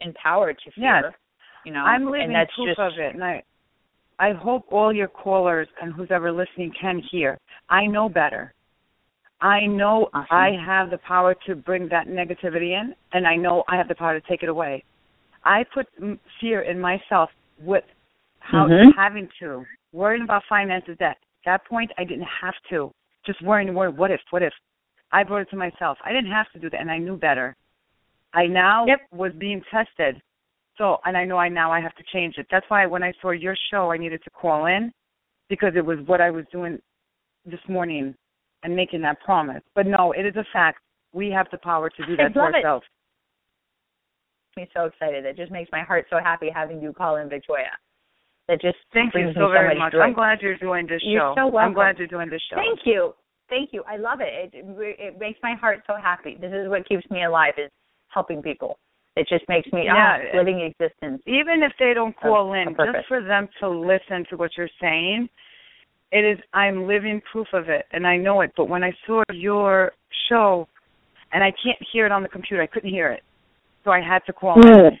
and 0.00 0.14
power 0.14 0.52
to 0.52 0.70
fear 0.74 1.02
Yes. 1.04 1.12
you 1.64 1.72
know 1.72 1.80
I'm 1.80 2.04
living 2.04 2.26
and 2.26 2.34
that's 2.34 2.50
proof 2.54 2.68
just 2.68 2.80
of 2.80 2.92
it, 2.98 3.14
and 3.14 3.24
I, 3.24 3.42
I 4.18 4.32
hope 4.32 4.66
all 4.70 4.92
your 4.92 5.08
callers 5.08 5.68
and 5.80 5.92
who's 5.92 6.10
ever 6.10 6.30
listening 6.30 6.72
can 6.80 7.02
hear. 7.10 7.38
I 7.68 7.86
know 7.86 8.08
better. 8.08 8.54
I 9.40 9.66
know 9.66 10.08
Awesome. 10.14 10.26
I 10.30 10.50
have 10.64 10.90
the 10.90 10.98
power 10.98 11.34
to 11.46 11.56
bring 11.56 11.88
that 11.88 12.06
negativity 12.06 12.78
in, 12.80 12.94
and 13.12 13.26
I 13.26 13.34
know 13.34 13.64
I 13.68 13.76
have 13.76 13.88
the 13.88 13.96
power 13.96 14.18
to 14.18 14.28
take 14.28 14.44
it 14.44 14.48
away. 14.48 14.84
I 15.44 15.64
put 15.64 15.86
fear 16.40 16.62
in 16.62 16.80
myself 16.80 17.30
with 17.58 17.84
how 18.40 18.68
Mhm. 18.68 18.94
having 18.94 19.28
to 19.40 19.66
worrying 19.92 20.22
about 20.22 20.44
finances. 20.44 20.96
That 20.98 21.18
that 21.44 21.64
point, 21.64 21.90
I 21.98 22.04
didn't 22.04 22.26
have 22.26 22.54
to. 22.70 22.92
Just 23.24 23.42
worrying, 23.42 23.74
worry, 23.74 23.90
what 23.90 24.10
if, 24.10 24.20
what 24.30 24.42
if? 24.42 24.54
I 25.10 25.22
brought 25.24 25.42
it 25.42 25.50
to 25.50 25.56
myself. 25.56 25.98
I 26.04 26.12
didn't 26.12 26.30
have 26.30 26.50
to 26.52 26.58
do 26.58 26.70
that, 26.70 26.80
and 26.80 26.90
I 26.90 26.98
knew 26.98 27.16
better. 27.16 27.54
I 28.32 28.46
now 28.46 28.86
Yep. 28.86 29.00
was 29.12 29.32
being 29.34 29.62
tested. 29.70 30.20
So, 30.78 31.00
and 31.04 31.16
I 31.16 31.24
know 31.24 31.36
I 31.36 31.48
now 31.48 31.70
I 31.70 31.80
have 31.80 31.94
to 31.96 32.02
change 32.04 32.38
it. 32.38 32.46
That's 32.50 32.68
why 32.70 32.86
when 32.86 33.02
I 33.02 33.12
saw 33.20 33.30
your 33.30 33.54
show, 33.70 33.92
I 33.92 33.98
needed 33.98 34.22
to 34.24 34.30
call 34.30 34.66
in 34.66 34.92
because 35.48 35.76
it 35.76 35.84
was 35.84 36.00
what 36.06 36.20
I 36.20 36.30
was 36.30 36.46
doing 36.50 36.80
this 37.44 37.60
morning 37.68 38.14
and 38.62 38.74
making 38.74 39.02
that 39.02 39.20
promise. 39.20 39.62
But 39.74 39.86
no, 39.86 40.12
it 40.12 40.24
is 40.24 40.36
a 40.36 40.44
fact. 40.52 40.80
We 41.12 41.30
have 41.30 41.48
the 41.50 41.58
power 41.58 41.90
to 41.90 42.06
do 42.06 42.16
that 42.16 42.32
to 42.32 42.40
ourselves. 42.40 42.86
it. 42.86 42.90
Me 44.56 44.68
so 44.74 44.84
excited 44.84 45.24
it 45.24 45.36
just 45.36 45.50
makes 45.52 45.70
my 45.72 45.80
heart 45.82 46.06
so 46.10 46.16
happy 46.22 46.48
having 46.54 46.80
you 46.82 46.92
call 46.92 47.16
in 47.16 47.28
victoria 47.28 47.70
that 48.48 48.60
just 48.60 48.76
Thank 48.92 49.14
you 49.14 49.30
so 49.36 49.48
very 49.50 49.78
much. 49.78 49.92
joy. 49.92 50.00
I'm 50.00 50.14
glad 50.14 50.38
you're 50.42 50.56
doing 50.58 50.84
this 50.88 51.00
You're 51.04 51.20
show. 51.20 51.34
so 51.36 51.40
I'm 51.46 51.52
welcome. 51.52 51.74
glad 51.74 51.96
you're 51.98 52.08
doing 52.08 52.28
this 52.28 52.42
show. 52.50 52.56
Thank 52.56 52.80
you. 52.84 53.14
Thank 53.48 53.72
you. 53.72 53.84
I 53.86 53.96
love 53.98 54.18
it. 54.20 54.52
It 54.52 54.64
it 54.98 55.18
makes 55.20 55.38
my 55.44 55.54
heart 55.54 55.84
so 55.86 55.94
happy. 55.94 56.36
This 56.40 56.52
is 56.52 56.68
what 56.68 56.86
keeps 56.88 57.08
me 57.08 57.22
alive 57.24 57.54
is 57.56 57.70
helping 58.08 58.42
people. 58.42 58.78
It 59.14 59.28
just 59.28 59.44
makes 59.48 59.72
me 59.72 59.84
Yeah. 59.84 60.18
oh, 60.34 60.36
living 60.36 60.60
existence. 60.60 61.22
Even 61.24 61.62
if 61.62 61.72
they 61.78 61.94
don't 61.94 62.16
call 62.18 62.52
a 62.52 62.56
in, 62.62 62.74
just 62.74 63.06
for 63.06 63.22
them 63.22 63.48
to 63.60 63.68
listen 63.68 64.26
to 64.30 64.36
what 64.36 64.50
you're 64.56 64.68
saying, 64.80 65.28
it 66.10 66.24
is 66.24 66.38
I'm 66.52 66.88
living 66.88 67.22
proof 67.30 67.46
of 67.52 67.68
it 67.68 67.86
and 67.92 68.04
I 68.08 68.16
know 68.16 68.40
it. 68.40 68.50
But 68.56 68.68
when 68.68 68.82
I 68.82 68.92
saw 69.06 69.22
your 69.32 69.92
show 70.28 70.66
and 71.32 71.44
I 71.44 71.52
can't 71.62 71.78
hear 71.92 72.06
it 72.06 72.12
on 72.12 72.24
the 72.24 72.28
computer, 72.28 72.60
I 72.60 72.66
couldn't 72.66 72.90
hear 72.90 73.12
it. 73.12 73.22
So 73.84 73.90
I 73.90 74.00
had 74.00 74.20
to 74.26 74.32
call 74.32 74.60
in. 74.60 74.98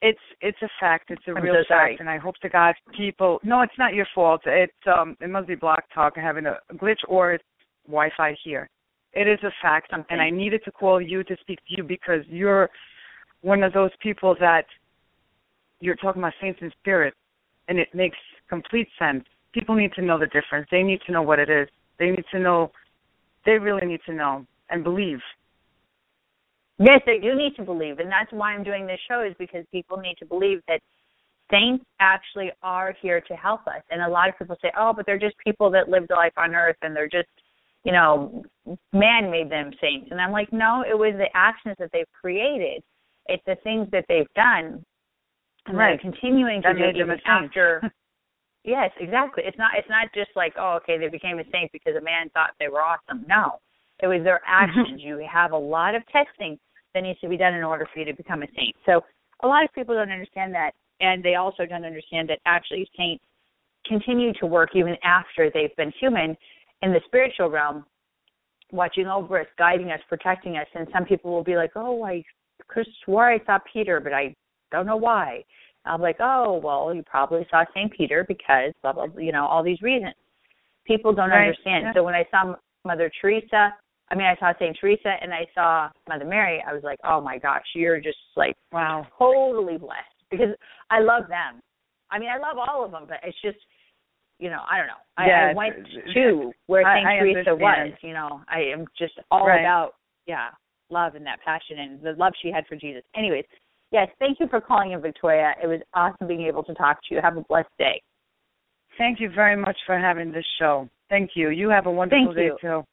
It's 0.00 0.18
it's 0.40 0.58
a 0.62 0.68
fact. 0.80 1.10
It's 1.10 1.22
a 1.26 1.32
I'm 1.32 1.42
real 1.42 1.54
so 1.62 1.74
fact, 1.74 2.00
and 2.00 2.08
I 2.08 2.18
hope 2.18 2.36
to 2.42 2.48
God 2.48 2.74
people. 2.96 3.40
No, 3.42 3.62
it's 3.62 3.78
not 3.78 3.94
your 3.94 4.06
fault. 4.14 4.42
It's 4.46 4.72
um, 4.86 5.16
it 5.20 5.28
must 5.28 5.48
be 5.48 5.56
Blog 5.56 5.80
Talk 5.92 6.16
having 6.16 6.46
a 6.46 6.58
glitch 6.74 7.00
or 7.08 7.32
it's 7.32 7.44
Wi-Fi 7.86 8.36
here. 8.44 8.68
It 9.12 9.26
is 9.26 9.38
a 9.42 9.50
fact, 9.60 9.90
Something. 9.90 10.06
and 10.10 10.20
I 10.20 10.30
needed 10.30 10.62
to 10.66 10.70
call 10.70 11.00
you 11.00 11.24
to 11.24 11.36
speak 11.40 11.58
to 11.68 11.74
you 11.76 11.82
because 11.82 12.20
you're 12.28 12.70
one 13.40 13.62
of 13.62 13.72
those 13.72 13.90
people 14.00 14.36
that 14.38 14.66
you're 15.80 15.96
talking 15.96 16.22
about 16.22 16.34
saints 16.40 16.60
and 16.62 16.72
spirits, 16.78 17.16
and 17.68 17.78
it 17.78 17.88
makes 17.94 18.18
complete 18.48 18.88
sense. 18.98 19.24
People 19.52 19.74
need 19.74 19.92
to 19.94 20.02
know 20.02 20.18
the 20.18 20.26
difference. 20.26 20.68
They 20.70 20.82
need 20.82 21.00
to 21.06 21.12
know 21.12 21.22
what 21.22 21.38
it 21.38 21.50
is. 21.50 21.68
They 21.98 22.10
need 22.10 22.24
to 22.32 22.38
know. 22.38 22.70
They 23.46 23.52
really 23.52 23.86
need 23.86 24.00
to 24.06 24.12
know 24.12 24.46
and 24.70 24.84
believe. 24.84 25.18
Yes, 26.78 27.00
they 27.06 27.18
do 27.18 27.34
need 27.34 27.56
to 27.56 27.64
believe, 27.64 27.98
and 27.98 28.10
that's 28.10 28.30
why 28.32 28.52
I'm 28.52 28.62
doing 28.62 28.86
this 28.86 29.00
show 29.08 29.22
is 29.22 29.34
because 29.38 29.64
people 29.72 29.96
need 29.96 30.16
to 30.18 30.26
believe 30.26 30.60
that 30.68 30.80
saints 31.50 31.84
actually 31.98 32.50
are 32.62 32.94
here 33.02 33.20
to 33.22 33.34
help 33.34 33.66
us. 33.66 33.82
And 33.90 34.02
a 34.02 34.08
lot 34.08 34.28
of 34.28 34.38
people 34.38 34.56
say, 34.62 34.70
"Oh, 34.76 34.92
but 34.92 35.04
they're 35.04 35.18
just 35.18 35.36
people 35.38 35.70
that 35.70 35.88
lived 35.88 36.10
life 36.10 36.32
on 36.36 36.54
earth, 36.54 36.76
and 36.82 36.94
they're 36.94 37.08
just, 37.08 37.28
you 37.84 37.92
know, 37.92 38.44
man 38.92 39.30
made 39.30 39.50
them 39.50 39.72
saints." 39.80 40.08
And 40.10 40.20
I'm 40.20 40.30
like, 40.30 40.52
no, 40.52 40.84
it 40.88 40.96
was 40.96 41.14
the 41.16 41.28
actions 41.34 41.76
that 41.78 41.90
they've 41.92 42.10
created. 42.12 42.82
It's 43.26 43.44
the 43.44 43.56
things 43.56 43.88
that 43.90 44.04
they've 44.08 44.32
done, 44.34 44.84
and 45.66 45.76
Right. 45.76 46.00
they're 46.00 46.12
continuing 46.12 46.62
to 46.62 46.68
That 46.68 46.74
do 46.74 46.80
made 46.80 46.94
them 46.94 47.10
even 47.10 47.20
after. 47.26 47.92
yes, 48.64 48.92
exactly. 49.00 49.42
It's 49.44 49.58
not. 49.58 49.74
It's 49.76 49.88
not 49.88 50.12
just 50.14 50.30
like, 50.36 50.54
oh, 50.56 50.74
okay, 50.74 50.96
they 50.96 51.08
became 51.08 51.40
a 51.40 51.44
saint 51.50 51.72
because 51.72 51.96
a 51.96 52.00
man 52.00 52.30
thought 52.30 52.54
they 52.60 52.68
were 52.68 52.82
awesome. 52.82 53.24
No, 53.26 53.58
it 54.00 54.06
was 54.06 54.22
their 54.22 54.40
mm-hmm. 54.46 54.78
actions. 54.78 55.02
you 55.02 55.18
have 55.30 55.52
a 55.52 55.58
lot 55.58 55.94
of 55.94 56.06
testing 56.06 56.58
that 56.94 57.02
needs 57.02 57.20
to 57.20 57.28
be 57.28 57.36
done 57.36 57.54
in 57.54 57.64
order 57.64 57.86
for 57.92 57.98
you 57.98 58.04
to 58.06 58.14
become 58.14 58.42
a 58.42 58.46
saint. 58.56 58.74
So 58.86 59.02
a 59.42 59.46
lot 59.46 59.64
of 59.64 59.72
people 59.72 59.94
don't 59.94 60.10
understand 60.10 60.54
that, 60.54 60.72
and 61.00 61.22
they 61.22 61.34
also 61.34 61.66
don't 61.66 61.84
understand 61.84 62.28
that 62.28 62.40
actually 62.46 62.88
saints 62.96 63.24
continue 63.86 64.32
to 64.34 64.46
work 64.46 64.70
even 64.74 64.96
after 65.04 65.50
they've 65.52 65.74
been 65.76 65.92
human 66.00 66.36
in 66.82 66.92
the 66.92 67.00
spiritual 67.06 67.50
realm, 67.50 67.84
watching 68.72 69.06
over 69.06 69.40
us, 69.40 69.46
guiding 69.56 69.90
us, 69.90 70.00
protecting 70.08 70.56
us. 70.56 70.66
And 70.74 70.86
some 70.92 71.04
people 71.04 71.32
will 71.32 71.44
be 71.44 71.56
like, 71.56 71.72
"Oh, 71.74 72.04
I 72.04 72.24
swore 73.04 73.30
I 73.30 73.38
saw 73.44 73.58
Peter, 73.72 74.00
but 74.00 74.12
I 74.12 74.34
don't 74.70 74.86
know 74.86 74.96
why." 74.96 75.44
I'm 75.84 76.00
like, 76.02 76.16
"Oh, 76.20 76.60
well, 76.62 76.92
you 76.94 77.02
probably 77.04 77.46
saw 77.50 77.64
Saint 77.72 77.92
Peter 77.92 78.24
because 78.24 78.72
blah 78.82 78.92
blah, 78.92 79.06
blah 79.06 79.22
you 79.22 79.32
know, 79.32 79.46
all 79.46 79.62
these 79.62 79.80
reasons." 79.82 80.14
People 80.84 81.12
don't 81.12 81.30
Right, 81.30 81.48
understand. 81.48 81.84
yeah. 81.84 81.92
So 81.94 82.02
when 82.02 82.14
I 82.14 82.24
saw 82.30 82.56
Mother 82.84 83.10
Teresa, 83.20 83.74
I 84.10 84.14
mean, 84.14 84.26
I 84.26 84.36
saw 84.36 84.52
Saint 84.58 84.76
Teresa 84.80 85.14
and 85.20 85.32
I 85.32 85.46
saw 85.54 85.90
Mother 86.08 86.24
Mary. 86.24 86.62
I 86.66 86.72
was 86.72 86.82
like, 86.82 86.98
"Oh 87.04 87.20
my 87.20 87.38
gosh, 87.38 87.64
you're 87.74 88.00
just 88.00 88.18
like 88.36 88.56
Wow. 88.72 89.06
totally 89.18 89.78
blessed 89.78 90.24
because 90.30 90.54
I 90.90 91.00
love 91.00 91.28
them. 91.28 91.60
I 92.10 92.18
mean, 92.18 92.30
I 92.30 92.38
love 92.38 92.56
all 92.58 92.84
of 92.84 92.90
them, 92.90 93.04
but 93.06 93.20
it's 93.22 93.40
just, 93.42 93.58
you 94.38 94.48
know, 94.48 94.62
I 94.70 94.78
don't 94.78 94.86
know. 94.86 95.02
I, 95.16 95.26
Yeah, 95.26 95.48
I 95.50 95.54
went 95.54 95.86
to 96.14 96.54
where 96.66 96.86
I 96.86 97.18
Teresa 97.18 97.54
was. 97.54 97.92
You 98.02 98.14
know, 98.14 98.42
I 98.48 98.60
am 98.60 98.86
just 98.98 99.18
all 99.30 99.46
Right. 99.46 99.60
about 99.60 99.96
yeah, 100.26 100.50
love 100.90 101.14
and 101.14 101.26
that 101.26 101.40
passion 101.42 101.78
and 101.78 102.00
the 102.02 102.12
love 102.12 102.32
she 102.40 102.50
had 102.50 102.66
for 102.66 102.76
Jesus. 102.76 103.02
Anyways, 103.14 103.44
yes, 103.90 104.08
thank 104.18 104.40
you 104.40 104.46
for 104.48 104.60
calling 104.60 104.92
in, 104.92 105.00
Victoria. 105.00 105.54
It 105.62 105.66
was 105.66 105.80
awesome 105.94 106.26
being 106.26 106.42
able 106.42 106.62
to 106.64 106.74
talk 106.74 106.98
to 107.08 107.14
you. 107.14 107.20
Have 107.20 107.36
a 107.36 107.42
blessed 107.42 107.68
day. 107.78 108.02
Thank 108.96 109.20
you 109.20 109.30
very 109.30 109.56
much 109.56 109.76
for 109.86 109.98
having 109.98 110.32
this 110.32 110.44
show. 110.58 110.88
Thank 111.08 111.30
you. 111.34 111.50
You 111.50 111.68
have 111.70 111.86
a 111.86 111.90
wonderful 111.90 112.34
Thank 112.34 112.36
day 112.36 112.46
you. 112.46 112.58
too. 112.60 112.84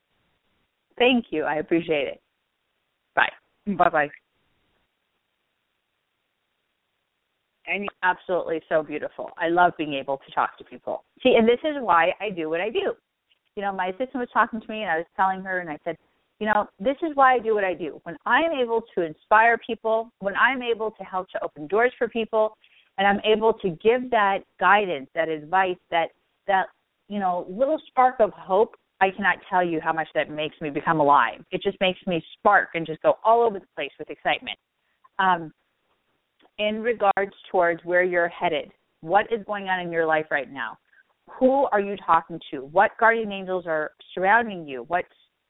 Thank 0.98 1.26
you. 1.30 1.44
I 1.44 1.56
appreciate 1.56 2.08
it. 2.08 2.22
Bye. 3.16 3.30
Bye 3.68 3.90
bye. 3.90 4.10
and 7.68 7.88
absolutely 8.04 8.62
so 8.70 8.84
beautiful. 8.84 9.32
I 9.38 9.50
love 9.50 9.74
being 9.78 9.94
able 9.94 10.18
to 10.18 10.32
talk 10.34 10.58
to 10.58 10.64
people. 10.64 11.04
See, 11.22 11.36
and 11.38 11.48
this 11.48 11.60
is 11.64 11.76
why 11.80 12.12
I 12.20 12.30
do 12.30 12.50
what 12.50 12.62
I 12.62 12.70
do. 12.70 12.94
You 13.56 13.64
know, 13.64 13.72
my 13.72 13.88
assistant 13.88 14.16
was 14.16 14.28
talking 14.34 14.60
to 14.62 14.68
me, 14.68 14.82
and 14.82 14.92
I 14.92 14.98
was 14.98 15.06
telling 15.16 15.42
her, 15.42 15.60
and 15.60 15.70
I 15.70 15.78
said, 15.84 15.98
you 16.40 16.48
know, 16.48 16.68
this 16.80 16.98
is 17.02 17.16
why 17.16 17.36
I 17.36 17.40
do 17.40 17.56
what 17.56 17.64
I 17.64 17.74
do. 17.74 18.02
When 18.04 18.18
I'm 18.26 18.52
able 18.52 18.84
to 18.96 19.02
inspire 19.02 19.58
people, 19.58 20.12
when 20.20 20.36
I'm 20.36 20.62
able 20.62 20.92
to 20.92 21.04
help 21.04 21.30
to 21.30 21.44
open 21.44 21.68
doors 21.68 21.94
for 21.98 22.10
people, 22.10 22.58
and 22.98 23.08
I'm 23.08 23.22
able 23.26 23.54
to 23.54 23.70
give 23.70 24.10
that 24.12 24.40
guidance, 24.60 25.10
that 25.16 25.30
advice, 25.30 25.78
that 25.92 26.10
that 26.48 26.68
you 27.08 27.20
know 27.20 27.46
little 27.50 27.80
spark 27.88 28.16
of 28.20 28.32
hope, 28.32 28.76
I 29.02 29.10
cannot 29.12 29.38
tell 29.50 29.64
you 29.64 29.82
how 29.82 29.92
much 29.92 30.08
that 30.16 30.30
makes 30.30 30.56
me 30.62 30.70
become 30.70 31.00
alive. 31.00 31.44
It 31.52 31.62
just 31.62 31.78
makes 31.82 32.00
me 32.08 32.24
spark 32.38 32.70
and 32.76 32.86
just 32.86 33.02
go 33.02 33.16
all 33.24 33.42
over 33.42 33.60
the 33.60 33.66
place 33.76 33.92
with 34.00 34.10
excitement. 34.10 34.58
Um, 35.20 35.52
in 36.58 36.82
regards 36.82 37.34
towards 37.52 37.84
where 37.84 38.04
you're 38.04 38.30
headed, 38.30 38.72
what 39.02 39.26
is 39.32 39.46
going 39.46 39.68
on 39.68 39.82
in 39.82 39.92
your 39.92 40.06
life 40.06 40.28
right 40.32 40.52
now? 40.52 40.78
Who 41.40 41.66
are 41.72 41.82
you 41.82 41.96
talking 42.06 42.40
to? 42.52 42.60
What 42.60 42.92
guardian 43.00 43.32
angels 43.32 43.66
are 43.68 43.92
surrounding 44.14 44.68
you? 44.68 44.86
What 44.88 45.06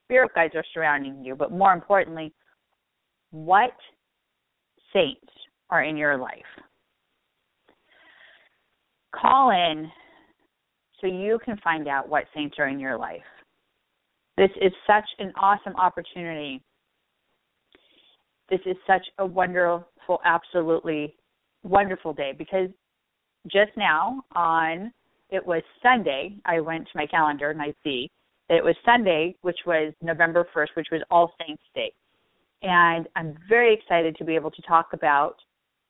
spirit 0.05 0.31
guides 0.33 0.55
are 0.55 0.63
surrounding 0.73 1.23
you? 1.23 1.35
But 1.35 1.51
more 1.51 1.73
importantly, 1.73 2.33
what 3.31 3.75
saints 4.93 5.31
are 5.69 5.83
in 5.83 5.97
your 5.97 6.17
life? 6.17 6.31
Call 9.13 9.51
in 9.51 9.89
so 11.01 11.07
you 11.07 11.39
can 11.43 11.57
find 11.57 11.87
out 11.87 12.07
what 12.07 12.25
saints 12.33 12.55
are 12.59 12.67
in 12.67 12.79
your 12.79 12.97
life. 12.97 13.21
This 14.37 14.51
is 14.61 14.71
such 14.85 15.05
an 15.19 15.31
awesome 15.37 15.75
opportunity. 15.75 16.61
This 18.49 18.59
is 18.65 18.75
such 18.85 19.05
a 19.17 19.25
wonderful, 19.25 20.19
absolutely 20.25 21.15
wonderful 21.63 22.13
day 22.13 22.33
because 22.37 22.69
just 23.47 23.71
now 23.77 24.21
on 24.35 24.91
it 25.29 25.45
was 25.45 25.63
Sunday, 25.81 26.35
I 26.45 26.59
went 26.59 26.85
to 26.85 26.91
my 26.95 27.05
calendar 27.07 27.49
and 27.49 27.61
I 27.61 27.73
see 27.83 28.11
that 28.49 28.57
it 28.57 28.63
was 28.63 28.75
Sunday, 28.85 29.35
which 29.41 29.59
was 29.65 29.93
November 30.01 30.47
1st, 30.55 30.67
which 30.75 30.87
was 30.91 31.01
All 31.09 31.33
Saints 31.39 31.63
Day. 31.73 31.91
And 32.61 33.07
I'm 33.15 33.35
very 33.49 33.73
excited 33.73 34.15
to 34.17 34.23
be 34.23 34.35
able 34.35 34.51
to 34.51 34.61
talk 34.61 34.89
about, 34.93 35.35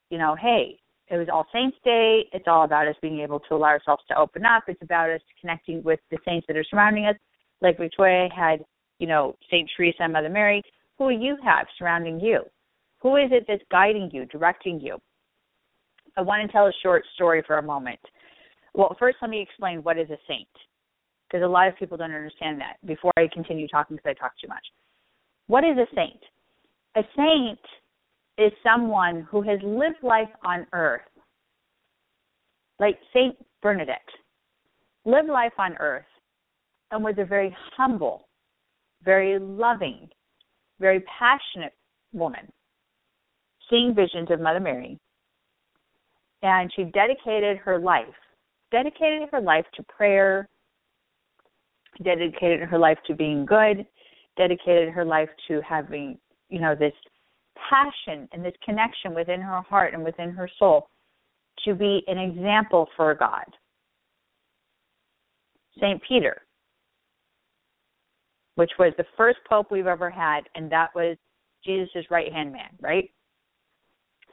you 0.09 0.17
know, 0.17 0.35
hey, 0.35 0.79
it 1.07 1.17
was 1.17 1.27
All 1.31 1.45
Saints 1.53 1.77
Day. 1.83 2.27
It's 2.33 2.47
all 2.47 2.63
about 2.63 2.87
us 2.87 2.95
being 3.01 3.19
able 3.19 3.39
to 3.41 3.55
allow 3.55 3.67
ourselves 3.67 4.03
to 4.07 4.17
open 4.17 4.45
up. 4.45 4.63
It's 4.67 4.81
about 4.81 5.09
us 5.09 5.21
connecting 5.39 5.83
with 5.83 5.99
the 6.09 6.17
saints 6.25 6.47
that 6.47 6.57
are 6.57 6.63
surrounding 6.63 7.05
us. 7.05 7.15
Like 7.61 7.77
Victoria 7.77 8.27
had, 8.35 8.65
you 8.99 9.07
know, 9.07 9.35
Saint 9.51 9.69
Teresa 9.75 10.03
and 10.03 10.13
Mother 10.13 10.29
Mary. 10.29 10.61
Who 10.97 11.09
you 11.09 11.37
have 11.43 11.67
surrounding 11.77 12.19
you? 12.19 12.41
Who 13.01 13.17
is 13.17 13.29
it 13.31 13.45
that's 13.47 13.61
guiding 13.69 14.09
you, 14.11 14.25
directing 14.25 14.79
you? 14.79 14.97
I 16.17 16.21
want 16.21 16.45
to 16.45 16.51
tell 16.51 16.65
a 16.65 16.71
short 16.81 17.03
story 17.13 17.43
for 17.45 17.57
a 17.57 17.61
moment. 17.61 17.99
Well, 18.73 18.95
first, 18.97 19.17
let 19.21 19.29
me 19.29 19.41
explain 19.41 19.83
what 19.83 19.97
is 19.97 20.09
a 20.09 20.17
saint, 20.27 20.47
because 21.27 21.43
a 21.43 21.47
lot 21.47 21.67
of 21.67 21.77
people 21.77 21.97
don't 21.97 22.13
understand 22.13 22.59
that 22.61 22.77
before 22.85 23.11
I 23.17 23.27
continue 23.31 23.67
talking 23.67 23.97
because 23.97 24.15
I 24.17 24.19
talk 24.19 24.31
too 24.41 24.47
much. 24.47 24.65
What 25.47 25.63
is 25.63 25.77
a 25.77 25.85
saint? 25.93 26.19
A 26.95 27.01
saint 27.15 27.59
is 28.37 28.51
someone 28.63 29.27
who 29.29 29.41
has 29.41 29.59
lived 29.63 30.03
life 30.03 30.29
on 30.43 30.67
earth, 30.73 31.01
like 32.79 32.99
Saint 33.13 33.35
Bernadette, 33.61 33.99
lived 35.05 35.29
life 35.29 35.53
on 35.57 35.75
earth 35.79 36.05
and 36.91 37.03
was 37.03 37.15
a 37.17 37.25
very 37.25 37.55
humble, 37.75 38.27
very 39.03 39.39
loving, 39.39 40.09
very 40.79 41.03
passionate 41.19 41.73
woman, 42.13 42.51
seeing 43.69 43.95
visions 43.95 44.29
of 44.31 44.41
Mother 44.41 44.59
Mary. 44.59 44.99
And 46.41 46.71
she 46.75 46.83
dedicated 46.83 47.57
her 47.57 47.79
life, 47.79 48.05
dedicated 48.71 49.29
her 49.31 49.41
life 49.41 49.65
to 49.75 49.83
prayer, 49.83 50.47
dedicated 52.03 52.61
her 52.67 52.77
life 52.77 52.97
to 53.07 53.15
being 53.15 53.45
good, 53.45 53.85
dedicated 54.37 54.89
her 54.89 55.05
life 55.05 55.29
to 55.47 55.61
having, 55.61 56.17
you 56.49 56.59
know, 56.59 56.75
this 56.75 56.93
passion 57.69 58.27
and 58.31 58.43
this 58.43 58.53
connection 58.63 59.13
within 59.13 59.41
her 59.41 59.61
heart 59.61 59.93
and 59.93 60.03
within 60.03 60.31
her 60.31 60.49
soul 60.59 60.89
to 61.63 61.73
be 61.73 62.03
an 62.07 62.17
example 62.17 62.87
for 62.95 63.13
God. 63.13 63.45
St. 65.77 66.01
Peter, 66.07 66.41
which 68.55 68.71
was 68.79 68.93
the 68.97 69.05
first 69.17 69.39
pope 69.49 69.71
we've 69.71 69.87
ever 69.87 70.09
had, 70.09 70.41
and 70.55 70.71
that 70.71 70.89
was 70.95 71.17
Jesus' 71.65 72.05
right 72.09 72.31
hand 72.31 72.53
man, 72.53 72.69
right? 72.81 73.09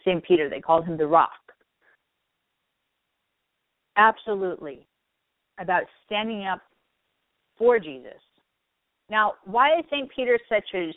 St. 0.05 0.23
Peter, 0.25 0.49
they 0.49 0.61
called 0.61 0.85
him 0.85 0.97
the 0.97 1.07
rock. 1.07 1.31
Absolutely. 3.97 4.87
About 5.59 5.83
standing 6.07 6.47
up 6.47 6.61
for 7.59 7.79
Jesus. 7.79 8.21
Now, 9.11 9.35
why 9.45 9.79
is 9.79 9.85
St. 9.91 10.11
Peter 10.15 10.39
such 10.49 10.65
a 10.75 10.93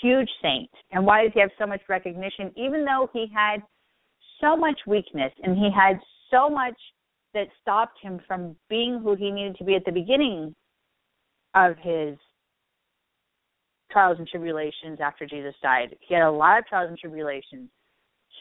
huge 0.00 0.28
saint 0.42 0.70
and 0.92 1.04
why 1.04 1.22
does 1.22 1.32
he 1.34 1.40
have 1.40 1.50
so 1.58 1.66
much 1.66 1.80
recognition 1.88 2.50
even 2.56 2.84
though 2.84 3.08
he 3.12 3.26
had 3.34 3.60
so 4.40 4.56
much 4.56 4.78
weakness 4.86 5.32
and 5.42 5.56
he 5.56 5.70
had 5.74 5.98
so 6.30 6.48
much 6.48 6.76
that 7.34 7.48
stopped 7.60 7.98
him 8.00 8.20
from 8.26 8.56
being 8.68 9.00
who 9.02 9.14
he 9.14 9.30
needed 9.30 9.56
to 9.56 9.64
be 9.64 9.74
at 9.74 9.84
the 9.84 9.92
beginning 9.92 10.54
of 11.54 11.76
his 11.82 12.16
trials 13.90 14.16
and 14.18 14.26
tribulations 14.26 14.98
after 15.00 15.26
Jesus 15.26 15.54
died. 15.62 15.96
He 16.00 16.14
had 16.14 16.24
a 16.24 16.30
lot 16.30 16.58
of 16.58 16.66
trials 16.66 16.88
and 16.88 16.98
tribulations, 16.98 17.68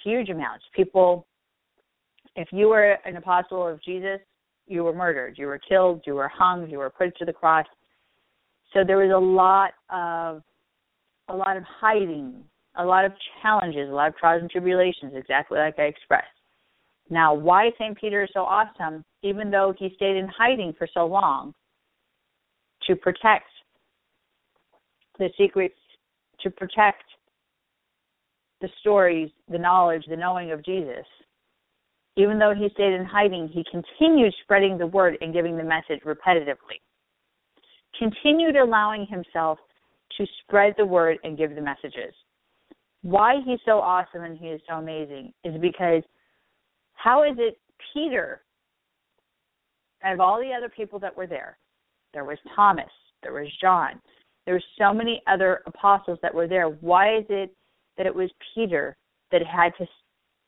huge 0.03 0.29
amounts. 0.29 0.65
People, 0.75 1.27
if 2.35 2.47
you 2.51 2.69
were 2.69 2.97
an 3.05 3.17
apostle 3.17 3.67
of 3.67 3.81
Jesus, 3.83 4.19
you 4.65 4.83
were 4.83 4.93
murdered, 4.93 5.37
you 5.37 5.45
were 5.45 5.59
killed, 5.59 6.01
you 6.05 6.15
were 6.15 6.29
hung, 6.29 6.69
you 6.69 6.77
were 6.77 6.89
put 6.89 7.15
to 7.17 7.25
the 7.25 7.33
cross. 7.33 7.65
So 8.73 8.83
there 8.85 8.97
was 8.97 9.11
a 9.11 9.17
lot 9.17 9.73
of 9.91 10.41
a 11.29 11.35
lot 11.35 11.57
of 11.57 11.63
hiding, 11.63 12.43
a 12.75 12.85
lot 12.85 13.05
of 13.05 13.11
challenges, 13.41 13.89
a 13.89 13.93
lot 13.93 14.09
of 14.09 14.17
trials 14.17 14.41
and 14.41 14.51
tribulations, 14.51 15.13
exactly 15.15 15.57
like 15.57 15.77
I 15.79 15.83
expressed. 15.83 16.27
Now, 17.09 17.33
why 17.33 17.71
St. 17.77 17.97
Peter 17.99 18.23
is 18.23 18.29
so 18.33 18.41
awesome, 18.41 19.03
even 19.21 19.51
though 19.51 19.73
he 19.77 19.93
stayed 19.95 20.17
in 20.17 20.27
hiding 20.27 20.73
for 20.77 20.87
so 20.93 21.05
long, 21.05 21.53
to 22.87 22.95
protect 22.95 23.45
the 25.19 25.29
secrets, 25.37 25.75
to 26.41 26.49
protect 26.49 27.03
the 28.61 28.69
stories, 28.79 29.29
the 29.49 29.57
knowledge, 29.57 30.03
the 30.09 30.15
knowing 30.15 30.51
of 30.51 30.63
Jesus. 30.65 31.05
Even 32.15 32.39
though 32.39 32.53
he 32.57 32.69
stayed 32.73 32.93
in 32.93 33.05
hiding, 33.05 33.47
he 33.47 33.65
continued 33.71 34.33
spreading 34.43 34.77
the 34.77 34.87
word 34.87 35.17
and 35.21 35.33
giving 35.33 35.57
the 35.57 35.63
message 35.63 36.01
repetitively. 36.05 36.79
Continued 37.97 38.55
allowing 38.55 39.05
himself 39.07 39.59
to 40.17 40.25
spread 40.41 40.73
the 40.77 40.85
word 40.85 41.17
and 41.23 41.37
give 41.37 41.55
the 41.55 41.61
messages. 41.61 42.13
Why 43.01 43.41
he's 43.45 43.59
so 43.65 43.79
awesome 43.79 44.23
and 44.23 44.37
he 44.37 44.47
is 44.47 44.61
so 44.67 44.75
amazing 44.75 45.33
is 45.43 45.59
because 45.59 46.03
how 46.93 47.23
is 47.23 47.35
it 47.37 47.57
Peter, 47.93 48.41
out 50.03 50.13
of 50.13 50.19
all 50.19 50.39
the 50.39 50.53
other 50.53 50.69
people 50.69 50.99
that 50.99 51.15
were 51.15 51.27
there, 51.27 51.57
there 52.13 52.23
was 52.23 52.37
Thomas, 52.55 52.89
there 53.21 53.33
was 53.33 53.47
John, 53.59 53.99
there 54.45 54.55
were 54.55 54.63
so 54.77 54.93
many 54.93 55.21
other 55.27 55.61
apostles 55.65 56.19
that 56.21 56.33
were 56.33 56.47
there. 56.47 56.67
Why 56.67 57.17
is 57.17 57.25
it 57.29 57.53
that 57.97 58.05
it 58.05 58.15
was 58.15 58.29
Peter 58.53 58.95
that 59.31 59.45
had 59.45 59.71
to 59.77 59.87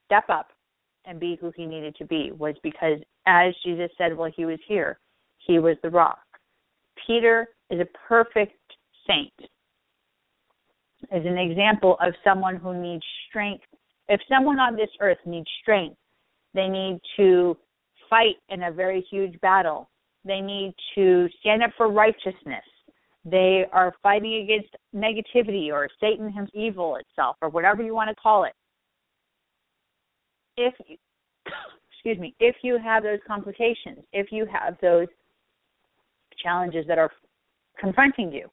step 0.06 0.26
up 0.30 0.50
and 1.06 1.20
be 1.20 1.38
who 1.40 1.52
he 1.56 1.66
needed 1.66 1.96
to 1.98 2.06
be? 2.06 2.32
Was 2.38 2.56
because, 2.64 3.00
as 3.26 3.54
Jesus 3.64 3.90
said 3.98 4.16
while 4.16 4.32
he 4.36 4.46
was 4.46 4.60
here, 4.68 5.00
he 5.38 5.60
was 5.60 5.78
the 5.82 5.90
rock. 5.90 6.20
Peter 7.08 7.50
is 7.70 7.80
a 7.80 8.08
perfect 8.08 8.58
saint 9.08 9.34
is 11.12 11.26
an 11.26 11.38
example 11.38 11.98
of 12.02 12.14
someone 12.24 12.56
who 12.56 12.80
needs 12.80 13.04
strength. 13.30 13.64
If 14.08 14.22
someone 14.30 14.60
on 14.60 14.76
this 14.76 14.90
earth 15.00 15.18
needs 15.26 15.48
strength, 15.62 15.98
they 16.54 16.68
need 16.68 17.00
to 17.18 17.58
fight 18.10 18.36
in 18.50 18.64
a 18.64 18.72
very 18.72 19.06
huge 19.10 19.40
battle. 19.42 19.90
They 20.24 20.42
need 20.42 20.74
to 20.96 21.28
stand 21.40 21.64
up 21.64 21.72
for 21.78 21.92
righteousness. 21.92 22.64
They 23.26 23.66
are 23.72 23.94
fighting 24.04 24.44
against 24.44 24.76
negativity 24.96 25.72
or 25.72 25.90
Satan 26.00 26.32
himself, 26.32 26.50
evil 26.54 26.96
itself, 26.98 27.38
or 27.42 27.50
whatever 27.50 27.82
you 27.82 27.96
want 27.96 28.10
to 28.10 28.16
call 28.16 28.44
it. 28.44 28.54
If 30.58 30.74
excuse 31.92 32.20
me, 32.20 32.36
if 32.40 32.56
you 32.62 32.78
have 32.78 33.04
those 33.04 33.20
complications, 33.28 34.00
if 34.14 34.32
you 34.32 34.46
have 34.46 34.78
those 34.82 35.08
challenges 36.42 36.86
that 36.88 37.00
are 37.00 37.12
confronting 37.80 38.32
you, 38.32 38.48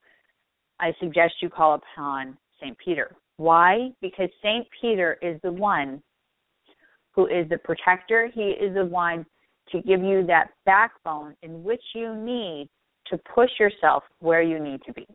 I 0.80 0.92
suggest 0.98 1.34
you 1.40 1.50
call 1.50 1.74
upon 1.74 2.36
St. 2.62 2.76
Peter. 2.78 3.16
Why? 3.36 3.90
Because 4.00 4.28
St. 4.42 4.66
Peter 4.80 5.18
is 5.22 5.40
the 5.42 5.52
one 5.52 6.02
who 7.12 7.26
is 7.26 7.48
the 7.48 7.58
protector. 7.58 8.30
He 8.32 8.42
is 8.42 8.74
the 8.74 8.84
one 8.84 9.26
to 9.70 9.80
give 9.82 10.02
you 10.02 10.24
that 10.26 10.50
backbone 10.64 11.34
in 11.42 11.62
which 11.62 11.82
you 11.94 12.14
need 12.14 12.68
to 13.08 13.18
push 13.34 13.50
yourself 13.58 14.02
where 14.20 14.42
you 14.42 14.58
need 14.58 14.80
to 14.86 14.92
be. 14.92 15.06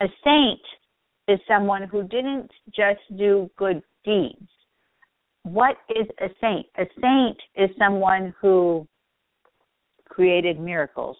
A 0.00 0.06
saint 0.22 0.60
is 1.28 1.38
someone 1.48 1.82
who 1.82 2.02
didn't 2.02 2.50
just 2.74 3.00
do 3.16 3.50
good 3.56 3.82
deeds. 4.04 4.48
What 5.42 5.76
is 5.90 6.06
a 6.20 6.28
saint? 6.40 6.66
A 6.78 6.84
saint 7.00 7.38
is 7.56 7.70
someone 7.78 8.34
who 8.40 8.86
created 10.08 10.60
miracles 10.60 11.16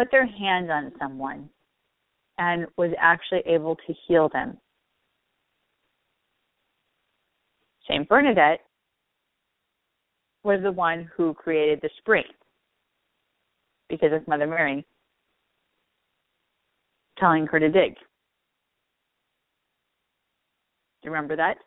put 0.00 0.10
their 0.10 0.26
hands 0.26 0.70
on 0.70 0.92
someone 0.98 1.48
and 2.40 2.66
was 2.78 2.90
actually 2.98 3.42
able 3.44 3.76
to 3.76 3.94
heal 4.08 4.28
them. 4.32 4.56
Saint 7.86 8.08
Bernadette 8.08 8.60
was 10.42 10.60
the 10.62 10.72
one 10.72 11.08
who 11.14 11.34
created 11.34 11.80
the 11.82 11.90
spring 11.98 12.24
because 13.90 14.10
of 14.12 14.26
Mother 14.26 14.46
Mary 14.46 14.86
telling 17.18 17.46
her 17.46 17.60
to 17.60 17.68
dig. 17.68 17.94
Do 17.94 18.00
you 21.08 21.10
remember 21.10 21.36
that? 21.36 21.58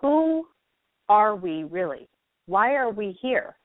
Who 0.00 0.46
are 1.10 1.36
we 1.36 1.64
really? 1.64 2.08
Why 2.46 2.76
are 2.76 2.90
we 2.90 3.18
here? 3.20 3.56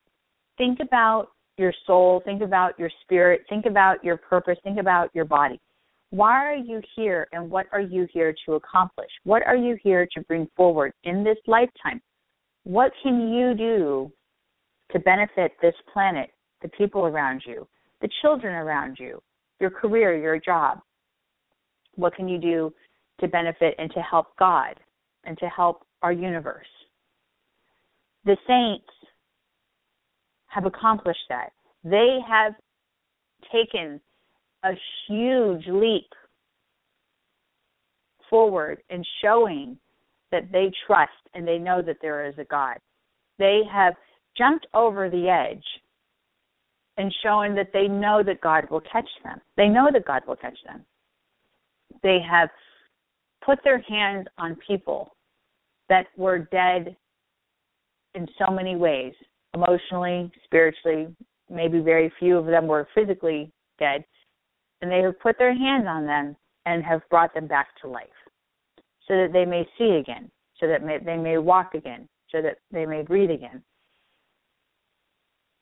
Think 0.58 0.80
about 0.82 1.30
your 1.58 1.74
soul, 1.86 2.22
think 2.24 2.42
about 2.42 2.78
your 2.78 2.90
spirit, 3.04 3.42
think 3.50 3.66
about 3.66 4.04
your 4.04 4.18
purpose, 4.18 4.58
think 4.64 4.80
about 4.80 5.10
your 5.14 5.26
body. 5.26 5.60
Why 6.12 6.46
are 6.46 6.56
you 6.56 6.82
here 6.96 7.28
and 7.34 7.50
what 7.50 7.66
are 7.72 7.82
you 7.82 8.08
here 8.14 8.34
to 8.46 8.54
accomplish? 8.54 9.10
What 9.24 9.46
are 9.46 9.58
you 9.58 9.78
here 9.84 10.08
to 10.16 10.22
bring 10.22 10.48
forward 10.56 10.94
in 11.04 11.24
this 11.24 11.38
lifetime? 11.48 12.02
What 12.64 12.92
can 13.04 13.34
you 13.34 13.54
do 13.54 14.12
to 14.92 15.00
benefit 15.00 15.54
this 15.62 15.76
planet, 15.92 16.30
the 16.62 16.70
people 16.70 17.06
around 17.06 17.44
you, 17.46 17.68
the 18.02 18.10
children 18.22 18.54
around 18.56 18.98
you, 19.00 19.22
your 19.60 19.70
career, 19.70 20.16
your 20.18 20.40
job? 20.40 20.80
What 21.96 22.16
can 22.16 22.30
you 22.30 22.38
do 22.38 22.74
to 23.20 23.28
benefit 23.28 23.76
and 23.78 23.92
to 23.92 24.00
help 24.00 24.28
God 24.38 24.80
and 25.26 25.38
to 25.40 25.48
help 25.48 25.86
our 26.04 26.14
universe? 26.14 26.68
The 28.24 28.38
saints 28.48 28.92
have 30.58 30.66
accomplished 30.66 31.20
that. 31.30 31.52
They 31.84 32.18
have 32.28 32.54
taken 33.52 34.02
a 34.64 34.72
huge 35.08 35.64
leap 35.68 36.12
forward 38.28 38.82
in 38.90 39.04
showing 39.22 39.78
that 40.32 40.52
they 40.52 40.72
trust 40.88 41.12
and 41.36 41.48
they 41.48 41.60
know 41.60 41.84
that 41.84 41.98
there 42.02 42.26
is 42.26 42.34
a 42.40 42.44
God. 42.44 42.78
They 43.38 43.62
have 43.72 43.94
jumped 44.36 44.66
over 44.74 45.12
the 45.12 45.30
edge 45.30 45.64
and 46.98 47.14
showing 47.22 47.54
that 47.54 47.70
they 47.72 47.88
know 47.88 48.24
that 48.24 48.42
God 48.42 48.68
will 48.72 48.82
catch 48.82 49.10
them. 49.24 49.40
They 49.58 49.68
know 49.68 49.90
that 49.94 50.08
God 50.08 50.24
will 50.28 50.36
catch 50.36 50.58
them. 50.66 50.84
They 52.02 52.18
have 52.28 52.50
put 53.46 53.60
their 53.64 53.80
hands 53.82 54.26
on 54.40 54.58
people 54.68 55.16
that 55.88 56.08
were 56.18 56.40
dead 56.40 56.98
in 58.16 58.28
so 58.40 58.52
many 58.52 58.76
ways 58.76 59.14
emotionally, 59.54 60.32
spiritually, 60.44 61.08
maybe 61.50 61.80
very 61.80 62.12
few 62.20 62.38
of 62.38 62.46
them 62.46 62.68
were 62.68 62.88
physically 62.94 63.52
dead, 63.80 64.04
and 64.82 64.92
they 64.92 65.00
have 65.00 65.20
put 65.20 65.38
their 65.38 65.54
hands 65.54 65.86
on 65.88 66.06
them 66.06 66.36
and 66.66 66.84
have 66.84 67.02
brought 67.10 67.34
them 67.34 67.48
back 67.48 67.68
to 67.82 67.88
life 67.88 68.08
so 69.08 69.16
that 69.16 69.32
they 69.32 69.46
may 69.46 69.68
see 69.78 69.98
again, 70.00 70.30
so 70.60 70.68
that 70.68 70.84
may, 70.84 70.98
they 71.00 71.18
may 71.18 71.38
walk 71.38 71.74
again, 71.74 72.08
so 72.32 72.42
that 72.42 72.58
they 72.72 72.86
may 72.86 73.02
breathe 73.02 73.32
again. 73.32 73.64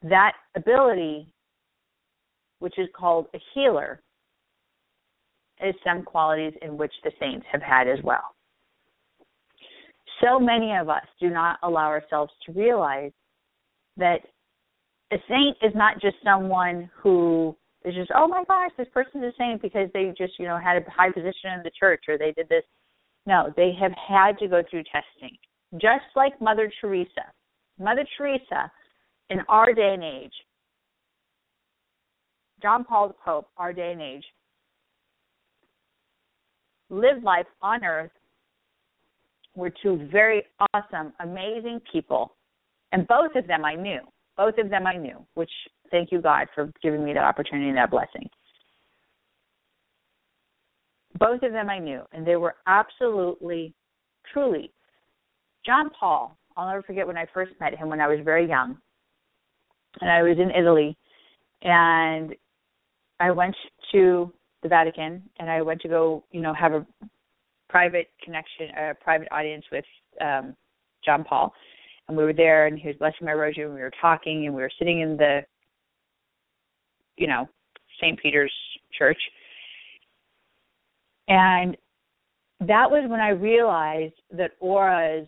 That 0.01 0.33
ability, 0.55 1.27
which 2.59 2.77
is 2.77 2.87
called 2.97 3.27
a 3.33 3.39
healer, 3.53 4.01
is 5.63 5.75
some 5.83 6.03
qualities 6.03 6.53
in 6.61 6.77
which 6.77 6.93
the 7.03 7.11
saints 7.19 7.45
have 7.51 7.61
had 7.61 7.87
as 7.87 7.99
well. 8.03 8.35
So 10.23 10.39
many 10.39 10.75
of 10.75 10.89
us 10.89 11.05
do 11.19 11.29
not 11.29 11.59
allow 11.63 11.87
ourselves 11.87 12.31
to 12.45 12.51
realize 12.51 13.11
that 13.97 14.19
a 15.11 15.17
saint 15.29 15.57
is 15.61 15.73
not 15.75 16.01
just 16.01 16.15
someone 16.23 16.89
who 17.01 17.55
is 17.83 17.93
just, 17.93 18.11
oh 18.15 18.27
my 18.27 18.43
gosh, 18.47 18.71
this 18.77 18.87
person 18.93 19.23
is 19.23 19.33
a 19.33 19.37
saint 19.37 19.61
because 19.61 19.89
they 19.93 20.11
just, 20.17 20.33
you 20.39 20.45
know, 20.45 20.57
had 20.57 20.77
a 20.77 20.89
high 20.89 21.11
position 21.11 21.51
in 21.55 21.61
the 21.63 21.71
church 21.79 22.03
or 22.07 22.17
they 22.17 22.31
did 22.31 22.49
this. 22.49 22.63
No, 23.25 23.53
they 23.55 23.71
have 23.79 23.93
had 23.93 24.37
to 24.39 24.47
go 24.47 24.61
through 24.69 24.83
testing. 24.83 25.37
Just 25.73 26.05
like 26.15 26.39
Mother 26.41 26.71
Teresa. 26.81 27.31
Mother 27.79 28.05
Teresa, 28.17 28.71
in 29.29 29.39
our 29.49 29.73
day 29.73 29.93
and 29.93 30.03
age, 30.03 30.33
John 32.61 32.83
Paul 32.83 33.09
the 33.09 33.15
Pope, 33.23 33.47
our 33.57 33.73
day 33.73 33.91
and 33.91 34.01
age, 34.01 34.23
lived 36.89 37.23
life 37.23 37.47
on 37.61 37.83
earth 37.83 38.11
were 39.55 39.71
two 39.81 40.07
very 40.11 40.43
awesome, 40.73 41.13
amazing 41.19 41.81
people. 41.91 42.34
And 42.95 43.05
both 43.07 43.35
of 43.35 43.45
them 43.45 43.65
I 43.65 43.75
knew. 43.75 43.99
Both 44.37 44.57
of 44.57 44.69
them 44.69 44.87
I 44.87 44.95
knew, 44.95 45.17
which 45.33 45.51
thank 45.91 46.13
you, 46.13 46.21
God, 46.21 46.47
for 46.55 46.71
giving 46.81 47.03
me 47.03 47.11
that 47.11 47.25
opportunity 47.25 47.67
and 47.67 47.77
that 47.77 47.91
blessing. 47.91 48.29
Both 51.19 51.43
of 51.43 51.51
them 51.51 51.69
I 51.69 51.77
knew, 51.77 52.03
and 52.13 52.25
they 52.25 52.37
were 52.37 52.55
absolutely, 52.67 53.73
truly. 54.31 54.71
John 55.65 55.89
Paul, 55.89 56.37
I'll 56.55 56.69
never 56.69 56.83
forget 56.83 57.05
when 57.05 57.17
I 57.17 57.25
first 57.33 57.51
met 57.59 57.77
him 57.77 57.89
when 57.89 57.99
I 57.99 58.07
was 58.07 58.19
very 58.23 58.47
young. 58.47 58.77
And 59.99 60.09
I 60.09 60.23
was 60.23 60.37
in 60.39 60.51
Italy, 60.51 60.95
and 61.63 62.33
I 63.19 63.29
went 63.31 63.57
to 63.91 64.31
the 64.63 64.69
Vatican, 64.69 65.21
and 65.39 65.49
I 65.49 65.61
went 65.61 65.81
to 65.81 65.89
go, 65.89 66.23
you 66.31 66.39
know, 66.39 66.53
have 66.53 66.71
a 66.71 66.85
private 67.67 68.09
connection, 68.23 68.69
a 68.77 68.93
private 68.93 69.27
audience 69.31 69.65
with 69.69 69.85
um, 70.21 70.55
John 71.03 71.25
Paul, 71.25 71.53
and 72.07 72.17
we 72.17 72.23
were 72.23 72.33
there, 72.33 72.67
and 72.67 72.77
he 72.77 72.87
was 72.87 72.97
blessing 72.97 73.25
my 73.25 73.33
rosary, 73.33 73.65
and 73.65 73.73
we 73.73 73.81
were 73.81 73.91
talking, 74.01 74.45
and 74.45 74.55
we 74.55 74.61
were 74.61 74.71
sitting 74.77 75.01
in 75.01 75.17
the, 75.17 75.41
you 77.17 77.27
know, 77.27 77.47
St. 78.01 78.19
Peter's 78.19 78.53
Church, 78.97 79.17
and 81.27 81.75
that 82.61 82.89
was 82.89 83.09
when 83.09 83.19
I 83.19 83.29
realized 83.29 84.13
that 84.31 84.51
auras 84.59 85.27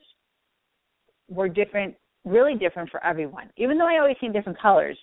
were 1.30 1.50
different, 1.50 1.96
really 2.26 2.56
different 2.56 2.90
for 2.90 3.04
everyone. 3.04 3.50
Even 3.58 3.78
though 3.78 3.88
I 3.88 4.00
always 4.00 4.16
seen 4.22 4.32
different 4.32 4.60
colors, 4.60 4.98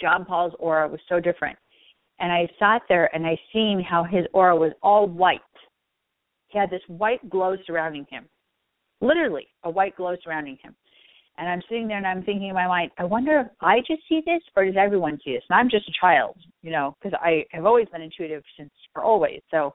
John 0.00 0.24
Paul's 0.24 0.54
aura 0.58 0.88
was 0.88 1.00
so 1.08 1.20
different 1.20 1.58
and 2.20 2.32
I 2.32 2.48
sat 2.58 2.82
there 2.88 3.14
and 3.14 3.26
I 3.26 3.38
seen 3.52 3.82
how 3.82 4.04
his 4.04 4.24
aura 4.32 4.56
was 4.56 4.72
all 4.82 5.06
white. 5.06 5.40
He 6.48 6.58
had 6.58 6.70
this 6.70 6.82
white 6.86 7.28
glow 7.28 7.56
surrounding 7.66 8.06
him. 8.10 8.26
Literally 9.04 9.48
a 9.64 9.70
white 9.70 9.96
glow 9.96 10.16
surrounding 10.22 10.58
him. 10.62 10.74
And 11.36 11.48
I'm 11.48 11.62
sitting 11.68 11.88
there 11.88 11.96
and 11.96 12.06
I'm 12.06 12.22
thinking 12.22 12.48
in 12.48 12.54
my 12.54 12.66
mind, 12.66 12.92
I 12.96 13.04
wonder 13.04 13.40
if 13.40 13.46
I 13.60 13.80
just 13.80 14.02
see 14.08 14.22
this 14.24 14.40
or 14.56 14.64
does 14.64 14.76
everyone 14.78 15.18
see 15.24 15.32
this? 15.32 15.42
And 15.50 15.58
I'm 15.58 15.68
just 15.68 15.88
a 15.88 15.92
child, 16.00 16.36
you 16.62 16.70
know, 16.70 16.96
because 17.02 17.18
I 17.20 17.44
have 17.50 17.66
always 17.66 17.88
been 17.88 18.02
intuitive 18.02 18.42
since 18.56 18.70
for 18.92 19.02
always. 19.02 19.40
So 19.50 19.74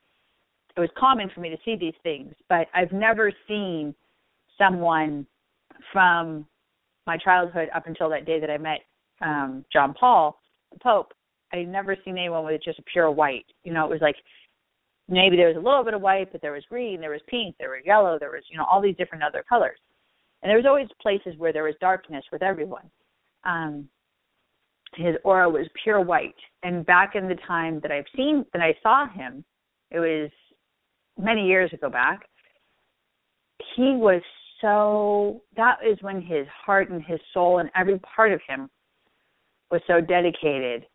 it 0.76 0.80
was 0.80 0.90
common 0.98 1.30
for 1.36 1.42
me 1.42 1.50
to 1.50 1.58
see 1.66 1.76
these 1.76 1.94
things, 2.02 2.34
but 2.48 2.68
I've 2.74 2.94
never 2.94 3.32
seen 3.48 3.94
someone 4.58 5.28
from 5.92 6.46
my 7.06 7.18
childhood 7.18 7.70
up 7.76 7.88
until 7.88 8.10
that 8.10 8.26
day 8.26 8.40
that 8.40 8.50
I 8.50 8.58
met 8.58 8.80
um 9.22 9.66
John 9.72 9.94
Paul, 9.94 10.40
the 10.72 10.80
Pope, 10.80 11.14
I'd 11.52 11.68
never 11.68 11.96
seen 12.06 12.18
anyone 12.18 12.46
with 12.46 12.64
just 12.64 12.80
a 12.80 12.84
pure 12.84 13.12
white. 13.12 13.46
You 13.64 13.74
know, 13.74 13.86
it 13.86 13.90
was 13.90 14.02
like 14.02 14.16
maybe 15.10 15.36
there 15.36 15.48
was 15.48 15.58
a 15.58 15.60
little 15.60 15.84
bit 15.84 15.94
of 15.94 16.02
white, 16.02 16.32
but 16.32 16.42
there 16.42 16.52
was 16.52 16.64
green, 16.70 17.02
there 17.02 17.10
was 17.10 17.22
pink, 17.28 17.56
there 17.60 17.72
was 17.72 17.82
yellow, 17.86 18.18
there 18.20 18.32
was 18.32 18.44
you 18.50 18.58
know 18.58 18.66
all 18.72 18.82
these 18.82 18.96
different 18.96 19.24
other 19.24 19.44
colors, 19.48 19.80
and 20.42 20.50
there 20.50 20.58
was 20.58 20.66
always 20.66 20.88
places 21.02 21.34
where 21.38 21.52
there 21.52 21.64
was 21.64 21.76
darkness 21.82 22.24
with 22.32 22.44
everyone. 22.44 22.90
Um, 23.44 23.90
his 24.96 25.16
aura 25.24 25.50
was 25.50 25.68
pure 25.84 26.02
white, 26.02 26.36
and 26.64 26.86
back 26.86 27.16
in 27.16 27.28
the 27.28 27.38
time 27.48 27.80
that 27.82 27.92
I've 27.92 28.06
seen 28.16 28.46
that 28.54 28.62
I 28.62 28.74
saw 28.82 29.08
him, 29.08 29.44
it 29.92 30.00
was 30.00 30.30
many 31.18 31.46
years 31.48 31.72
ago 31.74 31.90
back. 31.90 32.22
He 33.76 33.96
was 33.96 34.22
so 34.62 35.42
that 35.56 35.78
is 35.86 35.98
when 36.02 36.22
his 36.22 36.46
heart 36.66 36.90
and 36.90 37.04
his 37.04 37.20
soul 37.34 37.60
and 37.60 37.70
every 37.76 38.00
part 38.00 38.32
of 38.32 38.42
him 38.48 38.70
was 39.72 39.82
so 39.88 40.02
dedicated 40.02 40.86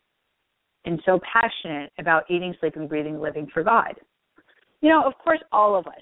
and 0.85 1.01
so 1.05 1.19
passionate 1.31 1.91
about 1.99 2.29
eating, 2.29 2.53
sleeping, 2.59 2.87
breathing, 2.87 3.19
living 3.19 3.47
for 3.53 3.63
God. 3.63 3.95
You 4.81 4.89
know, 4.89 5.03
of 5.03 5.13
course, 5.17 5.39
all 5.51 5.75
of 5.75 5.87
us, 5.87 5.93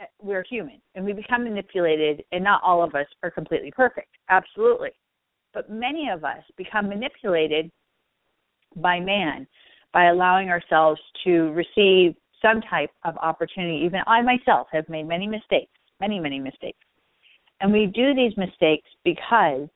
eh, 0.00 0.04
we're 0.22 0.44
human 0.48 0.80
and 0.94 1.04
we 1.04 1.12
become 1.12 1.44
manipulated, 1.44 2.22
and 2.32 2.44
not 2.44 2.62
all 2.64 2.82
of 2.82 2.94
us 2.94 3.06
are 3.22 3.30
completely 3.30 3.72
perfect. 3.74 4.08
Absolutely. 4.28 4.90
But 5.52 5.68
many 5.68 6.08
of 6.12 6.24
us 6.24 6.42
become 6.56 6.88
manipulated 6.88 7.70
by 8.76 9.00
man 9.00 9.46
by 9.92 10.06
allowing 10.06 10.48
ourselves 10.48 11.00
to 11.24 11.50
receive 11.52 12.14
some 12.40 12.60
type 12.70 12.90
of 13.04 13.16
opportunity. 13.18 13.84
Even 13.84 14.00
I 14.06 14.22
myself 14.22 14.68
have 14.72 14.88
made 14.88 15.08
many 15.08 15.26
mistakes, 15.26 15.72
many, 16.00 16.20
many 16.20 16.38
mistakes. 16.38 16.78
And 17.60 17.72
we 17.72 17.86
do 17.86 18.14
these 18.14 18.36
mistakes 18.36 18.88
because 19.04 19.68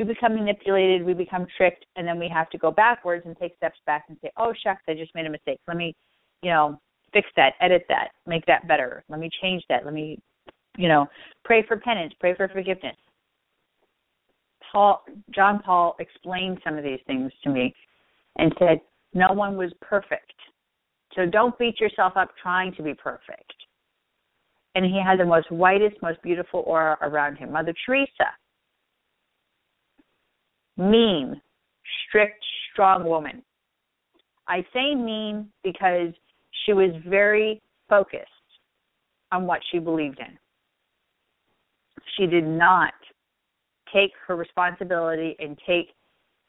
we 0.00 0.04
become 0.04 0.34
manipulated, 0.34 1.04
we 1.04 1.12
become 1.12 1.46
tricked, 1.58 1.84
and 1.96 2.08
then 2.08 2.18
we 2.18 2.26
have 2.26 2.48
to 2.48 2.56
go 2.56 2.70
backwards 2.70 3.26
and 3.26 3.36
take 3.36 3.54
steps 3.56 3.78
back 3.84 4.06
and 4.08 4.16
say, 4.22 4.30
"Oh 4.38 4.54
shucks, 4.54 4.82
I 4.88 4.94
just 4.94 5.14
made 5.14 5.26
a 5.26 5.30
mistake. 5.30 5.60
Let 5.68 5.76
me, 5.76 5.94
you 6.40 6.48
know, 6.48 6.80
fix 7.12 7.28
that, 7.36 7.52
edit 7.60 7.84
that, 7.90 8.12
make 8.26 8.46
that 8.46 8.66
better. 8.66 9.04
Let 9.10 9.20
me 9.20 9.28
change 9.42 9.62
that. 9.68 9.84
Let 9.84 9.92
me, 9.92 10.18
you 10.78 10.88
know, 10.88 11.06
pray 11.44 11.62
for 11.66 11.76
penance, 11.76 12.14
pray 12.18 12.34
for 12.34 12.48
forgiveness." 12.48 12.96
Paul, 14.72 15.04
John 15.34 15.60
Paul 15.62 15.96
explained 15.98 16.60
some 16.64 16.78
of 16.78 16.84
these 16.84 17.00
things 17.06 17.30
to 17.44 17.50
me, 17.50 17.74
and 18.38 18.54
said, 18.58 18.80
"No 19.12 19.34
one 19.34 19.58
was 19.58 19.70
perfect, 19.82 20.32
so 21.14 21.26
don't 21.26 21.58
beat 21.58 21.78
yourself 21.78 22.16
up 22.16 22.34
trying 22.38 22.72
to 22.76 22.82
be 22.82 22.94
perfect." 22.94 23.52
And 24.74 24.86
he 24.86 24.98
had 24.98 25.18
the 25.18 25.26
most 25.26 25.50
whitest, 25.50 26.00
most 26.00 26.22
beautiful 26.22 26.60
aura 26.66 26.96
around 27.02 27.36
him. 27.36 27.52
Mother 27.52 27.74
Teresa 27.84 28.32
mean, 30.80 31.40
strict, 32.08 32.44
strong 32.72 33.04
woman. 33.04 33.42
I 34.48 34.64
say 34.72 34.94
mean 34.94 35.48
because 35.62 36.12
she 36.64 36.72
was 36.72 36.90
very 37.06 37.60
focused 37.88 38.26
on 39.32 39.46
what 39.46 39.60
she 39.70 39.78
believed 39.78 40.18
in. 40.18 40.36
She 42.16 42.26
did 42.26 42.44
not 42.44 42.94
take 43.92 44.10
her 44.26 44.36
responsibility 44.36 45.36
and 45.38 45.58
take 45.66 45.94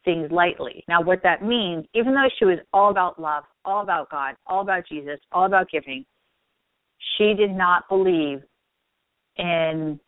things 0.03 0.31
lightly. 0.31 0.83
Now, 0.87 1.01
what 1.01 1.21
that 1.23 1.43
means, 1.43 1.85
even 1.93 2.13
though 2.13 2.29
she 2.39 2.45
was 2.45 2.57
all 2.73 2.89
about 2.89 3.21
love, 3.21 3.43
all 3.65 3.83
about 3.83 4.09
God, 4.09 4.35
all 4.47 4.61
about 4.61 4.83
Jesus, 4.87 5.19
all 5.31 5.45
about 5.45 5.69
giving, 5.69 6.05
she 7.17 7.33
did 7.33 7.51
not 7.51 7.87
believe 7.87 8.41
in 9.37 9.99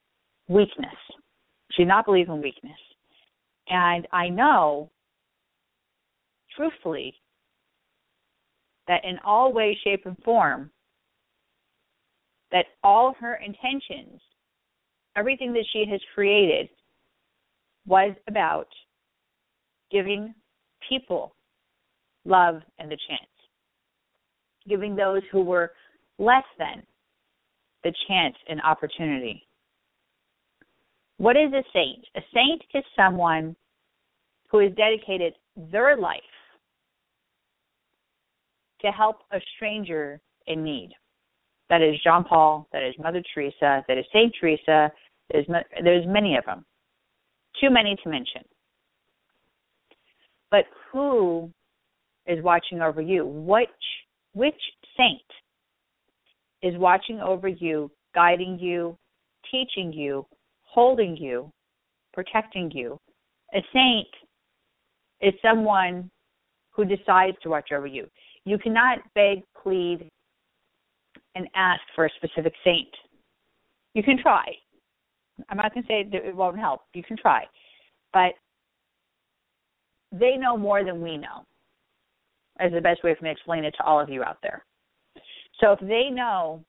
weakness. 0.47 0.95
She 1.71 1.83
did 1.83 1.89
not 1.89 2.05
believe 2.05 2.29
in 2.29 2.41
weakness. 2.41 2.71
And 3.69 4.07
I 4.11 4.29
know, 4.29 4.91
truthfully, 6.55 7.15
that 8.87 9.05
in 9.05 9.17
all 9.23 9.53
ways, 9.53 9.77
shape, 9.83 10.05
and 10.05 10.17
form, 10.23 10.69
that 12.51 12.65
all 12.83 13.15
her 13.19 13.35
intentions, 13.35 14.21
everything 15.15 15.53
that 15.53 15.65
she 15.71 15.85
has 15.89 16.01
created, 16.13 16.69
was 17.85 18.13
about 18.27 18.67
giving 19.91 20.33
people 20.87 21.35
love 22.25 22.61
and 22.79 22.91
the 22.91 22.97
chance, 23.07 23.29
giving 24.67 24.95
those 24.95 25.21
who 25.31 25.41
were 25.41 25.71
less 26.19 26.43
than 26.57 26.83
the 27.83 27.93
chance 28.07 28.35
and 28.47 28.61
opportunity. 28.61 29.45
What 31.23 31.37
is 31.37 31.53
a 31.53 31.63
saint? 31.71 32.05
A 32.17 32.21
saint 32.33 32.61
is 32.73 32.83
someone 32.97 33.55
who 34.49 34.59
has 34.59 34.73
dedicated 34.73 35.33
their 35.71 35.95
life 35.95 36.19
to 38.81 38.91
help 38.91 39.19
a 39.31 39.39
stranger 39.55 40.19
in 40.47 40.65
need. 40.65 40.89
That 41.69 41.81
is 41.81 41.95
John 42.03 42.25
Paul. 42.25 42.67
That 42.73 42.83
is 42.83 42.93
Mother 43.01 43.23
Teresa. 43.33 43.85
That 43.87 43.97
is 43.97 44.03
Saint 44.11 44.35
Teresa. 44.37 44.91
There's 45.31 45.45
there's 45.81 46.05
many 46.05 46.35
of 46.35 46.43
them. 46.43 46.65
Too 47.61 47.69
many 47.69 47.95
to 48.03 48.09
mention. 48.09 48.41
But 50.51 50.65
who 50.91 51.49
is 52.27 52.43
watching 52.43 52.81
over 52.81 53.01
you? 53.01 53.25
Which 53.25 53.69
which 54.33 54.61
saint 54.97 55.21
is 56.61 56.77
watching 56.77 57.21
over 57.21 57.47
you, 57.47 57.89
guiding 58.13 58.59
you, 58.59 58.97
teaching 59.49 59.93
you, 59.93 60.25
holding 60.73 61.15
you, 61.15 61.51
protecting 62.13 62.71
you? 62.71 62.99
A 63.53 63.63
saint 63.71 64.07
is 65.21 65.33
someone 65.41 66.09
who 66.71 66.83
decides 66.83 67.37
to 67.43 67.49
watch 67.49 67.71
over 67.71 67.85
you. 67.85 68.07
You 68.45 68.57
cannot 68.57 68.99
beg, 69.13 69.43
plead, 69.61 70.09
and 71.35 71.47
ask 71.55 71.81
for 71.95 72.05
a 72.05 72.09
specific 72.17 72.53
saint. 72.63 72.89
You 73.93 74.01
can 74.01 74.17
try. 74.19 74.45
I'm 75.49 75.57
not 75.57 75.73
going 75.73 75.83
to 75.83 75.87
say 75.87 76.07
that 76.11 76.27
it 76.27 76.35
won't 76.35 76.57
help. 76.57 76.81
You 76.93 77.03
can 77.03 77.17
try. 77.17 77.45
But 78.11 78.33
they 80.11 80.35
know 80.37 80.57
more 80.57 80.83
than 80.83 81.01
we 81.01 81.17
know, 81.17 81.45
is 82.63 82.73
the 82.73 82.81
best 82.81 83.03
way 83.03 83.15
for 83.15 83.23
me 83.23 83.29
to 83.29 83.33
explain 83.33 83.63
it 83.63 83.75
to 83.77 83.83
all 83.83 83.99
of 83.99 84.09
you 84.09 84.23
out 84.23 84.37
there. 84.41 84.65
So 85.59 85.71
if 85.71 85.79
they 85.79 86.09
know 86.11 86.63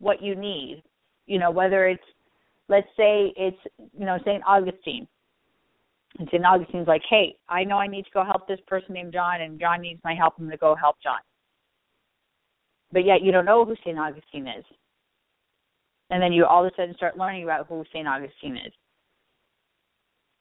what 0.00 0.20
you 0.20 0.34
need, 0.34 0.82
you 1.26 1.38
know, 1.38 1.50
whether 1.50 1.86
it's, 1.86 2.02
let's 2.68 2.88
say 2.96 3.32
it's, 3.36 3.58
you 3.98 4.06
know, 4.06 4.18
St. 4.24 4.42
Augustine. 4.46 5.06
And 6.18 6.28
St. 6.28 6.44
Augustine's 6.44 6.88
like, 6.88 7.02
hey, 7.08 7.36
I 7.48 7.64
know 7.64 7.76
I 7.76 7.86
need 7.86 8.04
to 8.04 8.10
go 8.12 8.24
help 8.24 8.48
this 8.48 8.60
person 8.66 8.94
named 8.94 9.12
John, 9.12 9.42
and 9.42 9.60
John 9.60 9.82
needs 9.82 10.00
my 10.04 10.14
help. 10.14 10.34
I'm 10.38 10.44
going 10.44 10.52
to 10.52 10.56
go 10.56 10.74
help 10.74 10.96
John. 11.02 11.18
But 12.92 13.04
yet 13.04 13.22
you 13.22 13.30
don't 13.30 13.44
know 13.44 13.64
who 13.64 13.76
St. 13.84 13.98
Augustine 13.98 14.48
is. 14.48 14.64
And 16.10 16.22
then 16.22 16.32
you 16.32 16.46
all 16.46 16.64
of 16.64 16.72
a 16.72 16.76
sudden 16.76 16.94
start 16.96 17.18
learning 17.18 17.44
about 17.44 17.66
who 17.68 17.84
St. 17.92 18.08
Augustine 18.08 18.56
is 18.56 18.72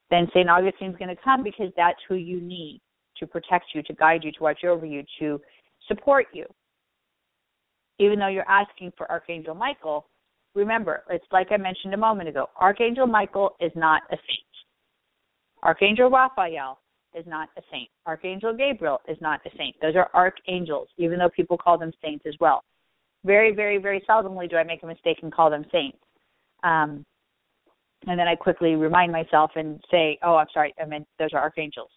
then 0.09 0.27
St. 0.33 0.49
Augustine's 0.49 0.97
going 0.97 1.13
to 1.13 1.21
come 1.21 1.43
because 1.43 1.71
that's 1.75 1.99
who 2.07 2.15
you 2.15 2.39
need 2.39 2.81
to 3.17 3.27
protect 3.27 3.65
you, 3.73 3.83
to 3.83 3.93
guide 3.93 4.23
you, 4.23 4.31
to 4.33 4.43
watch 4.43 4.63
over 4.63 4.85
you, 4.85 5.03
to 5.19 5.41
support 5.87 6.27
you. 6.33 6.45
Even 7.99 8.19
though 8.19 8.27
you're 8.27 8.49
asking 8.49 8.93
for 8.95 9.09
Archangel 9.11 9.55
Michael, 9.55 10.07
remember, 10.55 11.03
it's 11.09 11.25
like 11.31 11.47
I 11.51 11.57
mentioned 11.57 11.93
a 11.93 11.97
moment 11.97 12.29
ago 12.29 12.47
Archangel 12.59 13.07
Michael 13.07 13.55
is 13.59 13.71
not 13.75 14.01
a 14.11 14.15
saint. 14.15 14.47
Archangel 15.63 16.09
Raphael 16.09 16.79
is 17.15 17.25
not 17.25 17.49
a 17.57 17.61
saint. 17.71 17.89
Archangel 18.05 18.55
Gabriel 18.55 18.99
is 19.07 19.17
not 19.21 19.41
a 19.45 19.49
saint. 19.57 19.75
Those 19.81 19.95
are 19.95 20.09
archangels, 20.13 20.87
even 20.97 21.19
though 21.19 21.29
people 21.29 21.57
call 21.57 21.77
them 21.77 21.91
saints 22.01 22.25
as 22.27 22.35
well. 22.39 22.63
Very, 23.25 23.53
very, 23.53 23.77
very 23.77 24.03
seldomly 24.07 24.49
do 24.49 24.55
I 24.55 24.63
make 24.63 24.83
a 24.83 24.87
mistake 24.87 25.19
and 25.23 25.33
call 25.33 25.49
them 25.49 25.65
saints. 25.71 25.97
Um, 26.63 27.05
and 28.05 28.19
then 28.19 28.27
I 28.27 28.35
quickly 28.35 28.75
remind 28.75 29.11
myself 29.11 29.51
and 29.55 29.83
say, 29.89 30.19
"Oh, 30.21 30.35
I'm 30.35 30.47
sorry, 30.53 30.73
I 30.79 30.85
meant 30.85 31.07
those 31.17 31.33
are 31.33 31.41
archangels," 31.41 31.91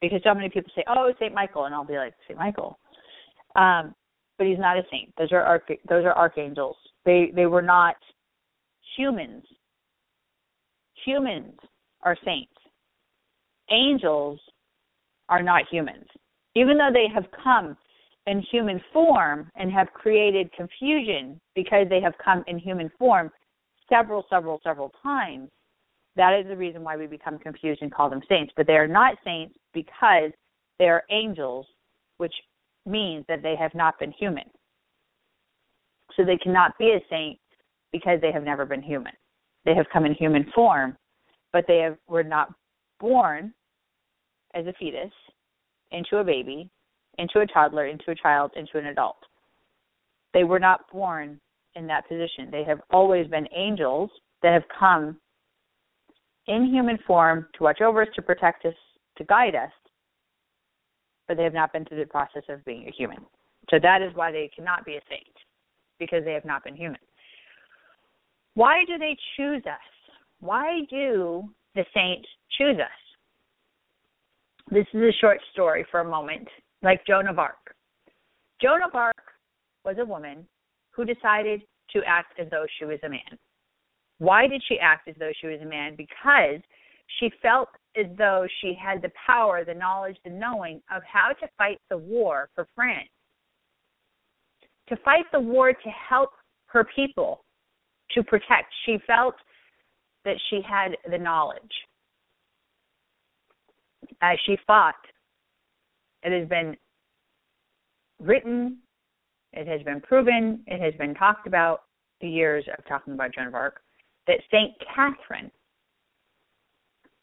because 0.00 0.22
so 0.22 0.32
many 0.34 0.48
people 0.48 0.70
say, 0.74 0.84
"Oh, 0.86 1.12
Saint 1.18 1.34
Michael," 1.34 1.64
and 1.64 1.74
I'll 1.74 1.84
be 1.84 1.96
like, 1.96 2.14
"Saint 2.26 2.38
Michael," 2.38 2.78
um, 3.56 3.94
but 4.38 4.46
he's 4.46 4.58
not 4.58 4.78
a 4.78 4.86
saint. 4.90 5.14
Those 5.16 5.32
are 5.32 5.42
arch- 5.42 5.80
those 5.88 6.04
are 6.04 6.16
archangels. 6.16 6.76
They 7.04 7.32
they 7.34 7.46
were 7.46 7.62
not 7.62 7.96
humans. 8.96 9.44
Humans 11.04 11.54
are 12.02 12.16
saints. 12.24 12.52
Angels 13.70 14.40
are 15.28 15.42
not 15.42 15.62
humans, 15.70 16.06
even 16.54 16.76
though 16.76 16.90
they 16.92 17.06
have 17.12 17.24
come 17.42 17.76
in 18.26 18.40
human 18.50 18.80
form 18.92 19.50
and 19.56 19.70
have 19.70 19.88
created 19.92 20.52
confusion 20.52 21.40
because 21.54 21.86
they 21.88 22.00
have 22.00 22.14
come 22.22 22.44
in 22.46 22.58
human 22.58 22.90
form 22.98 23.30
several, 23.88 24.24
several, 24.30 24.60
several 24.62 24.90
times, 25.02 25.50
that 26.16 26.38
is 26.38 26.46
the 26.46 26.56
reason 26.56 26.82
why 26.82 26.96
we 26.96 27.06
become 27.06 27.38
confused 27.38 27.82
and 27.82 27.92
call 27.92 28.08
them 28.08 28.22
saints. 28.28 28.52
But 28.56 28.66
they 28.66 28.74
are 28.74 28.88
not 28.88 29.16
saints 29.24 29.56
because 29.72 30.30
they 30.78 30.86
are 30.86 31.02
angels, 31.10 31.66
which 32.18 32.34
means 32.86 33.24
that 33.28 33.42
they 33.42 33.56
have 33.56 33.74
not 33.74 33.98
been 33.98 34.12
human. 34.12 34.44
So 36.16 36.24
they 36.24 36.36
cannot 36.36 36.76
be 36.78 36.90
a 36.90 37.00
saint 37.10 37.38
because 37.92 38.20
they 38.20 38.32
have 38.32 38.44
never 38.44 38.64
been 38.64 38.82
human. 38.82 39.12
They 39.64 39.74
have 39.74 39.86
come 39.92 40.04
in 40.04 40.14
human 40.14 40.50
form, 40.54 40.96
but 41.52 41.64
they 41.66 41.78
have, 41.78 41.96
were 42.08 42.24
not 42.24 42.52
born 43.00 43.52
as 44.54 44.66
a 44.66 44.72
fetus 44.78 45.12
into 45.90 46.18
a 46.18 46.24
baby, 46.24 46.70
into 47.18 47.40
a 47.40 47.46
toddler, 47.46 47.86
into 47.86 48.10
a 48.10 48.14
child, 48.14 48.52
into 48.56 48.78
an 48.78 48.86
adult. 48.86 49.16
They 50.32 50.44
were 50.44 50.58
not 50.58 50.90
born 50.92 51.40
in 51.74 51.86
that 51.86 52.08
position. 52.08 52.50
They 52.50 52.64
have 52.64 52.80
always 52.92 53.26
been 53.28 53.48
angels 53.54 54.10
that 54.42 54.52
have 54.52 54.64
come 54.78 55.16
in 56.46 56.66
human 56.66 56.98
form 57.06 57.46
to 57.56 57.62
watch 57.62 57.80
over 57.80 58.02
us, 58.02 58.08
to 58.14 58.22
protect 58.22 58.64
us, 58.66 58.74
to 59.16 59.24
guide 59.24 59.54
us, 59.54 59.70
but 61.26 61.36
they 61.36 61.44
have 61.44 61.54
not 61.54 61.72
been 61.72 61.84
through 61.84 62.00
the 62.00 62.06
process 62.06 62.42
of 62.48 62.64
being 62.64 62.86
a 62.86 62.90
human. 62.90 63.18
So 63.70 63.78
that 63.82 64.02
is 64.02 64.14
why 64.14 64.30
they 64.30 64.50
cannot 64.54 64.84
be 64.84 64.96
a 64.96 65.00
saint, 65.08 65.34
because 65.98 66.24
they 66.24 66.32
have 66.32 66.44
not 66.44 66.64
been 66.64 66.76
human. 66.76 67.00
Why 68.54 68.84
do 68.86 68.98
they 68.98 69.16
choose 69.36 69.62
us? 69.66 70.12
Why 70.40 70.80
do 70.90 71.44
the 71.74 71.84
saints 71.94 72.28
choose 72.56 72.78
us? 72.78 73.04
This 74.70 74.86
is 74.94 75.00
a 75.02 75.12
short 75.20 75.40
story 75.52 75.84
for 75.90 76.00
a 76.00 76.08
moment, 76.08 76.48
like 76.82 77.06
Joan 77.06 77.28
of 77.28 77.38
Arc. 77.38 77.74
Joan 78.62 78.82
of 78.82 78.94
Arc 78.94 79.16
was 79.84 79.96
a 79.98 80.04
woman 80.04 80.46
who 80.92 81.04
decided 81.04 81.62
to 81.92 82.00
act 82.06 82.38
as 82.38 82.48
though 82.50 82.66
she 82.78 82.84
was 82.84 82.98
a 83.04 83.08
man. 83.08 83.38
Why 84.18 84.46
did 84.46 84.62
she 84.66 84.78
act 84.78 85.08
as 85.08 85.14
though 85.18 85.32
she 85.40 85.48
was 85.48 85.60
a 85.60 85.66
man? 85.66 85.96
Because 85.96 86.60
she 87.18 87.30
felt 87.42 87.68
as 87.96 88.06
though 88.16 88.46
she 88.60 88.74
had 88.74 89.02
the 89.02 89.10
power, 89.26 89.64
the 89.64 89.74
knowledge, 89.74 90.16
the 90.24 90.30
knowing 90.30 90.80
of 90.94 91.02
how 91.04 91.28
to 91.40 91.48
fight 91.58 91.78
the 91.90 91.98
war 91.98 92.48
for 92.54 92.66
France. 92.74 93.08
To 94.88 94.96
fight 95.04 95.24
the 95.32 95.40
war 95.40 95.72
to 95.72 95.88
help 95.90 96.30
her 96.66 96.86
people, 96.94 97.44
to 98.12 98.22
protect. 98.22 98.72
She 98.84 98.98
felt 99.06 99.34
that 100.24 100.36
she 100.50 100.60
had 100.66 100.96
the 101.10 101.18
knowledge. 101.18 101.60
As 104.20 104.38
she 104.46 104.56
fought, 104.66 104.94
it 106.22 106.38
has 106.38 106.48
been 106.48 106.76
written 108.20 108.78
it 109.54 109.68
has 109.68 109.82
been 109.82 110.00
proven, 110.00 110.64
it 110.66 110.80
has 110.80 110.94
been 110.98 111.14
talked 111.14 111.46
about 111.46 111.82
the 112.20 112.28
years 112.28 112.64
of 112.76 112.84
talking 112.86 113.14
about 113.14 113.32
Joan 113.34 113.46
of 113.46 113.54
Arc, 113.54 113.80
that 114.26 114.40
St. 114.50 114.72
Catherine 114.94 115.50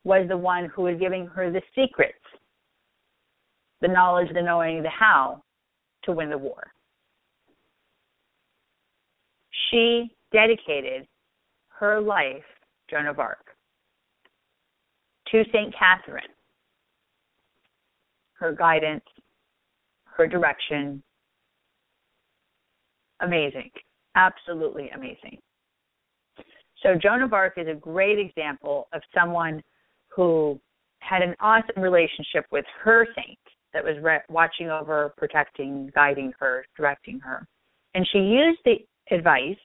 was 0.06 0.28
the 0.30 0.38
one 0.38 0.72
who 0.74 0.84
was 0.84 0.98
giving 0.98 1.28
her 1.28 1.52
the 1.52 1.62
secrets, 1.76 2.18
the 3.82 3.88
knowledge, 3.88 4.30
the 4.34 4.42
knowing, 4.42 4.82
the 4.82 4.90
how 4.90 5.44
to 6.04 6.14
win 6.14 6.30
the 6.30 6.38
war. 6.38 6.72
She 9.72 10.14
dedicated 10.34 11.08
her 11.70 12.00
life, 12.00 12.44
Joan 12.90 13.08
of 13.08 13.20
Arc, 13.20 13.46
to 15.32 15.44
St. 15.52 15.74
Catherine, 15.78 16.24
her 18.34 18.54
guidance, 18.54 19.06
her 20.18 20.28
direction, 20.28 21.02
amazing. 23.22 23.72
Absolutely 24.16 24.90
amazing. 24.90 25.38
So 26.84 26.96
Joan 27.02 27.22
of 27.22 27.34
Arc 27.34 27.58
is 27.58 27.68
a 27.68 27.76
great 27.76 28.20
example 28.20 28.88
of 28.94 29.02
someone 29.14 29.64
who 30.10 30.60
had 31.00 31.22
an 31.22 31.36
awesome 31.40 31.82
relationship 31.82 32.46
with 32.52 32.66
her 32.84 33.08
saint 33.16 33.40
that 33.74 33.84
was 33.84 33.96
re- 34.02 34.20
watching 34.30 34.70
over, 34.70 35.14
protecting, 35.18 35.90
guiding 35.96 36.34
her, 36.40 36.66
directing 36.76 37.20
her. 37.20 37.48
And 37.94 38.08
she 38.12 38.20
used 38.20 38.60
the 38.66 38.76
advice 39.10 39.58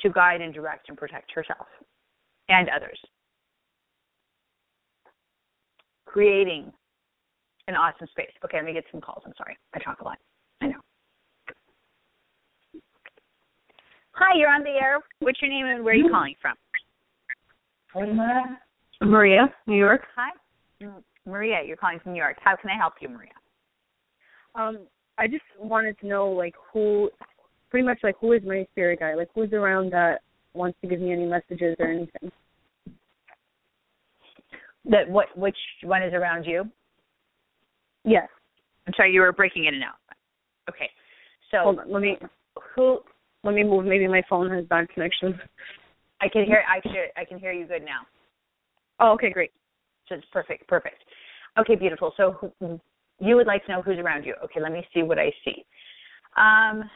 to 0.00 0.10
guide 0.10 0.40
and 0.40 0.54
direct 0.54 0.88
and 0.88 0.96
protect 0.96 1.30
herself 1.32 1.66
and 2.48 2.68
others. 2.68 2.98
Creating 6.06 6.72
an 7.66 7.74
awesome 7.74 8.06
space. 8.10 8.30
Okay, 8.44 8.56
let 8.56 8.64
me 8.64 8.72
get 8.72 8.84
some 8.90 9.00
calls. 9.00 9.22
I'm 9.26 9.34
sorry. 9.36 9.56
I 9.74 9.78
talk 9.78 10.00
a 10.00 10.04
lot. 10.04 10.18
I 10.62 10.68
know. 10.68 10.80
Hi, 14.12 14.36
you're 14.36 14.50
on 14.50 14.62
the 14.62 14.70
air. 14.70 14.98
What's 15.20 15.40
your 15.42 15.50
name 15.50 15.66
and 15.66 15.84
where 15.84 15.94
are 15.94 15.96
you 15.96 16.08
calling 16.10 16.34
from? 16.40 16.54
Maria, 19.00 19.52
New 19.66 19.76
York. 19.76 20.02
Hi. 20.16 20.30
Maria, 21.26 21.58
you're 21.64 21.76
calling 21.76 22.00
from 22.00 22.12
New 22.12 22.18
York. 22.18 22.36
How 22.42 22.56
can 22.56 22.70
I 22.70 22.76
help 22.76 22.94
you, 23.00 23.08
Maria? 23.08 23.30
Um, 24.54 24.86
I 25.18 25.26
just 25.26 25.42
wanted 25.58 25.98
to 26.00 26.06
know 26.06 26.28
like 26.28 26.54
who 26.72 27.10
pretty 27.70 27.86
much 27.86 27.98
like 28.02 28.14
who 28.20 28.32
is 28.32 28.42
my 28.44 28.66
spirit 28.72 29.00
guide? 29.00 29.16
Like 29.16 29.28
who's 29.34 29.52
around 29.52 29.92
that 29.92 30.20
wants 30.54 30.78
to 30.80 30.88
give 30.88 31.00
me 31.00 31.12
any 31.12 31.26
messages 31.26 31.76
or 31.78 31.86
anything. 31.86 32.30
That 34.84 35.08
what 35.08 35.26
which 35.36 35.56
one 35.82 36.02
is 36.02 36.14
around 36.14 36.44
you? 36.44 36.64
Yes. 38.04 38.28
I'm 38.86 38.94
sorry, 38.96 39.12
you 39.12 39.20
were 39.20 39.32
breaking 39.32 39.66
in 39.66 39.74
and 39.74 39.84
out. 39.84 39.98
Okay. 40.70 40.88
So 41.50 41.58
Hold 41.62 41.80
on, 41.80 41.92
let 41.92 42.00
me 42.00 42.16
who 42.74 43.00
let 43.44 43.54
me 43.54 43.64
move. 43.64 43.84
Maybe 43.84 44.06
my 44.06 44.22
phone 44.28 44.50
has 44.50 44.64
bad 44.66 44.88
connection. 44.90 45.38
I 46.20 46.28
can 46.28 46.44
hear 46.44 46.62
I 46.68 46.80
can 46.80 46.92
I 47.16 47.24
can 47.24 47.38
hear 47.38 47.52
you 47.52 47.66
good 47.66 47.82
now. 47.82 48.06
Oh, 49.00 49.12
okay, 49.12 49.30
great. 49.30 49.52
So 50.08 50.14
it's 50.14 50.26
perfect, 50.32 50.66
perfect. 50.68 50.96
Okay, 51.58 51.74
beautiful. 51.74 52.12
So 52.16 52.52
who, 52.60 52.80
you 53.20 53.36
would 53.36 53.46
like 53.46 53.64
to 53.66 53.72
know 53.72 53.82
who's 53.82 53.98
around 53.98 54.24
you. 54.24 54.34
Okay, 54.44 54.60
let 54.60 54.72
me 54.72 54.86
see 54.94 55.02
what 55.02 55.18
I 55.18 55.32
see. 55.44 55.64
Um, 56.36 56.88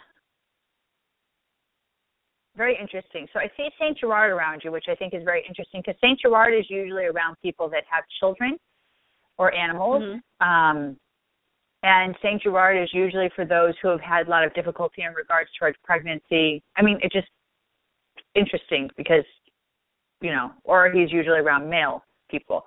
very 2.57 2.77
interesting. 2.79 3.27
So 3.33 3.41
I 3.41 3.51
see 3.57 3.69
Saint 3.81 3.99
Gerard 3.99 4.31
around 4.31 4.63
you, 4.63 4.71
which 4.71 4.85
I 4.89 4.95
think 4.95 5.15
is 5.15 5.25
very 5.25 5.45
interesting 5.49 5.83
because 5.85 5.99
Saint 6.01 6.21
Gerard 6.21 6.55
is 6.55 6.67
usually 6.69 7.05
around 7.05 7.37
people 7.43 7.69
that 7.71 7.85
have 7.91 8.05
children 8.21 8.59
or 9.39 9.55
animals. 9.55 10.03
Mm-hmm. 10.03 10.49
Um, 10.49 10.97
and 11.83 12.15
Saint 12.23 12.43
Gerard 12.43 12.81
is 12.81 12.91
usually 12.93 13.31
for 13.35 13.45
those 13.45 13.75
who 13.83 13.89
have 13.89 14.01
had 14.01 14.27
a 14.29 14.31
lot 14.31 14.45
of 14.45 14.55
difficulty 14.55 15.03
in 15.03 15.13
regards 15.15 15.51
towards 15.59 15.77
pregnancy. 15.83 16.63
I 16.77 16.83
mean, 16.83 16.99
it's 17.03 17.15
just 17.15 17.29
interesting 18.35 18.89
because, 18.97 19.25
you 20.21 20.31
know, 20.31 20.53
or 20.65 20.91
he's 20.93 21.11
usually 21.11 21.39
around 21.39 21.69
male 21.69 22.05
people. 22.31 22.65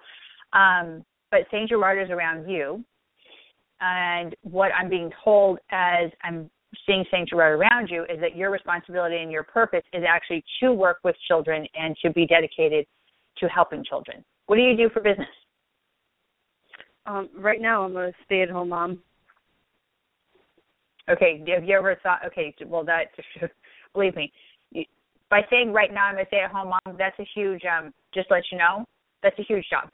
Um, 0.52 1.06
but 1.32 1.42
Saint 1.52 1.70
Gerard 1.70 2.04
is 2.04 2.10
around 2.10 2.50
you. 2.50 2.84
And 3.82 4.36
what 4.42 4.72
I'm 4.74 4.90
being 4.90 5.12
told 5.24 5.60
as 5.72 6.12
I'm 6.24 6.50
seeing 6.86 7.06
Saint 7.12 7.30
Gerard 7.30 7.60
around 7.60 7.90
you 7.90 8.04
is 8.04 8.20
that 8.22 8.36
your 8.36 8.52
responsibility 8.52 9.18
and 9.18 9.32
your 9.32 9.44
purpose 9.44 9.84
is 9.94 10.04
actually 10.08 10.44
to 10.62 10.72
work 10.72 11.00
with 11.04 11.16
children 11.28 11.66
and 11.76 11.96
to 12.04 12.12
be 12.12 12.26
dedicated 12.26 12.86
to 13.38 13.48
helping 13.48 13.84
children. 13.84 14.24
What 14.48 14.58
do 14.58 14.62
you 14.62 14.78
do 14.78 14.90
for 14.90 15.02
business? 15.02 15.28
Um, 17.06 17.30
right 17.38 17.62
now, 17.62 17.84
I'm 17.84 17.96
a 17.98 18.12
stay-at-home 18.26 18.70
mom. 18.70 19.00
Okay, 21.10 21.44
have 21.54 21.64
you 21.64 21.78
ever 21.78 22.00
thought? 22.02 22.22
Okay, 22.26 22.54
well, 22.66 22.84
that 22.86 23.10
believe 23.94 24.16
me, 24.16 24.32
by 25.30 25.42
saying 25.50 25.72
right 25.72 25.94
now 25.94 26.06
I'm 26.06 26.18
a 26.18 26.26
stay-at-home 26.28 26.70
mom, 26.70 26.98
that's 26.98 27.18
a 27.20 27.28
huge. 27.36 27.62
Um, 27.66 27.94
just 28.14 28.32
let 28.32 28.44
you 28.52 28.58
know, 28.58 28.86
that's 29.22 29.38
a 29.38 29.44
huge 29.44 29.66
job. 29.70 29.90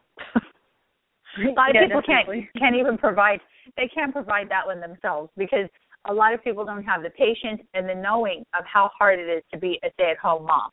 A 1.38 1.52
lot 1.52 1.70
of 1.70 1.76
yeah, 1.76 1.86
people 1.86 2.02
definitely. 2.02 2.50
can't 2.54 2.74
can't 2.74 2.76
even 2.76 2.98
provide. 2.98 3.40
They 3.78 3.88
can't 3.88 4.12
provide 4.12 4.50
that 4.50 4.66
one 4.66 4.80
themselves 4.80 5.30
because 5.38 5.68
a 6.06 6.14
lot 6.14 6.34
of 6.34 6.44
people 6.44 6.66
don't 6.66 6.84
have 6.84 7.04
the 7.04 7.12
patience 7.12 7.62
and 7.74 7.88
the 7.88 7.96
knowing 7.96 8.44
of 8.58 8.66
how 8.66 8.90
hard 8.98 9.20
it 9.20 9.30
is 9.30 9.44
to 9.54 9.60
be 9.60 9.80
a 9.84 9.92
stay-at-home 9.94 10.46
mom. 10.46 10.72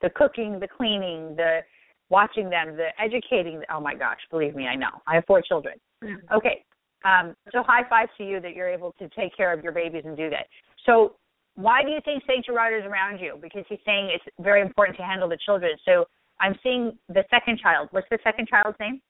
The 0.00 0.10
cooking, 0.10 0.58
the 0.58 0.68
cleaning, 0.68 1.36
the 1.36 1.60
watching 2.08 2.50
them, 2.50 2.76
the 2.76 2.88
educating. 2.98 3.62
Oh 3.72 3.80
my 3.80 3.94
gosh, 3.94 4.18
believe 4.30 4.54
me, 4.54 4.66
I 4.66 4.74
know. 4.74 4.90
I 5.06 5.16
have 5.16 5.24
four 5.26 5.42
children. 5.42 5.74
Okay, 6.34 6.64
um, 7.04 7.34
so 7.52 7.62
high 7.62 7.88
five 7.88 8.08
to 8.18 8.24
you 8.24 8.40
that 8.40 8.54
you're 8.54 8.68
able 8.68 8.92
to 8.98 9.08
take 9.10 9.36
care 9.36 9.52
of 9.52 9.62
your 9.62 9.72
babies 9.72 10.02
and 10.04 10.16
do 10.16 10.30
that. 10.30 10.46
So 10.86 11.16
why 11.54 11.82
do 11.82 11.90
you 11.90 12.00
think 12.04 12.22
Saint 12.26 12.46
Gerard 12.46 12.74
is 12.78 12.86
around 12.86 13.18
you? 13.18 13.38
Because 13.40 13.64
he's 13.68 13.78
saying 13.84 14.10
it's 14.12 14.24
very 14.40 14.62
important 14.62 14.96
to 14.96 15.04
handle 15.04 15.28
the 15.28 15.38
children. 15.44 15.72
So 15.84 16.06
I'm 16.40 16.58
seeing 16.62 16.98
the 17.08 17.24
second 17.30 17.60
child. 17.60 17.88
What's 17.92 18.08
the 18.10 18.18
second 18.24 18.48
child's 18.48 18.78
name? 18.80 19.00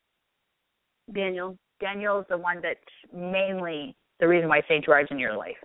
Daniel. 1.15 1.57
Daniel 1.81 2.21
is 2.21 2.27
the 2.29 2.39
one 2.39 2.61
that's 2.63 2.79
mainly 3.13 3.95
the 4.21 4.29
reason 4.29 4.49
why 4.49 4.63
Saint 4.69 4.85
Gerard's 4.85 5.11
in 5.11 5.19
your 5.19 5.37
life. 5.37 5.57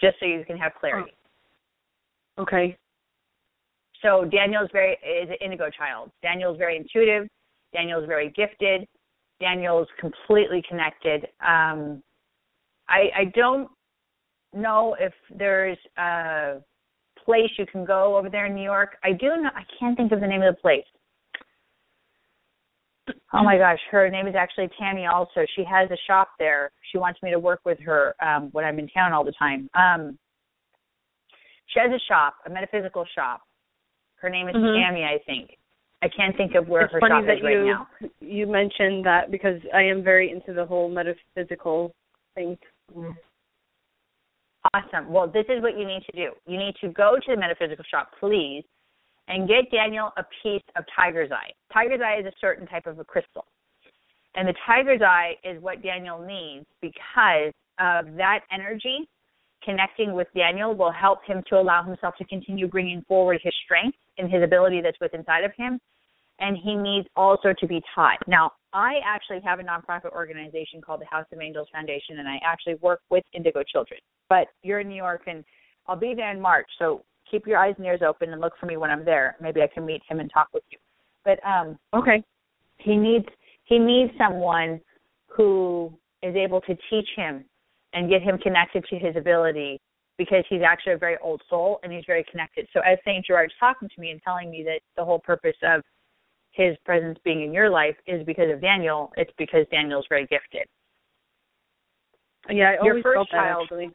Just 0.00 0.16
so 0.18 0.26
you 0.26 0.44
can 0.44 0.56
have 0.56 0.72
clarity. 0.80 1.12
Okay. 2.38 2.76
So 4.00 4.24
Daniel's 4.24 4.70
very 4.72 4.92
is 4.92 5.28
an 5.28 5.36
indigo 5.40 5.70
child. 5.70 6.10
Daniel's 6.22 6.58
very 6.58 6.76
intuitive. 6.76 7.28
Daniel's 7.72 8.06
very 8.06 8.30
gifted. 8.30 8.86
Daniel's 9.40 9.88
completely 10.00 10.62
connected. 10.68 11.24
Um, 11.40 12.02
I 12.88 13.10
I 13.16 13.24
don't 13.34 13.68
know 14.52 14.96
if 14.98 15.12
there's 15.36 15.78
a 15.98 16.56
place 17.24 17.50
you 17.58 17.66
can 17.66 17.84
go 17.84 18.16
over 18.16 18.28
there 18.28 18.46
in 18.46 18.54
New 18.54 18.64
York. 18.64 18.96
I 19.04 19.12
do 19.12 19.28
know. 19.36 19.50
I 19.54 19.62
can't 19.78 19.96
think 19.96 20.12
of 20.12 20.20
the 20.20 20.26
name 20.26 20.42
of 20.42 20.54
the 20.54 20.60
place. 20.60 20.84
Oh 23.34 23.42
my 23.42 23.58
gosh, 23.58 23.78
her 23.90 24.08
name 24.08 24.26
is 24.26 24.34
actually 24.36 24.68
Tammy. 24.78 25.06
Also, 25.06 25.44
she 25.56 25.64
has 25.64 25.90
a 25.90 25.96
shop 26.06 26.28
there. 26.38 26.70
She 26.90 26.98
wants 26.98 27.20
me 27.22 27.30
to 27.30 27.38
work 27.38 27.60
with 27.64 27.78
her 27.80 28.14
um, 28.24 28.50
when 28.52 28.64
I'm 28.64 28.78
in 28.78 28.88
town 28.88 29.12
all 29.12 29.24
the 29.24 29.32
time. 29.32 29.68
Um, 29.74 30.18
she 31.66 31.80
has 31.80 31.90
a 31.90 31.98
shop, 32.06 32.34
a 32.46 32.50
metaphysical 32.50 33.04
shop. 33.14 33.42
Her 34.16 34.28
name 34.28 34.48
is 34.48 34.54
Mhm. 34.54 34.80
Tammy, 34.80 35.04
I 35.04 35.18
think. 35.26 35.58
I 36.02 36.08
can't 36.08 36.36
think 36.36 36.54
of 36.54 36.68
where 36.68 36.82
it's 36.82 36.92
her 36.92 37.00
shop 37.00 37.22
is 37.22 37.42
right 37.42 37.52
you 37.54 37.64
now. 37.64 37.88
you 38.20 38.46
mentioned 38.46 39.04
that 39.06 39.30
because 39.30 39.60
I 39.72 39.82
am 39.82 40.02
very 40.02 40.30
into 40.30 40.52
the 40.52 40.66
whole 40.66 40.88
metaphysical 40.88 41.94
thing. 42.34 42.58
Awesome. 44.74 45.12
Well, 45.12 45.26
this 45.26 45.46
is 45.48 45.62
what 45.62 45.76
you 45.76 45.86
need 45.86 46.04
to 46.04 46.12
do. 46.12 46.32
You 46.46 46.58
need 46.58 46.76
to 46.80 46.88
go 46.88 47.18
to 47.18 47.30
the 47.34 47.36
metaphysical 47.36 47.84
shop, 47.84 48.12
please, 48.18 48.64
and 49.28 49.48
get 49.48 49.70
Daniel 49.70 50.10
a 50.16 50.24
piece 50.42 50.62
of 50.76 50.84
tiger's 50.94 51.30
eye. 51.30 51.50
Tiger's 51.72 52.00
eye 52.04 52.20
is 52.20 52.26
a 52.26 52.32
certain 52.40 52.66
type 52.66 52.86
of 52.86 52.98
a 52.98 53.04
crystal. 53.04 53.46
And 54.34 54.48
the 54.48 54.54
tiger's 54.66 55.02
eye 55.02 55.34
is 55.44 55.62
what 55.62 55.82
Daniel 55.82 56.18
needs 56.18 56.66
because 56.80 57.52
of 57.78 58.14
that 58.16 58.40
energy 58.52 59.08
connecting 59.64 60.12
with 60.12 60.26
Daniel 60.34 60.74
will 60.74 60.92
help 60.92 61.24
him 61.24 61.42
to 61.48 61.56
allow 61.56 61.82
himself 61.82 62.14
to 62.18 62.24
continue 62.24 62.66
bringing 62.66 63.02
forward 63.06 63.40
his 63.42 63.54
strength 63.64 63.96
and 64.18 64.30
his 64.30 64.42
ability 64.42 64.80
that's 64.80 64.98
within 65.00 65.20
inside 65.20 65.44
of 65.44 65.52
him. 65.56 65.78
And 66.40 66.56
he 66.56 66.74
needs 66.74 67.06
also 67.14 67.54
to 67.58 67.66
be 67.66 67.80
taught. 67.94 68.18
Now, 68.26 68.52
I 68.72 68.94
actually 69.04 69.40
have 69.44 69.60
a 69.60 69.62
nonprofit 69.62 70.10
organization 70.12 70.80
called 70.80 71.00
the 71.00 71.06
House 71.06 71.26
of 71.30 71.40
Angels 71.40 71.68
Foundation, 71.72 72.18
and 72.18 72.28
I 72.28 72.40
actually 72.44 72.74
work 72.76 73.00
with 73.10 73.22
indigo 73.32 73.62
children. 73.62 74.00
But 74.28 74.48
you're 74.62 74.80
in 74.80 74.88
New 74.88 74.96
York, 74.96 75.22
and 75.26 75.44
I'll 75.86 75.96
be 75.96 76.14
there 76.14 76.32
in 76.32 76.40
March, 76.40 76.66
so 76.78 77.04
keep 77.32 77.46
your 77.46 77.58
eyes 77.58 77.74
and 77.78 77.86
ears 77.86 78.02
open 78.06 78.30
and 78.32 78.40
look 78.40 78.52
for 78.60 78.66
me 78.66 78.76
when 78.76 78.90
I'm 78.90 79.04
there. 79.04 79.36
Maybe 79.40 79.62
I 79.62 79.66
can 79.66 79.84
meet 79.86 80.02
him 80.08 80.20
and 80.20 80.30
talk 80.32 80.48
with 80.54 80.62
you. 80.70 80.78
But 81.24 81.40
um, 81.44 81.78
Okay. 81.94 82.22
he 82.78 82.94
needs 82.96 83.26
he 83.64 83.78
needs 83.78 84.12
someone 84.18 84.80
who 85.28 85.92
is 86.22 86.36
able 86.36 86.60
to 86.60 86.76
teach 86.90 87.08
him 87.16 87.44
and 87.94 88.08
get 88.10 88.22
him 88.22 88.38
connected 88.38 88.84
to 88.90 88.96
his 88.98 89.16
ability 89.16 89.80
because 90.18 90.44
he's 90.48 90.60
actually 90.62 90.92
a 90.92 90.98
very 90.98 91.16
old 91.22 91.40
soul 91.48 91.80
and 91.82 91.92
he's 91.92 92.04
very 92.06 92.24
connected. 92.30 92.68
So 92.72 92.80
as 92.80 92.98
Saint 93.04 93.24
Gerard's 93.26 93.54
talking 93.58 93.88
to 93.88 94.00
me 94.00 94.10
and 94.10 94.20
telling 94.22 94.50
me 94.50 94.62
that 94.64 94.80
the 94.96 95.04
whole 95.04 95.18
purpose 95.20 95.56
of 95.62 95.80
his 96.50 96.76
presence 96.84 97.18
being 97.24 97.42
in 97.42 97.52
your 97.52 97.70
life 97.70 97.96
is 98.06 98.24
because 98.26 98.50
of 98.52 98.60
Daniel, 98.60 99.10
it's 99.16 99.32
because 99.38 99.64
Daniel's 99.70 100.04
very 100.08 100.26
gifted. 100.26 100.66
Yeah, 102.50 102.70
I 102.70 102.72
Your 102.84 102.90
always 102.90 103.02
first 103.02 103.16
felt 103.16 103.28
that 103.32 103.38
child- 103.38 103.62
actually. 103.62 103.90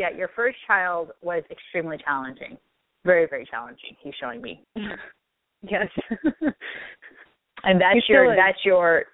Yeah, 0.00 0.16
your 0.16 0.30
first 0.34 0.56
child 0.66 1.10
was 1.20 1.42
extremely 1.50 1.98
challenging. 2.02 2.56
Very, 3.04 3.26
very 3.28 3.44
challenging, 3.44 3.94
he's 4.02 4.14
showing 4.18 4.40
me. 4.40 4.64
Yes. 5.62 5.88
And 7.64 7.78
that's 7.78 8.08
your 8.08 8.34
that's 8.34 8.56
your 8.64 9.04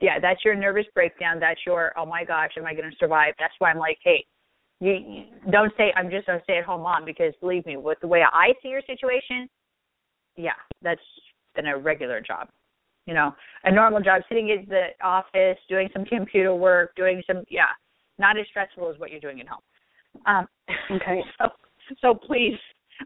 yeah, 0.00 0.20
that's 0.22 0.44
your 0.44 0.54
nervous 0.54 0.86
breakdown. 0.94 1.40
That's 1.40 1.58
your 1.66 1.92
oh 1.98 2.06
my 2.06 2.22
gosh, 2.22 2.50
am 2.56 2.64
I 2.64 2.74
going 2.74 2.88
to 2.88 2.96
survive? 3.00 3.34
That's 3.40 3.54
why 3.58 3.70
I'm 3.70 3.78
like, 3.78 3.98
hey, 4.04 4.24
you, 4.78 4.92
you 4.92 5.24
don't 5.50 5.72
say 5.76 5.92
I'm 5.96 6.08
just 6.08 6.28
a 6.28 6.38
stay 6.44 6.58
at 6.58 6.64
home 6.64 6.82
mom 6.82 7.04
because 7.04 7.34
believe 7.40 7.66
me, 7.66 7.76
with 7.76 7.98
the 8.00 8.06
way 8.06 8.22
I 8.22 8.52
see 8.62 8.68
your 8.68 8.82
situation, 8.86 9.48
yeah, 10.36 10.52
that's 10.80 11.00
been 11.56 11.66
a 11.66 11.76
regular 11.76 12.20
job. 12.20 12.46
You 13.06 13.14
know, 13.14 13.34
a 13.64 13.72
normal 13.72 14.00
job, 14.00 14.22
sitting 14.28 14.50
in 14.50 14.66
the 14.68 14.90
office, 15.02 15.58
doing 15.68 15.88
some 15.92 16.04
computer 16.16 16.54
work, 16.54 16.94
doing 16.94 17.20
some 17.26 17.42
yeah, 17.48 17.74
not 18.20 18.38
as 18.38 18.46
stressful 18.50 18.88
as 18.88 19.00
what 19.00 19.10
you're 19.10 19.18
doing 19.18 19.40
at 19.40 19.48
home. 19.48 19.62
Um, 20.26 20.48
Okay. 20.90 21.22
So, 21.38 21.48
so 22.00 22.14
please 22.14 22.56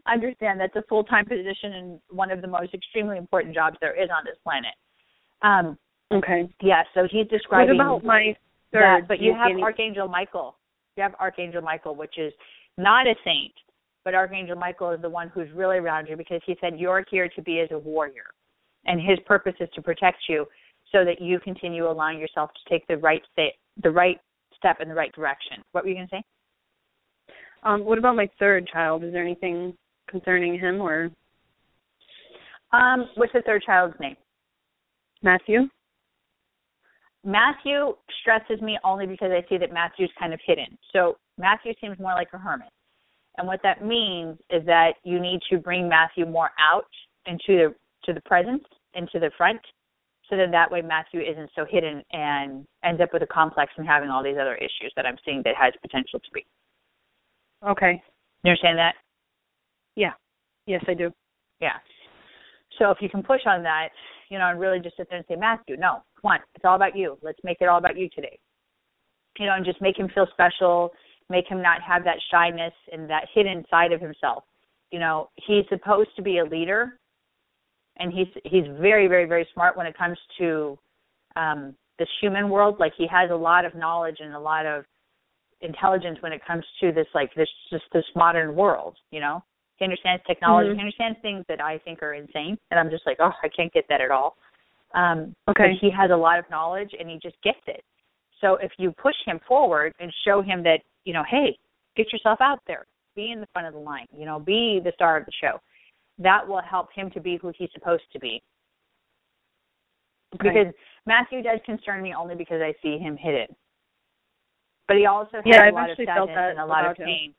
understand 0.07 0.59
that's 0.59 0.75
a 0.77 0.83
full 0.87 1.03
time 1.03 1.25
position 1.25 1.73
and 1.73 1.99
one 2.09 2.31
of 2.31 2.41
the 2.41 2.47
most 2.47 2.73
extremely 2.73 3.17
important 3.17 3.53
jobs 3.53 3.75
there 3.81 4.01
is 4.01 4.09
on 4.09 4.23
this 4.23 4.37
planet. 4.43 4.73
Um, 5.41 5.77
Okay. 6.11 6.49
yeah, 6.61 6.83
so 6.93 7.07
he's 7.11 7.27
describing 7.27 7.77
What 7.77 7.97
about 7.97 8.03
my 8.05 8.35
third? 8.71 8.81
that, 8.81 9.07
but 9.07 9.19
you 9.19 9.33
have 9.33 9.51
Archangel 9.61 10.07
Michael. 10.07 10.57
You 10.95 11.03
have 11.03 11.13
Archangel 11.19 11.61
Michael, 11.61 11.93
which 11.93 12.17
is 12.17 12.33
not 12.77 13.05
a 13.05 13.15
saint, 13.25 13.53
but 14.05 14.15
Archangel 14.15 14.55
Michael 14.55 14.91
is 14.91 15.01
the 15.01 15.09
one 15.09 15.27
who's 15.29 15.51
really 15.53 15.77
around 15.77 16.07
you 16.07 16.15
because 16.15 16.41
he 16.45 16.55
said 16.61 16.79
you're 16.79 17.05
here 17.11 17.27
to 17.29 17.41
be 17.41 17.59
as 17.59 17.67
a 17.71 17.77
warrior, 17.77 18.25
and 18.85 18.99
his 19.01 19.19
purpose 19.25 19.55
is 19.59 19.69
to 19.75 19.81
protect 19.81 20.17
you 20.27 20.45
so 20.91 21.05
that 21.05 21.21
you 21.21 21.39
continue 21.41 21.87
allowing 21.89 22.17
yourself 22.17 22.49
to 22.53 22.69
take 22.69 22.87
the 22.87 22.97
right 22.97 23.21
sta- 23.33 23.55
the 23.83 23.91
right 23.91 24.19
step 24.55 24.77
in 24.81 24.89
the 24.89 24.95
right 24.95 25.13
direction. 25.13 25.63
What 25.73 25.83
were 25.83 25.89
you 25.89 25.95
going 25.95 26.07
to 26.07 26.15
say? 26.15 26.23
Um, 27.63 27.85
what 27.85 27.97
about 27.97 28.15
my 28.15 28.29
third 28.39 28.67
child? 28.71 29.03
Is 29.03 29.11
there 29.11 29.23
anything 29.23 29.73
concerning 30.09 30.57
him 30.57 30.81
or 30.81 31.11
Um, 32.71 33.09
what's 33.15 33.33
the 33.33 33.41
third 33.41 33.63
child's 33.63 33.99
name? 33.99 34.15
Matthew? 35.23 35.67
Matthew 37.25 37.95
stresses 38.21 38.61
me 38.61 38.77
only 38.83 39.05
because 39.05 39.31
I 39.31 39.47
see 39.49 39.57
that 39.57 39.73
Matthew's 39.73 40.11
kind 40.17 40.33
of 40.33 40.39
hidden. 40.45 40.77
So 40.93 41.17
Matthew 41.37 41.73
seems 41.81 41.99
more 41.99 42.13
like 42.13 42.29
a 42.33 42.37
hermit. 42.37 42.69
And 43.37 43.47
what 43.47 43.61
that 43.63 43.83
means 43.83 44.37
is 44.49 44.65
that 44.65 44.93
you 45.03 45.19
need 45.19 45.41
to 45.49 45.57
bring 45.57 45.89
Matthew 45.89 46.25
more 46.25 46.51
out 46.59 46.87
into 47.25 47.57
the 47.57 47.75
to 48.05 48.13
the 48.13 48.21
present, 48.21 48.65
into 48.93 49.19
the 49.19 49.31
front, 49.37 49.59
so 50.29 50.37
that 50.37 50.51
that 50.51 50.71
way 50.71 50.81
Matthew 50.81 51.21
isn't 51.21 51.49
so 51.55 51.65
hidden 51.69 52.03
and 52.11 52.65
ends 52.83 53.01
up 53.01 53.11
with 53.11 53.23
a 53.23 53.27
complex 53.27 53.73
and 53.77 53.85
having 53.85 54.09
all 54.09 54.23
these 54.23 54.37
other 54.39 54.55
issues 54.55 54.93
that 54.95 55.05
I'm 55.05 55.17
seeing 55.25 55.41
that 55.43 55.55
has 55.55 55.73
potential 55.81 56.19
to 56.19 56.31
be. 56.33 56.45
Okay. 57.67 58.01
You 58.43 58.51
understand 58.51 58.77
that? 58.77 58.95
Yeah. 59.95 60.13
Yes, 60.65 60.83
I 60.87 60.93
do. 60.93 61.11
Yeah. 61.59 61.77
So 62.77 62.91
if 62.91 62.97
you 63.01 63.09
can 63.09 63.23
push 63.23 63.41
on 63.45 63.63
that, 63.63 63.89
you 64.29 64.37
know, 64.37 64.49
and 64.49 64.59
really 64.59 64.79
just 64.79 64.95
sit 64.97 65.07
there 65.09 65.17
and 65.17 65.25
say, 65.27 65.35
Matthew, 65.35 65.75
no, 65.75 66.03
come 66.21 66.31
on, 66.31 66.39
it's 66.55 66.63
all 66.63 66.75
about 66.75 66.95
you. 66.95 67.17
Let's 67.21 67.39
make 67.43 67.57
it 67.59 67.67
all 67.67 67.77
about 67.79 67.97
you 67.97 68.07
today. 68.15 68.39
You 69.37 69.47
know, 69.47 69.55
and 69.55 69.65
just 69.65 69.81
make 69.81 69.97
him 69.97 70.09
feel 70.13 70.27
special, 70.31 70.91
make 71.29 71.47
him 71.47 71.61
not 71.61 71.81
have 71.81 72.03
that 72.05 72.17
shyness 72.31 72.73
and 72.91 73.09
that 73.09 73.25
hidden 73.33 73.65
side 73.69 73.91
of 73.91 73.99
himself. 73.99 74.43
You 74.91 74.99
know, 74.99 75.29
he's 75.35 75.65
supposed 75.69 76.09
to 76.15 76.21
be 76.21 76.39
a 76.39 76.45
leader 76.45 76.99
and 77.97 78.13
he's 78.13 78.27
he's 78.45 78.65
very, 78.79 79.07
very, 79.07 79.25
very 79.25 79.47
smart 79.53 79.77
when 79.77 79.85
it 79.85 79.97
comes 79.97 80.17
to 80.39 80.77
um 81.35 81.75
this 81.99 82.07
human 82.21 82.49
world. 82.49 82.79
Like 82.79 82.93
he 82.97 83.07
has 83.07 83.29
a 83.31 83.35
lot 83.35 83.65
of 83.65 83.75
knowledge 83.75 84.17
and 84.19 84.33
a 84.33 84.39
lot 84.39 84.65
of 84.65 84.85
intelligence 85.61 86.17
when 86.21 86.31
it 86.31 86.41
comes 86.45 86.65
to 86.81 86.91
this 86.91 87.07
like 87.13 87.33
this 87.35 87.49
just 87.69 87.83
this 87.93 88.05
modern 88.15 88.55
world, 88.55 88.95
you 89.11 89.19
know? 89.19 89.43
He 89.77 89.85
understands 89.85 90.21
technology. 90.27 90.69
Mhm. 90.69 90.75
He 90.75 90.79
understands 90.81 91.19
things 91.21 91.45
that 91.47 91.61
I 91.61 91.77
think 91.79 92.03
are 92.03 92.13
insane, 92.13 92.57
and 92.69 92.79
I'm 92.79 92.89
just 92.89 93.05
like, 93.05 93.17
oh, 93.19 93.31
I 93.43 93.47
can't 93.49 93.71
get 93.71 93.87
that 93.87 94.01
at 94.01 94.11
all. 94.11 94.35
Um, 94.93 95.35
Okay. 95.47 95.71
But 95.71 95.79
he 95.79 95.89
has 95.91 96.11
a 96.11 96.17
lot 96.17 96.39
of 96.39 96.49
knowledge, 96.49 96.93
and 96.99 97.09
he 97.09 97.17
just 97.17 97.41
gets 97.41 97.61
it. 97.67 97.83
So 98.41 98.55
if 98.55 98.71
you 98.77 98.91
push 98.91 99.15
him 99.25 99.39
forward 99.47 99.93
and 99.99 100.13
show 100.25 100.41
him 100.41 100.63
that, 100.63 100.81
you 101.05 101.13
know, 101.13 101.23
hey, 101.23 101.57
get 101.95 102.11
yourself 102.11 102.41
out 102.41 102.59
there, 102.67 102.85
be 103.15 103.31
in 103.31 103.39
the 103.39 103.47
front 103.47 103.67
of 103.67 103.73
the 103.73 103.79
line, 103.79 104.07
you 104.13 104.25
know, 104.25 104.39
be 104.39 104.79
the 104.83 104.91
star 104.93 105.17
of 105.17 105.25
the 105.25 105.31
show. 105.39 105.61
That 106.17 106.45
will 106.45 106.61
help 106.61 106.91
him 106.93 107.09
to 107.11 107.19
be 107.19 107.37
who 107.37 107.51
he's 107.57 107.71
supposed 107.73 108.03
to 108.13 108.19
be. 108.19 108.41
Okay. 110.35 110.49
Because 110.49 110.73
Matthew 111.05 111.41
does 111.41 111.59
concern 111.65 112.01
me 112.01 112.13
only 112.13 112.35
because 112.35 112.61
I 112.61 112.73
see 112.81 112.97
him 112.97 113.17
hidden. 113.17 113.55
But 114.89 114.97
he 114.97 115.05
also 115.05 115.37
has 115.37 115.43
Yeah, 115.45 115.61
a 115.61 115.67
I've 115.67 115.73
lot 115.75 115.91
of 115.91 115.97
sadness 115.97 116.29
that 116.33 116.49
and 116.49 116.59
a 116.59 116.65
lot 116.65 116.83
of 116.83 116.91
about 116.93 116.97
him. 116.97 117.05
pain. 117.05 117.35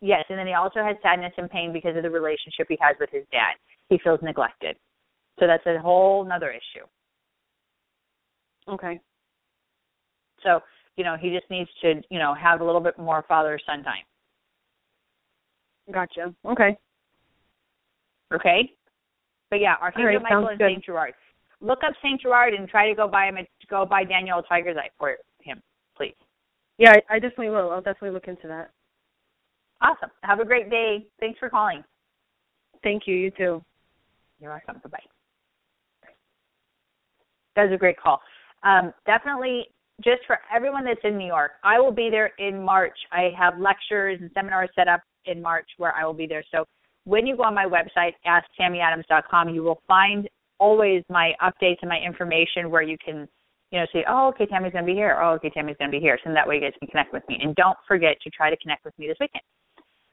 Yes, 0.00 0.24
and 0.28 0.36
then 0.36 0.48
he 0.48 0.52
also 0.52 0.82
has 0.82 0.96
sadness 1.00 1.32
and 1.38 1.48
pain 1.48 1.72
because 1.72 1.96
of 1.96 2.02
the 2.02 2.10
relationship 2.10 2.66
he 2.68 2.76
has 2.80 2.96
with 2.98 3.08
his 3.10 3.22
dad. 3.30 3.54
He 3.88 3.98
feels 4.02 4.18
neglected. 4.20 4.76
So 5.38 5.46
that's 5.46 5.64
a 5.64 5.78
whole 5.78 6.24
nother 6.24 6.50
issue. 6.50 6.84
Okay. 8.68 8.98
So, 10.42 10.60
you 10.96 11.04
know, 11.04 11.16
he 11.16 11.30
just 11.30 11.48
needs 11.50 11.70
to, 11.82 12.02
you 12.10 12.18
know, 12.18 12.34
have 12.34 12.60
a 12.60 12.64
little 12.64 12.80
bit 12.80 12.98
more 12.98 13.24
father 13.28 13.60
son 13.64 13.84
time. 13.84 14.02
Gotcha. 15.92 16.34
Okay. 16.44 16.76
Okay? 18.34 18.72
But 19.50 19.60
yeah, 19.60 19.76
Archangel 19.80 20.14
right, 20.14 20.22
Michael 20.22 20.48
and 20.48 20.58
good. 20.58 20.68
Saint 20.68 20.84
Gerard. 20.84 21.14
Look 21.60 21.84
up 21.86 21.94
Saint 22.02 22.20
Gerard 22.20 22.54
and 22.54 22.68
try 22.68 22.88
to 22.88 22.94
go 22.96 23.06
buy 23.06 23.26
him 23.26 23.36
a, 23.36 23.46
go 23.70 23.86
buy 23.86 24.02
Daniel 24.02 24.42
tiger's 24.42 24.76
eye 24.76 24.90
for 24.98 25.16
please. 25.96 26.14
Yeah, 26.78 26.92
I, 26.92 27.16
I 27.16 27.18
definitely 27.18 27.50
will. 27.50 27.70
I'll 27.70 27.82
definitely 27.82 28.10
look 28.10 28.28
into 28.28 28.48
that. 28.48 28.70
Awesome. 29.80 30.10
Have 30.22 30.40
a 30.40 30.44
great 30.44 30.70
day. 30.70 31.06
Thanks 31.20 31.38
for 31.38 31.50
calling. 31.50 31.82
Thank 32.82 33.02
you. 33.06 33.14
You 33.14 33.30
too. 33.30 33.62
You're 34.40 34.50
welcome. 34.50 34.80
Bye 34.82 34.90
bye. 34.90 36.08
That 37.56 37.64
was 37.64 37.72
a 37.74 37.78
great 37.78 37.98
call. 38.00 38.20
Um, 38.62 38.92
definitely, 39.06 39.66
just 40.04 40.22
for 40.26 40.38
everyone 40.54 40.84
that's 40.84 41.00
in 41.04 41.18
New 41.18 41.26
York, 41.26 41.52
I 41.62 41.78
will 41.80 41.92
be 41.92 42.08
there 42.10 42.32
in 42.38 42.62
March. 42.62 42.96
I 43.12 43.30
have 43.38 43.58
lectures 43.58 44.18
and 44.20 44.30
seminars 44.34 44.70
set 44.74 44.88
up 44.88 45.00
in 45.26 45.42
March 45.42 45.68
where 45.76 45.94
I 45.94 46.04
will 46.04 46.14
be 46.14 46.26
there. 46.26 46.44
So 46.50 46.64
when 47.04 47.26
you 47.26 47.36
go 47.36 47.42
on 47.44 47.54
my 47.54 47.66
website, 47.66 48.12
asktammyadams.com, 48.26 49.50
you 49.50 49.62
will 49.62 49.80
find 49.86 50.28
always 50.58 51.02
my 51.08 51.32
updates 51.42 51.78
and 51.82 51.88
my 51.88 51.98
information 51.98 52.70
where 52.70 52.82
you 52.82 52.96
can, 53.04 53.28
you 53.72 53.80
know, 53.80 53.86
say, 53.92 54.04
oh, 54.06 54.28
okay, 54.28 54.44
Tammy's 54.44 54.72
going 54.72 54.84
to 54.84 54.92
be 54.92 54.94
here. 54.94 55.18
Oh, 55.20 55.30
okay, 55.30 55.48
Tammy's 55.48 55.76
going 55.78 55.90
to 55.90 55.96
be 55.96 56.00
here. 56.00 56.18
So 56.22 56.32
that 56.32 56.46
way 56.46 56.56
you 56.56 56.60
guys 56.60 56.74
can 56.78 56.88
connect 56.88 57.12
with 57.12 57.22
me. 57.28 57.38
And 57.42 57.56
don't 57.56 57.76
forget 57.88 58.20
to 58.22 58.30
try 58.30 58.50
to 58.50 58.56
connect 58.58 58.84
with 58.84 58.96
me 58.98 59.08
this 59.08 59.16
weekend. 59.18 59.42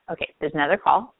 Okay, 0.09 0.33
there's 0.39 0.53
another 0.55 0.77
call. 0.77 1.13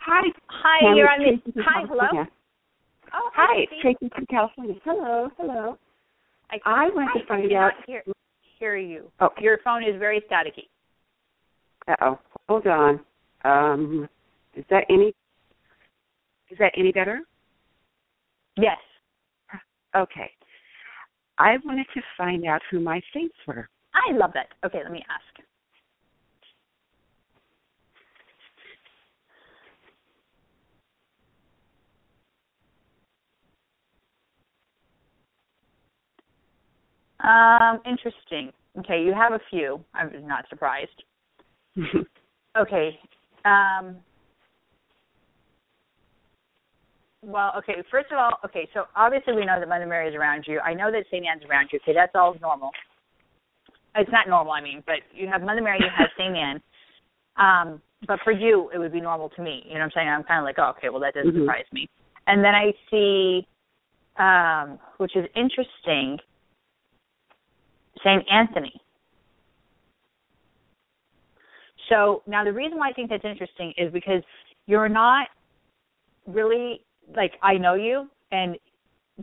Hi. 0.00 0.22
Hi, 0.48 0.80
Tammy, 0.80 0.98
you're 0.98 1.10
on 1.10 1.18
the. 1.18 1.24
Tracy 1.24 1.52
from 1.52 1.62
Hi, 1.62 1.82
hello. 1.86 2.24
Oh, 3.12 3.30
Hi, 3.34 3.60
it's 3.60 3.72
Tracy. 3.82 3.96
Tracy 3.98 4.14
from 4.14 4.26
California. 4.26 4.74
Hello, 4.84 5.28
hello. 5.38 5.78
I, 6.50 6.56
I 6.64 6.88
want 6.94 7.10
Hi, 7.12 7.20
to 7.20 7.26
find 7.26 7.52
I 7.52 7.56
out. 7.56 7.72
Hear, 7.86 8.02
hear 8.58 8.76
you. 8.76 9.10
Oh. 9.20 9.28
Your 9.40 9.58
phone 9.62 9.82
is 9.82 9.98
very 9.98 10.22
staticky. 10.30 10.68
Uh 11.86 11.94
oh. 12.00 12.18
Hold 12.48 12.66
on. 12.66 13.00
Um, 13.44 14.08
is 14.54 14.64
that 14.70 14.84
any? 14.88 15.14
Is 16.50 16.58
that 16.58 16.72
any 16.76 16.92
better? 16.92 17.20
Yes. 18.56 18.78
Okay. 19.96 20.30
I 21.38 21.56
wanted 21.64 21.86
to 21.94 22.00
find 22.16 22.44
out 22.46 22.62
who 22.70 22.80
my 22.80 23.00
saints 23.12 23.34
were. 23.46 23.68
I 23.94 24.12
love 24.16 24.32
that. 24.34 24.48
Okay, 24.64 24.80
let 24.82 24.92
me 24.92 25.04
ask. 25.08 25.44
Um, 37.20 37.80
interesting. 37.90 38.52
Okay, 38.78 39.02
you 39.02 39.14
have 39.14 39.32
a 39.32 39.40
few. 39.50 39.82
I'm 39.94 40.26
not 40.26 40.44
surprised. 40.48 41.02
Okay. 42.56 42.98
Um 43.44 43.96
well, 47.26 47.52
okay, 47.58 47.74
first 47.90 48.12
of 48.12 48.18
all, 48.18 48.32
okay, 48.44 48.68
so 48.74 48.84
obviously 48.96 49.34
we 49.34 49.44
know 49.44 49.58
that 49.58 49.68
Mother 49.68 49.86
Mary 49.86 50.08
is 50.08 50.14
around 50.14 50.44
you. 50.46 50.60
I 50.60 50.74
know 50.74 50.90
that 50.90 51.04
St. 51.10 51.24
Anne's 51.26 51.42
around 51.48 51.68
you. 51.72 51.78
Okay, 51.82 51.94
that's 51.94 52.12
all 52.14 52.36
normal. 52.40 52.70
It's 53.96 54.10
not 54.10 54.28
normal, 54.28 54.52
I 54.52 54.60
mean, 54.60 54.82
but 54.86 54.96
you 55.12 55.28
have 55.28 55.42
Mother 55.42 55.62
Mary, 55.62 55.78
you 55.80 55.86
have 55.96 56.08
St. 56.18 56.36
Anne. 56.36 56.60
Um, 57.36 57.80
but 58.06 58.18
for 58.22 58.32
you, 58.32 58.70
it 58.74 58.78
would 58.78 58.92
be 58.92 59.00
normal 59.00 59.30
to 59.30 59.42
me. 59.42 59.62
You 59.66 59.74
know 59.74 59.80
what 59.80 59.84
I'm 59.86 59.90
saying? 59.94 60.08
I'm 60.08 60.24
kind 60.24 60.40
of 60.40 60.44
like, 60.44 60.56
oh, 60.58 60.74
okay, 60.76 60.88
well, 60.90 61.00
that 61.00 61.14
doesn't 61.14 61.32
Mhm. 61.34 61.44
surprise 61.44 61.64
me. 61.72 61.88
And 62.26 62.44
then 62.44 62.54
I 62.54 62.72
see, 62.90 63.46
um, 64.16 64.78
which 64.98 65.16
is 65.16 65.26
interesting, 65.34 66.18
St. 68.02 68.24
Anthony. 68.30 68.80
So 71.88 72.22
now 72.26 72.44
the 72.44 72.52
reason 72.52 72.78
why 72.78 72.90
I 72.90 72.92
think 72.92 73.10
that's 73.10 73.24
interesting 73.24 73.72
is 73.76 73.92
because 73.92 74.22
you're 74.66 74.88
not 74.88 75.28
really 76.26 76.84
like 77.16 77.32
I 77.42 77.54
know 77.54 77.74
you 77.74 78.08
and 78.32 78.56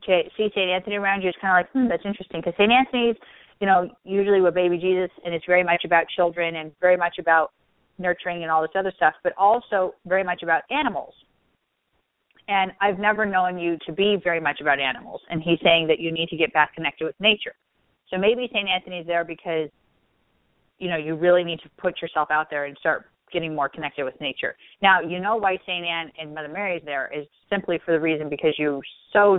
see 0.06 0.24
St. 0.36 0.58
Anthony 0.58 0.96
around 0.96 1.22
you 1.22 1.30
is 1.30 1.36
kind 1.42 1.52
of 1.52 1.66
like 1.66 1.72
hmm, 1.72 1.90
that's 1.90 2.06
interesting 2.06 2.42
because 2.42 2.54
St. 2.58 2.72
Anthony's 2.72 3.16
you 3.60 3.68
know 3.68 3.90
usually 4.04 4.42
with 4.42 4.54
baby 4.54 4.78
Jesus 4.78 5.10
and 5.26 5.34
it's 5.34 5.46
very 5.46 5.64
much 5.64 5.84
about 5.86 6.06
children 6.16 6.58
and 6.58 6.72
very 6.80 6.98
much 6.98 7.16
about 7.20 7.52
nurturing 8.02 8.42
and 8.44 8.52
all 8.52 8.62
this 8.62 8.72
other 8.76 8.92
stuff, 8.96 9.14
but 9.24 9.34
also 9.38 9.94
very 10.06 10.24
much 10.24 10.44
about 10.44 10.64
animals. 10.72 11.14
And 12.48 12.72
I've 12.82 13.00
never 13.00 13.26
known 13.26 13.58
you 13.58 13.78
to 13.86 13.94
be 13.94 14.18
very 14.22 14.40
much 14.40 14.60
about 14.60 14.80
animals. 14.80 15.22
And 15.30 15.42
he's 15.42 15.60
saying 15.64 15.88
that 15.88 16.00
you 16.00 16.12
need 16.12 16.28
to 16.30 16.38
get 16.38 16.52
back 16.52 16.74
connected 16.74 17.06
with 17.06 17.16
nature. 17.20 17.54
So 18.10 18.18
maybe 18.18 18.50
St. 18.52 18.68
Anthony's 18.68 19.08
there 19.08 19.24
because 19.24 19.70
you 20.80 20.90
know 20.90 20.98
you 20.98 21.16
really 21.16 21.44
need 21.44 21.60
to 21.62 21.70
put 21.78 22.02
yourself 22.02 22.30
out 22.32 22.50
there 22.50 22.66
and 22.66 22.76
start 22.80 23.11
getting 23.32 23.56
more 23.56 23.70
connected 23.70 24.04
with 24.04 24.20
nature. 24.22 24.56
Now 24.82 25.02
you 25.02 25.20
know 25.20 25.36
why 25.36 25.58
Saint 25.66 25.86
Anne 25.86 26.12
and 26.20 26.34
Mother 26.34 26.50
Mary 26.50 26.78
is 26.78 26.84
there 26.86 27.12
is 27.16 27.26
simply 27.50 27.80
for 27.86 27.94
the 27.94 28.00
reason 28.00 28.30
because 28.30 28.56
you 28.58 28.82
so 29.14 29.38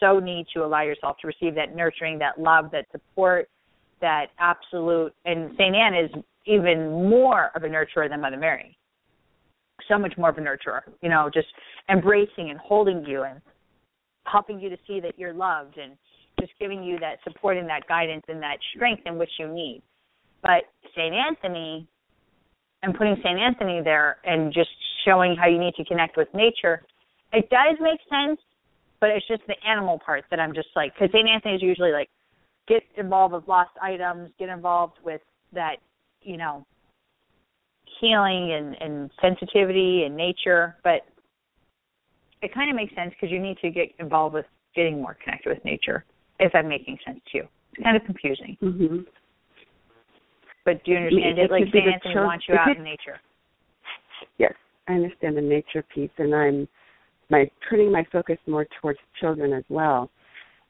so 0.00 0.18
need 0.18 0.46
to 0.54 0.64
allow 0.64 0.82
yourself 0.82 1.16
to 1.20 1.28
receive 1.28 1.54
that 1.54 1.76
nurturing, 1.76 2.18
that 2.18 2.40
love, 2.40 2.70
that 2.72 2.86
support, 2.90 3.48
that 4.00 4.26
absolute. 4.38 5.14
And 5.24 5.52
Saint 5.56 5.76
Anne 5.76 5.94
is 5.94 6.10
even 6.46 6.90
more 7.08 7.50
of 7.54 7.62
a 7.62 7.68
nurturer 7.68 8.08
than 8.08 8.20
Mother 8.20 8.36
Mary. 8.36 8.76
So 9.88 9.98
much 9.98 10.14
more 10.18 10.30
of 10.30 10.38
a 10.38 10.40
nurturer. 10.40 10.80
You 11.02 11.08
know, 11.08 11.30
just 11.32 11.46
embracing 11.88 12.50
and 12.50 12.58
holding 12.58 13.04
you 13.06 13.22
and 13.22 13.40
helping 14.24 14.60
you 14.60 14.68
to 14.68 14.76
see 14.86 15.00
that 15.00 15.18
you're 15.18 15.32
loved 15.32 15.78
and 15.78 15.92
just 16.40 16.52
giving 16.58 16.82
you 16.82 16.98
that 16.98 17.18
support 17.24 17.56
and 17.56 17.68
that 17.68 17.86
guidance 17.88 18.24
and 18.28 18.42
that 18.42 18.56
strength 18.74 19.02
in 19.06 19.18
which 19.18 19.30
you 19.38 19.48
need. 19.48 19.82
But 20.42 20.64
St. 20.96 21.14
Anthony 21.14 21.86
and 22.82 22.94
putting 22.94 23.16
St. 23.22 23.38
Anthony 23.38 23.80
there 23.82 24.18
and 24.24 24.52
just 24.52 24.70
showing 25.04 25.36
how 25.36 25.46
you 25.48 25.58
need 25.58 25.74
to 25.74 25.84
connect 25.84 26.16
with 26.16 26.28
nature, 26.34 26.82
it 27.32 27.48
does 27.50 27.76
make 27.80 28.00
sense, 28.10 28.40
but 29.00 29.10
it's 29.10 29.26
just 29.26 29.42
the 29.46 29.54
animal 29.68 30.00
part 30.04 30.24
that 30.30 30.40
I'm 30.40 30.54
just 30.54 30.68
like, 30.76 30.92
because 30.94 31.10
St. 31.12 31.28
Anthony 31.28 31.54
is 31.54 31.62
usually 31.62 31.92
like, 31.92 32.08
get 32.68 32.82
involved 32.96 33.34
with 33.34 33.48
lost 33.48 33.70
items, 33.82 34.30
get 34.38 34.48
involved 34.48 34.94
with 35.04 35.20
that, 35.52 35.76
you 36.22 36.36
know, 36.36 36.64
healing 38.00 38.52
and, 38.52 38.76
and 38.80 39.10
sensitivity 39.20 40.04
and 40.04 40.16
nature, 40.16 40.76
but 40.84 41.02
it 42.42 42.52
kind 42.52 42.70
of 42.70 42.76
makes 42.76 42.94
sense 42.94 43.10
because 43.10 43.30
you 43.32 43.38
need 43.38 43.58
to 43.58 43.70
get 43.70 43.88
involved 43.98 44.34
with 44.34 44.46
getting 44.74 45.00
more 45.00 45.16
connected 45.22 45.50
with 45.50 45.64
nature, 45.64 46.04
if 46.40 46.52
I'm 46.54 46.68
making 46.68 46.98
sense 47.06 47.20
to 47.30 47.38
you. 47.38 47.48
It's 47.74 47.82
kind 47.82 47.96
of 47.96 48.04
confusing. 48.04 48.56
hmm 48.60 48.98
But 50.64 50.84
do 50.84 50.92
you 50.92 50.96
understand 50.98 51.38
It 51.38 51.44
it? 51.44 51.50
Like 51.50 51.64
St. 51.66 51.76
Anthony 51.76 52.14
church- 52.14 52.24
wants 52.24 52.48
you 52.48 52.54
out 52.54 52.66
could- 52.66 52.76
in 52.76 52.84
nature. 52.84 53.20
Yes, 54.38 54.54
I 54.88 54.94
understand 54.94 55.36
the 55.36 55.42
nature 55.42 55.82
piece, 55.82 56.10
and 56.18 56.34
I'm 56.34 56.68
my 57.30 57.50
turning 57.68 57.90
my 57.90 58.04
focus 58.04 58.38
more 58.46 58.66
towards 58.80 58.98
children 59.20 59.52
as 59.52 59.64
well. 59.68 60.10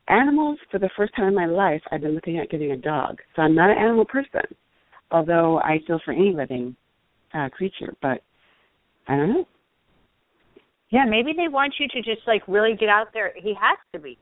animals, 0.08 0.58
for 0.68 0.78
the 0.80 0.88
first 0.96 1.14
time 1.14 1.28
in 1.28 1.34
my 1.34 1.46
life, 1.46 1.80
I've 1.92 2.00
been 2.00 2.14
looking 2.14 2.38
at 2.38 2.50
getting 2.50 2.72
a 2.72 2.76
dog. 2.76 3.20
So 3.36 3.42
I'm 3.42 3.54
not 3.54 3.70
an 3.70 3.78
animal 3.78 4.04
person, 4.04 4.42
although 5.12 5.60
I 5.60 5.78
feel 5.86 6.00
for 6.00 6.10
any 6.10 6.32
living 6.32 6.74
uh, 7.34 7.48
creature. 7.50 7.94
But 8.02 8.20
I 9.06 9.16
don't 9.16 9.32
know. 9.32 9.48
Yeah, 10.90 11.04
maybe 11.04 11.32
they 11.32 11.46
want 11.48 11.74
you 11.78 11.86
to 11.88 12.02
just 12.02 12.26
like 12.26 12.42
really 12.48 12.74
get 12.74 12.88
out 12.88 13.12
there. 13.14 13.32
He 13.36 13.54
has 13.54 13.78
to 13.92 14.00
be. 14.00 14.18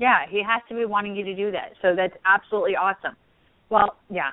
Yeah, 0.00 0.24
he 0.28 0.42
has 0.42 0.62
to 0.70 0.74
be 0.74 0.86
wanting 0.86 1.14
you 1.14 1.24
to 1.24 1.36
do 1.36 1.52
that. 1.52 1.76
So 1.82 1.94
that's 1.94 2.16
absolutely 2.24 2.74
awesome. 2.74 3.14
Well, 3.68 3.96
yeah. 4.08 4.30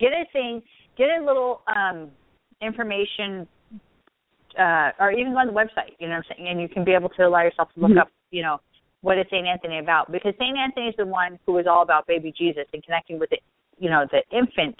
Get 0.00 0.10
a 0.10 0.24
thing, 0.32 0.60
get 0.98 1.08
a 1.10 1.24
little 1.24 1.62
um 1.74 2.10
information 2.60 3.46
uh 4.58 4.90
or 4.98 5.12
even 5.12 5.32
go 5.32 5.38
on 5.38 5.46
the 5.46 5.52
website, 5.52 5.94
you 6.00 6.08
know 6.08 6.16
what 6.16 6.26
I'm 6.30 6.36
saying? 6.36 6.48
And 6.48 6.60
you 6.60 6.68
can 6.68 6.84
be 6.84 6.92
able 6.92 7.08
to 7.10 7.22
allow 7.22 7.42
yourself 7.42 7.68
to 7.74 7.80
look 7.80 7.92
Mhm. 7.92 8.00
up, 8.00 8.08
you 8.32 8.42
know, 8.42 8.58
what 9.02 9.16
is 9.16 9.26
Saint 9.30 9.46
Anthony 9.46 9.78
about? 9.78 10.10
Because 10.10 10.34
Saint 10.38 10.58
Anthony 10.58 10.88
is 10.88 10.96
the 10.96 11.06
one 11.06 11.38
who 11.46 11.52
was 11.52 11.68
all 11.68 11.82
about 11.82 12.06
baby 12.08 12.32
Jesus 12.32 12.66
and 12.74 12.82
connecting 12.82 13.20
with 13.20 13.30
the 13.30 13.38
you 13.78 13.88
know, 13.88 14.06
the 14.10 14.24
infant 14.36 14.76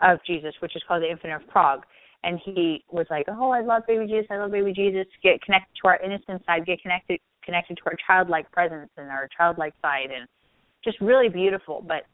of 0.00 0.22
Jesus, 0.24 0.54
which 0.60 0.76
is 0.76 0.82
called 0.86 1.02
the 1.02 1.10
infant 1.10 1.32
of 1.32 1.48
Prague 1.48 1.84
and 2.22 2.38
he 2.44 2.84
was 2.90 3.06
like, 3.10 3.24
"Oh, 3.28 3.50
I 3.50 3.60
love 3.62 3.86
baby 3.86 4.06
Jesus. 4.06 4.26
I 4.30 4.36
love 4.36 4.50
baby 4.50 4.72
Jesus. 4.72 5.06
Get 5.22 5.40
connected 5.42 5.74
to 5.82 5.88
our 5.88 5.96
innocent 5.98 6.44
side. 6.44 6.66
Get 6.66 6.82
connected 6.82 7.20
connected 7.46 7.76
to 7.78 7.82
our 7.86 7.96
childlike 8.06 8.50
presence 8.52 8.90
and 8.98 9.08
our 9.08 9.28
childlike 9.36 9.74
side, 9.80 10.10
and 10.14 10.28
just 10.84 11.00
really 11.00 11.28
beautiful." 11.28 11.82
But 11.86 12.04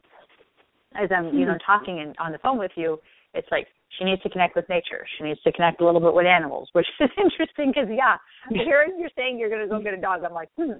as 0.94 1.10
I'm, 1.10 1.34
you 1.36 1.46
know, 1.46 1.56
talking 1.64 2.00
and 2.00 2.14
on 2.18 2.30
the 2.32 2.38
phone 2.38 2.58
with 2.58 2.72
you, 2.76 3.00
it's 3.34 3.48
like 3.50 3.66
she 3.98 4.04
needs 4.04 4.22
to 4.22 4.30
connect 4.30 4.54
with 4.56 4.68
nature. 4.68 5.04
She 5.18 5.24
needs 5.24 5.40
to 5.42 5.52
connect 5.52 5.80
a 5.80 5.84
little 5.84 6.00
bit 6.00 6.14
with 6.14 6.26
animals, 6.26 6.68
which 6.72 6.86
is 7.00 7.10
interesting 7.18 7.72
because 7.74 7.88
yeah, 7.90 8.16
hearing 8.50 8.96
you're 9.00 9.10
saying 9.16 9.38
you're 9.38 9.48
going 9.50 9.62
to 9.62 9.68
go 9.68 9.82
get 9.82 9.94
a 9.94 10.00
dog, 10.00 10.22
I'm 10.24 10.32
like, 10.32 10.48
hmm. 10.56 10.72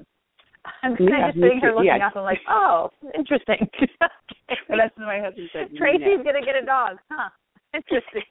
I'm 0.83 0.97
kind 0.97 1.09
Yeah, 1.11 1.29
of 1.29 1.35
just 1.35 1.43
sitting 1.43 1.61
here 1.61 1.73
looking 1.75 1.87
Yeah. 1.99 2.07
up. 2.07 2.17
I'm 2.17 2.23
like, 2.23 2.41
oh, 2.49 2.91
interesting. 3.19 3.69
And 4.69 4.79
that's 4.79 4.95
what 4.97 5.07
my 5.07 5.19
husband 5.19 5.49
said. 5.53 5.69
Tracy's 5.77 6.21
gonna 6.25 6.45
get 6.45 6.57
a 6.57 6.65
dog, 6.65 6.99
huh? 7.11 7.31
Interesting. 7.75 8.23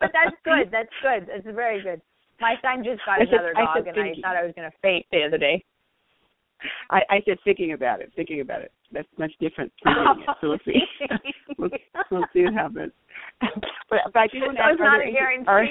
but 0.00 0.10
that's 0.12 0.34
good. 0.44 0.68
That's 0.72 0.90
good. 1.00 1.28
That's 1.30 1.54
very 1.54 1.80
good. 1.82 2.00
My 2.42 2.56
son 2.60 2.82
just 2.82 3.00
got 3.06 3.20
I 3.20 3.24
another 3.24 3.54
I 3.56 3.64
dog, 3.64 3.84
said 3.86 3.96
and 3.96 4.02
I 4.02 4.14
thought 4.20 4.36
I 4.36 4.42
was 4.44 4.52
gonna 4.56 4.74
faint 4.82 5.06
the 5.12 5.22
other 5.22 5.38
day. 5.38 5.62
I, 6.90 7.00
I 7.08 7.20
said 7.24 7.38
thinking 7.44 7.72
about 7.72 8.00
it, 8.00 8.10
thinking 8.14 8.40
about 8.40 8.62
it. 8.62 8.72
That's 8.92 9.08
much 9.16 9.32
different. 9.40 9.72
So 10.40 10.48
we'll 10.48 10.58
see. 10.64 10.80
we'll, 11.58 11.70
we'll 12.10 12.24
see 12.32 12.42
what 12.44 12.54
happens. 12.54 12.92
But, 13.40 13.98
but 14.12 14.16
I 14.16 14.26
do 14.26 14.40
want 14.40 14.56
to 14.58 14.70
it's 14.70 14.80
not 14.80 15.00
a 15.00 15.10
guarantee. 15.12 15.48
are- 15.48 15.66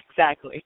exactly. 0.10 0.64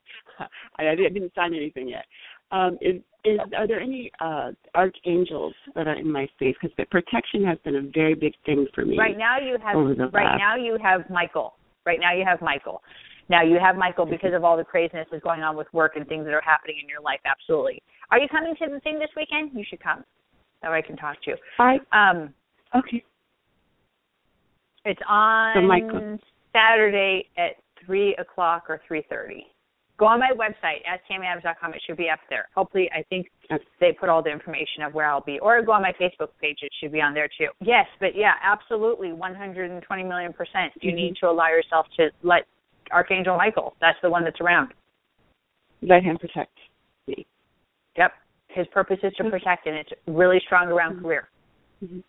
I, 0.78 0.88
I 0.88 0.94
didn't 0.94 1.32
sign 1.34 1.54
anything 1.54 1.88
yet. 1.88 2.04
Um, 2.52 2.78
is, 2.80 2.96
is 3.24 3.38
are 3.56 3.66
there 3.66 3.80
any 3.80 4.10
uh, 4.20 4.52
archangels 4.74 5.54
that 5.74 5.86
are 5.88 5.96
in 5.98 6.10
my 6.10 6.26
space? 6.36 6.54
Because 6.60 6.74
protection 6.90 7.44
has 7.44 7.58
been 7.64 7.76
a 7.76 7.82
very 7.94 8.14
big 8.14 8.34
thing 8.44 8.66
for 8.74 8.84
me. 8.84 8.96
Right 8.98 9.18
now 9.18 9.38
you 9.38 9.56
have 9.62 9.74
the 9.74 10.08
right 10.12 10.24
last- 10.24 10.38
now 10.38 10.56
you 10.56 10.78
have 10.82 11.08
Michael. 11.10 11.54
Right 11.84 11.98
now 12.00 12.14
you 12.14 12.24
have 12.24 12.40
Michael. 12.40 12.82
Now 13.28 13.42
you 13.42 13.58
have 13.58 13.76
Michael 13.76 14.06
because 14.06 14.32
of 14.34 14.44
all 14.44 14.56
the 14.56 14.64
craziness 14.64 15.06
that's 15.10 15.22
going 15.22 15.42
on 15.42 15.56
with 15.56 15.66
work 15.72 15.96
and 15.96 16.06
things 16.06 16.24
that 16.26 16.34
are 16.34 16.40
happening 16.44 16.76
in 16.82 16.88
your 16.88 17.00
life. 17.00 17.20
Absolutely. 17.24 17.82
Are 18.10 18.18
you 18.18 18.28
coming 18.28 18.54
to 18.62 18.68
the 18.70 18.80
thing 18.80 18.98
this 18.98 19.10
weekend? 19.16 19.50
You 19.54 19.64
should 19.68 19.80
come. 19.82 20.04
That 20.62 20.70
way 20.70 20.78
I 20.78 20.82
can 20.82 20.96
talk 20.96 21.20
to 21.24 21.30
you. 21.32 21.36
I 21.58 21.78
Um, 21.92 22.32
okay. 22.74 23.02
It's 24.84 25.00
on 25.08 25.54
So 25.54 25.60
Michael- 25.62 26.18
Saturday 26.52 27.28
at 27.36 27.56
three 27.84 28.14
o'clock 28.16 28.70
or 28.70 28.78
three 28.86 29.02
thirty. 29.10 29.46
Go 29.98 30.04
on 30.06 30.20
my 30.20 30.30
website, 30.32 30.84
asktammyadams.com. 30.84 31.72
It 31.74 31.82
should 31.86 31.96
be 31.96 32.10
up 32.10 32.20
there. 32.28 32.48
Hopefully, 32.54 32.90
I 32.92 33.02
think 33.04 33.30
Okay. 33.50 33.64
they 33.80 33.92
put 33.92 34.08
all 34.10 34.22
the 34.22 34.30
information 34.30 34.82
of 34.82 34.94
where 34.94 35.06
I'll 35.06 35.22
be. 35.22 35.38
Or 35.40 35.60
go 35.62 35.72
on 35.72 35.80
my 35.82 35.92
Facebook 35.94 36.28
page. 36.40 36.58
It 36.62 36.70
should 36.80 36.92
be 36.92 37.00
on 37.00 37.14
there 37.14 37.28
too. 37.28 37.48
Yes, 37.60 37.86
but 37.98 38.14
yeah, 38.14 38.34
absolutely, 38.42 39.12
120 39.14 40.02
million 40.04 40.32
percent. 40.34 40.72
You 40.82 40.92
Mhm. 40.92 40.96
need 40.96 41.16
to 41.16 41.30
allow 41.30 41.48
yourself 41.48 41.88
to 41.96 42.10
let 42.22 42.46
Archangel 42.92 43.36
Michael. 43.36 43.74
That's 43.80 43.98
the 44.02 44.10
one 44.10 44.24
that's 44.24 44.40
around. 44.40 44.72
Let 45.82 46.02
him 46.02 46.16
protect 46.18 46.52
me. 47.06 47.26
Yep. 47.96 48.12
His 48.48 48.66
purpose 48.68 48.98
is 49.02 49.12
to 49.14 49.30
protect, 49.30 49.66
and 49.66 49.76
it's 49.76 49.90
really 50.06 50.40
strong 50.46 50.68
around 50.68 50.96
Mhm. 50.96 51.02
career. 51.02 51.28
hmm 51.80 52.00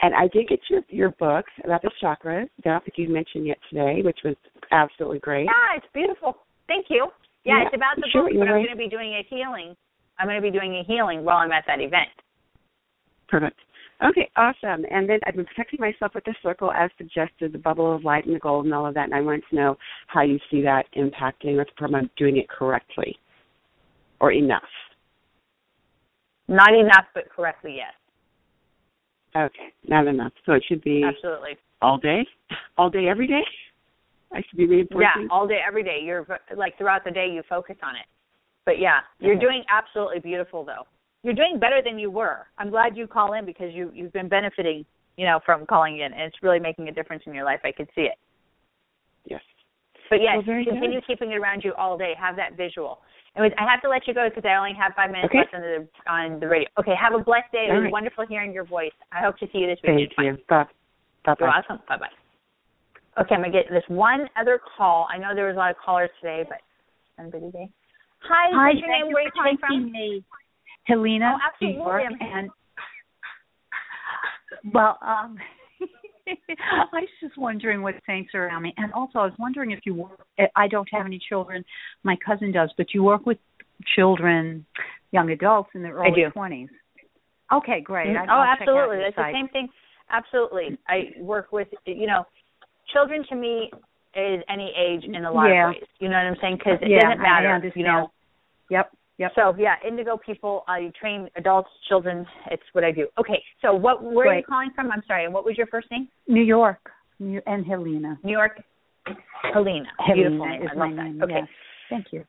And 0.00 0.14
I 0.16 0.26
did 0.28 0.48
get 0.48 0.58
your 0.68 0.82
your 0.88 1.10
book 1.10 1.46
about 1.64 1.82
the 1.82 1.90
chakras. 2.00 2.48
I 2.64 2.68
don't 2.68 2.84
think 2.84 2.98
you 2.98 3.08
mentioned 3.08 3.46
yet 3.46 3.58
today, 3.68 4.02
which 4.02 4.22
was 4.24 4.36
absolutely 4.72 5.20
great. 5.20 5.44
Yeah, 5.44 5.76
it's 5.76 5.86
beautiful. 5.92 6.38
Thank 6.66 6.90
you. 6.90 7.12
Yeah, 7.44 7.58
Yeah, 7.58 7.66
it's 7.66 7.74
about 7.74 7.96
the 7.96 8.08
sure, 8.08 8.28
book, 8.28 8.38
but 8.38 8.48
I'm 8.48 8.62
going 8.62 8.68
to 8.68 8.76
be 8.76 8.88
doing 8.88 9.14
a 9.14 9.22
healing. 9.22 9.76
I'm 10.18 10.26
going 10.26 10.40
to 10.40 10.42
be 10.42 10.50
doing 10.50 10.76
a 10.76 10.82
healing 10.84 11.24
while 11.24 11.38
I'm 11.38 11.52
at 11.52 11.66
that 11.66 11.80
event. 11.80 12.08
Perfect. 13.28 13.58
Okay, 14.04 14.28
awesome. 14.36 14.84
And 14.90 15.08
then 15.08 15.20
I've 15.26 15.36
been 15.36 15.44
protecting 15.44 15.78
myself 15.80 16.12
with 16.14 16.24
the 16.24 16.34
circle 16.42 16.72
as 16.72 16.90
suggested, 16.98 17.52
the 17.52 17.58
bubble 17.58 17.94
of 17.94 18.04
light 18.04 18.26
and 18.26 18.34
the 18.34 18.40
gold 18.40 18.64
and 18.64 18.74
all 18.74 18.86
of 18.86 18.94
that. 18.94 19.04
And 19.04 19.14
I 19.14 19.20
wanted 19.20 19.44
to 19.50 19.56
know 19.56 19.76
how 20.08 20.22
you 20.22 20.38
see 20.50 20.60
that 20.62 20.86
impacting 20.96 21.60
if 21.60 21.68
I'm 21.80 22.10
doing 22.16 22.36
it 22.36 22.48
correctly 22.48 23.16
or 24.20 24.32
enough. 24.32 24.62
Not 26.48 26.74
enough, 26.74 27.06
but 27.14 27.30
correctly, 27.30 27.76
yes. 27.76 27.92
Okay, 29.34 29.72
not 29.88 30.06
enough. 30.06 30.32
So 30.44 30.52
it 30.52 30.64
should 30.68 30.82
be 30.82 31.04
Absolutely. 31.04 31.56
all 31.80 31.96
day, 31.96 32.26
all 32.76 32.90
day, 32.90 33.06
every 33.08 33.26
day. 33.26 33.42
I 34.32 34.42
should 34.48 34.56
be 34.56 34.66
reinforcing. 34.66 35.02
Yeah, 35.02 35.28
all 35.30 35.46
day, 35.46 35.60
every 35.66 35.82
day. 35.82 36.00
You're 36.02 36.26
like 36.56 36.76
throughout 36.76 37.04
the 37.04 37.10
day, 37.10 37.28
you 37.32 37.42
focus 37.48 37.76
on 37.82 37.96
it. 37.96 38.06
But 38.66 38.78
yeah, 38.78 39.00
you're 39.20 39.36
Okay. 39.36 39.40
doing 39.40 39.64
absolutely 39.70 40.20
beautiful 40.20 40.64
though. 40.64 40.86
You're 41.22 41.34
doing 41.34 41.58
better 41.58 41.80
than 41.84 41.98
you 41.98 42.10
were. 42.10 42.46
I'm 42.58 42.70
glad 42.70 42.96
you 42.96 43.06
call 43.06 43.34
in 43.34 43.44
because 43.46 43.72
you 43.72 43.90
you've 43.94 44.12
been 44.12 44.28
benefiting, 44.28 44.84
you 45.16 45.24
know, 45.26 45.40
from 45.46 45.66
calling 45.66 45.98
in, 46.00 46.12
and 46.12 46.22
it's 46.22 46.36
really 46.42 46.58
making 46.58 46.88
a 46.88 46.92
difference 46.92 47.22
in 47.26 47.34
your 47.34 47.44
life. 47.44 47.60
I 47.64 47.70
can 47.72 47.86
see 47.94 48.02
it. 48.02 48.18
Yes. 49.24 49.40
But 50.10 50.20
yes, 50.20 50.34
Well, 50.46 50.64
continue 50.64 51.00
good. 51.00 51.06
keeping 51.06 51.30
it 51.32 51.36
around 51.36 51.62
you 51.64 51.72
all 51.74 51.96
day. 51.96 52.12
Have 52.18 52.36
that 52.36 52.56
visual. 52.56 53.00
And 53.34 53.44
with, 53.44 53.54
I 53.58 53.64
have 53.70 53.80
to 53.82 53.88
let 53.88 54.06
you 54.06 54.12
go 54.12 54.28
because 54.28 54.44
I 54.44 54.56
only 54.56 54.74
have 54.74 54.92
five 54.94 55.10
minutes 55.10 55.30
Okay. 55.30 55.38
left 55.38 55.54
on 55.54 55.60
the 55.62 55.88
on 56.10 56.40
the 56.40 56.48
radio. 56.48 56.68
Okay, 56.78 56.92
have 57.00 57.14
a 57.14 57.22
blessed 57.22 57.50
day. 57.52 57.68
It 57.70 57.72
was 57.72 57.84
right. 57.84 57.92
wonderful 57.92 58.26
hearing 58.26 58.52
your 58.52 58.64
voice. 58.64 58.92
I 59.12 59.20
hope 59.22 59.38
to 59.38 59.46
see 59.52 59.58
you 59.58 59.68
this 59.68 59.78
weekend. 59.82 60.10
Thank 60.16 60.38
you. 60.38 60.44
Bye. 60.48 60.66
Bye. 61.24 61.34
You're 61.38 61.48
welcome. 61.48 61.78
Bye 61.88 61.96
bye. 61.98 63.22
Okay, 63.22 63.34
I'm 63.36 63.42
gonna 63.42 63.52
get 63.52 63.70
this 63.70 63.84
one 63.88 64.28
other 64.36 64.58
call. 64.76 65.06
I 65.12 65.18
know 65.18 65.34
there 65.34 65.46
was 65.46 65.54
a 65.56 65.58
lot 65.58 65.70
of 65.70 65.76
callers 65.78 66.10
today, 66.20 66.44
but 66.48 66.58
everybody 67.18 67.52
day. 67.52 67.68
Hi, 68.28 68.50
Hi, 68.52 68.68
what's 68.68 68.80
your 68.80 68.90
name? 68.90 69.06
you 69.08 69.14
Where 69.14 69.22
are 69.22 69.26
you 69.26 69.32
calling 69.32 69.56
from? 69.58 69.92
me. 69.92 70.24
Helena, 70.84 71.34
Oh, 71.36 71.38
absolutely. 71.52 72.16
And 72.20 72.50
well, 74.72 74.98
um, 75.02 75.38
I 76.28 76.86
was 76.92 77.08
just 77.20 77.36
wondering 77.36 77.82
what 77.82 77.94
saints 78.06 78.30
are 78.34 78.46
around 78.46 78.62
me, 78.62 78.74
and 78.76 78.92
also 78.92 79.18
I 79.18 79.24
was 79.24 79.34
wondering 79.38 79.70
if 79.70 79.80
you 79.84 79.94
work. 79.94 80.24
I 80.56 80.68
don't 80.68 80.88
have 80.92 81.06
any 81.06 81.20
children. 81.28 81.64
My 82.02 82.16
cousin 82.24 82.52
does, 82.52 82.72
but 82.76 82.94
you 82.94 83.02
work 83.02 83.26
with 83.26 83.38
children, 83.96 84.64
young 85.10 85.30
adults 85.30 85.70
in 85.74 85.82
their 85.82 85.94
early 85.94 86.24
twenties. 86.32 86.68
Okay, 87.52 87.80
great. 87.80 88.16
I, 88.16 88.22
oh, 88.24 88.40
I'll 88.40 88.56
check 88.56 88.68
out 88.68 88.76
absolutely. 88.76 88.98
That's 89.04 89.16
the 89.16 89.32
same 89.32 89.48
thing. 89.48 89.68
Absolutely. 90.10 90.78
I 90.88 91.12
work 91.20 91.52
with 91.52 91.68
you 91.86 92.06
know, 92.06 92.24
children 92.92 93.24
to 93.28 93.34
me 93.36 93.70
is 94.14 94.42
any 94.48 94.72
age 94.76 95.04
in 95.04 95.24
a 95.24 95.32
lot 95.32 95.48
Yeah. 95.48 95.68
of 95.70 95.74
ways. 95.74 95.84
You 95.98 96.08
know 96.08 96.16
what 96.16 96.26
I'm 96.26 96.36
saying? 96.40 96.56
Because 96.58 96.78
it 96.82 96.88
Yeah, 96.88 97.00
doesn't 97.00 97.22
matter. 97.22 97.72
You 97.74 97.84
know. 97.84 98.12
Yep. 98.70 98.92
Yep. 99.18 99.32
So 99.34 99.54
yeah, 99.58 99.74
indigo 99.86 100.16
people. 100.16 100.64
I 100.66 100.90
train 100.98 101.28
adults, 101.36 101.70
children. 101.88 102.26
It's 102.50 102.62
what 102.72 102.84
I 102.84 102.92
do. 102.92 103.08
Okay. 103.18 103.42
So 103.60 103.74
what? 103.74 104.02
Where 104.02 104.32
are 104.32 104.38
you 104.38 104.44
calling 104.44 104.70
from? 104.74 104.90
I'm 104.90 105.02
sorry. 105.06 105.24
And 105.24 105.34
what 105.34 105.44
was 105.44 105.56
your 105.56 105.66
first 105.66 105.90
name? 105.90 106.08
New 106.28 106.42
York, 106.42 106.90
New, 107.18 107.40
and 107.46 107.64
Helena. 107.64 108.18
New 108.22 108.32
York. 108.32 108.60
Helena. 109.52 109.88
Helena 109.98 110.30
Beautiful 110.30 110.46
name. 110.46 110.62
is 110.62 110.68
I 110.72 110.78
love 110.78 110.96
that. 110.96 111.02
name. 111.04 111.22
Okay. 111.22 111.42
Thank 111.90 112.06
you. 112.12 112.24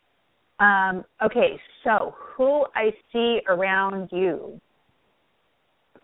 Um, 0.59 1.03
okay, 1.23 1.59
so 1.83 2.15
who 2.17 2.65
I 2.75 2.91
see 3.11 3.39
around 3.47 4.09
you 4.11 4.61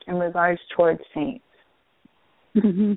in 0.08 0.16
regards 0.16 0.60
towards 0.76 1.02
saints. 1.14 1.44
hmm 2.56 2.94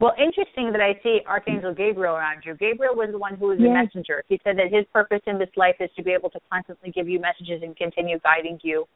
Well, 0.00 0.12
interesting 0.18 0.72
that 0.72 0.80
I 0.80 0.98
see 1.02 1.20
Archangel 1.26 1.72
Gabriel 1.72 2.16
around 2.16 2.42
you. 2.44 2.54
Gabriel 2.54 2.94
was 2.94 3.10
the 3.12 3.18
one 3.18 3.36
who 3.36 3.48
was 3.48 3.58
the 3.58 3.64
Yes. 3.64 3.86
messenger. 3.86 4.24
He 4.28 4.40
said 4.42 4.58
that 4.58 4.72
his 4.72 4.84
purpose 4.92 5.22
in 5.26 5.38
this 5.38 5.50
life 5.56 5.76
is 5.80 5.90
to 5.96 6.02
be 6.02 6.10
able 6.12 6.30
to 6.30 6.40
constantly 6.50 6.90
give 6.90 7.08
you 7.08 7.20
messages 7.20 7.62
and 7.62 7.76
continue 7.76 8.18
guiding 8.20 8.58
you. 8.62 8.86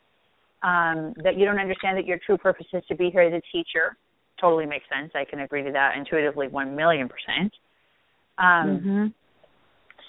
Um, 0.62 1.14
that 1.22 1.36
you 1.36 1.44
don't 1.44 1.60
understand 1.60 1.96
that 1.98 2.04
your 2.04 2.18
true 2.18 2.36
purpose 2.36 2.66
is 2.72 2.84
to 2.86 2.96
be 2.96 3.10
here 3.10 3.22
as 3.22 3.32
a 3.32 3.40
teacher. 3.52 3.96
Totally 4.40 4.66
makes 4.66 4.88
sense. 4.88 5.12
I 5.14 5.24
can 5.24 5.40
agree 5.40 5.62
to 5.62 5.70
that 5.70 5.96
intuitively, 5.96 6.48
one 6.48 6.74
million 6.74 7.08
percent. 7.08 7.52
Um, 8.38 8.78
hmm 8.80 9.06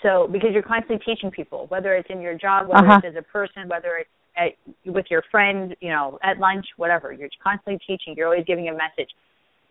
So 0.01 0.27
because 0.27 0.53
you're 0.53 0.63
constantly 0.63 0.99
teaching 1.05 1.29
people, 1.29 1.67
whether 1.67 1.93
it's 1.95 2.09
in 2.09 2.19
your 2.21 2.33
job, 2.33 2.67
whether 2.67 2.87
Uh-huh. 2.87 3.01
it's 3.03 3.05
as 3.05 3.15
a 3.15 3.21
person, 3.21 3.67
whether 3.67 3.97
it's 3.97 4.09
at, 4.37 4.55
with 4.85 5.05
your 5.11 5.21
friend, 5.29 5.75
you 5.81 5.89
know, 5.89 6.17
at 6.23 6.39
lunch, 6.39 6.65
whatever, 6.77 7.11
you're 7.11 7.29
constantly 7.43 7.77
teaching. 7.85 8.15
You're 8.15 8.27
always 8.27 8.45
giving 8.45 8.69
a 8.69 8.73
message. 8.73 9.11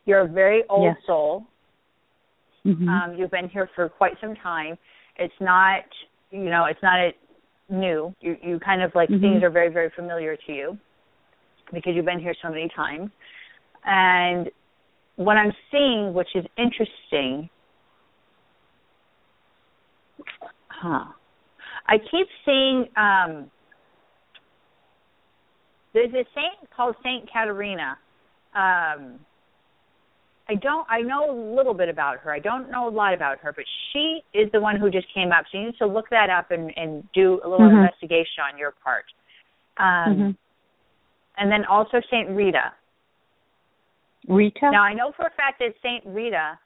You're 0.09 0.21
a 0.21 0.27
very 0.27 0.63
old 0.71 0.97
Yes. 0.97 1.05
soul. 1.05 1.47
hmm 2.65 2.89
Um, 2.89 3.15
you've 3.15 3.31
been 3.31 3.51
here 3.51 3.69
for 3.75 3.91
quite 3.91 4.19
some 4.23 4.35
time. 4.37 4.79
It's 5.17 5.39
not, 5.39 5.85
you 6.31 6.49
know, 6.49 6.65
it's 6.65 6.83
not 6.83 7.13
new. 7.69 8.15
You 8.23 8.39
you 8.43 8.59
kind 8.61 8.81
of 8.81 8.95
like 8.95 9.11
Mhm. 9.11 9.21
things 9.21 9.43
are 9.43 9.51
very 9.51 9.69
very 9.69 9.91
familiar 9.91 10.35
to 10.35 10.53
you 10.55 10.79
because 11.75 11.95
you've 11.95 12.07
been 12.07 12.19
here 12.19 12.35
so 12.41 12.49
many 12.49 12.71
times. 12.71 13.11
And 13.85 14.51
what 15.17 15.37
I'm 15.37 15.55
seeing, 15.71 16.15
which 16.15 16.35
is 16.35 16.47
interesting, 16.57 17.51
huh? 20.69 21.05
I 21.87 21.99
keep 21.99 22.29
seeing 22.47 22.89
um, 22.97 23.51
there's 25.93 26.15
a 26.15 26.25
saint 26.35 26.71
called 26.75 26.97
Saint 27.03 27.31
Katerina. 27.31 27.99
Um, 28.55 29.21
I 30.51 30.55
don't. 30.55 30.87
I 30.89 31.03
know 31.03 31.31
a 31.31 31.37
little 31.57 31.75
bit 31.75 31.91
about 31.91 32.19
her. 32.21 32.33
I 32.33 32.39
don't 32.39 32.71
know 32.71 32.89
a 32.89 32.91
lot 32.91 33.13
about 33.13 33.39
her, 33.41 33.53
but 33.53 33.65
she 33.93 34.23
is 34.33 34.51
the 34.53 34.61
one 34.61 34.77
who 34.77 34.91
just 34.91 35.07
came 35.13 35.31
up. 35.31 35.45
So 35.53 35.59
you 35.59 35.67
need 35.67 35.77
to 35.79 35.87
look 35.87 36.09
that 36.11 36.31
up 36.31 36.51
and, 36.51 36.73
and 36.79 37.07
do 37.13 37.41
a 37.45 37.49
little 37.49 37.69
Mhm. 37.69 37.85
investigation 37.85 38.43
on 38.51 38.57
your 38.57 38.71
part. 38.73 39.05
Um, 39.77 40.17
Mhm. 40.17 40.37
And 41.37 41.53
then 41.53 41.65
also 41.67 42.01
Saint 42.11 42.31
Rita. 42.31 42.73
Rita. 44.27 44.71
Now 44.71 44.83
I 44.83 44.93
know 44.93 45.13
for 45.13 45.27
a 45.27 45.31
fact 45.31 45.61
that 45.61 45.75
Saint 45.83 46.05
Rita 46.07 46.59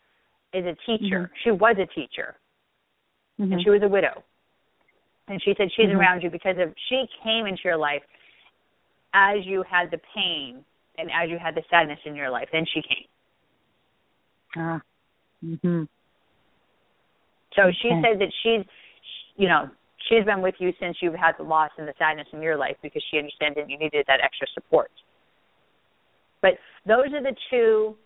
is 0.52 0.64
a 0.64 0.74
teacher. 0.86 1.28
Mhm. 1.28 1.36
She 1.42 1.50
was 1.50 1.76
a 1.78 1.86
teacher, 1.86 2.36
and 3.38 3.60
she 3.62 3.70
was 3.70 3.82
a 3.82 3.88
widow. 3.88 4.22
And 5.28 5.42
she 5.42 5.54
said 5.54 5.72
she's 5.72 5.90
Mhm. 5.90 5.98
around 5.98 6.22
you 6.22 6.30
because 6.30 6.56
of 6.58 6.72
she 6.88 7.06
came 7.22 7.46
into 7.46 7.62
your 7.64 7.76
life 7.76 8.04
as 9.12 9.44
you 9.44 9.62
had 9.62 9.90
the 9.90 9.98
pain 9.98 10.64
and 10.96 11.10
as 11.10 11.28
you 11.30 11.38
had 11.38 11.54
the 11.54 11.62
sadness 11.64 12.00
in 12.04 12.14
your 12.14 12.30
life. 12.30 12.50
Then 12.50 12.64
she 12.64 12.80
came. 12.82 13.06
Ah. 14.56 14.80
Mhm. 15.44 15.88
So 17.54 17.70
she 17.70 17.88
Okay. 17.88 18.02
said 18.02 18.18
that 18.20 18.32
she's, 18.42 18.64
you 19.36 19.48
know, 19.48 19.70
she's 20.08 20.24
been 20.24 20.40
with 20.42 20.54
you 20.60 20.72
since 20.78 21.00
you've 21.02 21.14
had 21.14 21.36
the 21.36 21.42
loss 21.42 21.70
and 21.78 21.86
the 21.86 21.94
sadness 21.98 22.28
in 22.32 22.42
your 22.42 22.56
life 22.56 22.76
because 22.82 23.02
she 23.10 23.18
understands 23.18 23.56
that 23.56 23.68
you 23.68 23.76
needed 23.76 24.06
that 24.06 24.20
extra 24.20 24.46
support. 24.48 24.90
But 26.40 26.58
those 26.86 27.12
are 27.12 27.22
the 27.22 27.36
two 27.50 27.96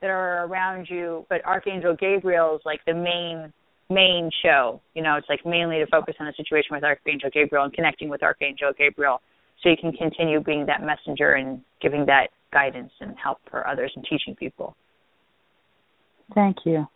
that 0.00 0.10
are 0.10 0.44
around 0.44 0.88
you. 0.90 1.24
But 1.28 1.44
Archangel 1.44 1.94
Gabriel 1.94 2.56
is 2.56 2.62
like 2.64 2.84
the 2.84 2.94
main 2.94 3.52
main 3.88 4.30
show. 4.42 4.80
You 4.94 5.02
know, 5.02 5.16
it's 5.16 5.28
like 5.28 5.46
mainly 5.46 5.78
to 5.78 5.86
focus 5.86 6.16
on 6.18 6.26
the 6.26 6.32
situation 6.32 6.70
with 6.72 6.82
Archangel 6.82 7.30
Gabriel 7.30 7.64
and 7.64 7.72
connecting 7.72 8.08
with 8.08 8.22
Archangel 8.22 8.72
Gabriel, 8.76 9.20
so 9.62 9.68
you 9.68 9.76
can 9.76 9.92
continue 9.92 10.40
being 10.40 10.66
that 10.66 10.82
messenger 10.82 11.34
and 11.34 11.62
giving 11.80 12.04
that 12.06 12.30
guidance 12.52 12.92
and 13.00 13.16
help 13.16 13.38
for 13.48 13.66
others 13.66 13.92
and 13.94 14.04
teaching 14.04 14.34
people. 14.34 14.74
Thank 16.34 16.58
you. 16.64 16.86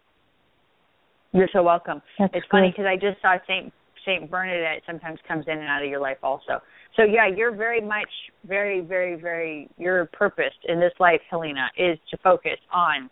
You're 1.33 1.49
so 1.53 1.63
welcome. 1.63 2.03
That's 2.19 2.33
it's 2.35 2.47
funny 2.51 2.71
because 2.71 2.87
I 2.87 2.97
just 2.97 3.21
saw 3.23 3.37
Saint 3.47 3.73
Saint 4.05 4.31
Bernadette 4.31 4.83
sometimes 4.87 5.19
comes 5.29 5.45
in 5.47 5.59
and 5.59 5.69
out 5.69 5.83
of 5.83 5.89
your 5.89 6.01
life 6.01 6.17
also. 6.23 6.61
So 6.97 7.05
yeah, 7.05 7.29
you're 7.29 7.55
very 7.55 7.81
much 7.81 8.09
very 8.45 8.81
very 8.81 9.15
very 9.15 9.69
your 9.79 10.07
purpose 10.07 10.55
in 10.65 10.81
this 10.81 10.93
life, 10.99 11.21
Helena, 11.31 11.69
is 11.77 11.99
to 12.11 12.17
focus 12.19 12.59
on 12.73 13.09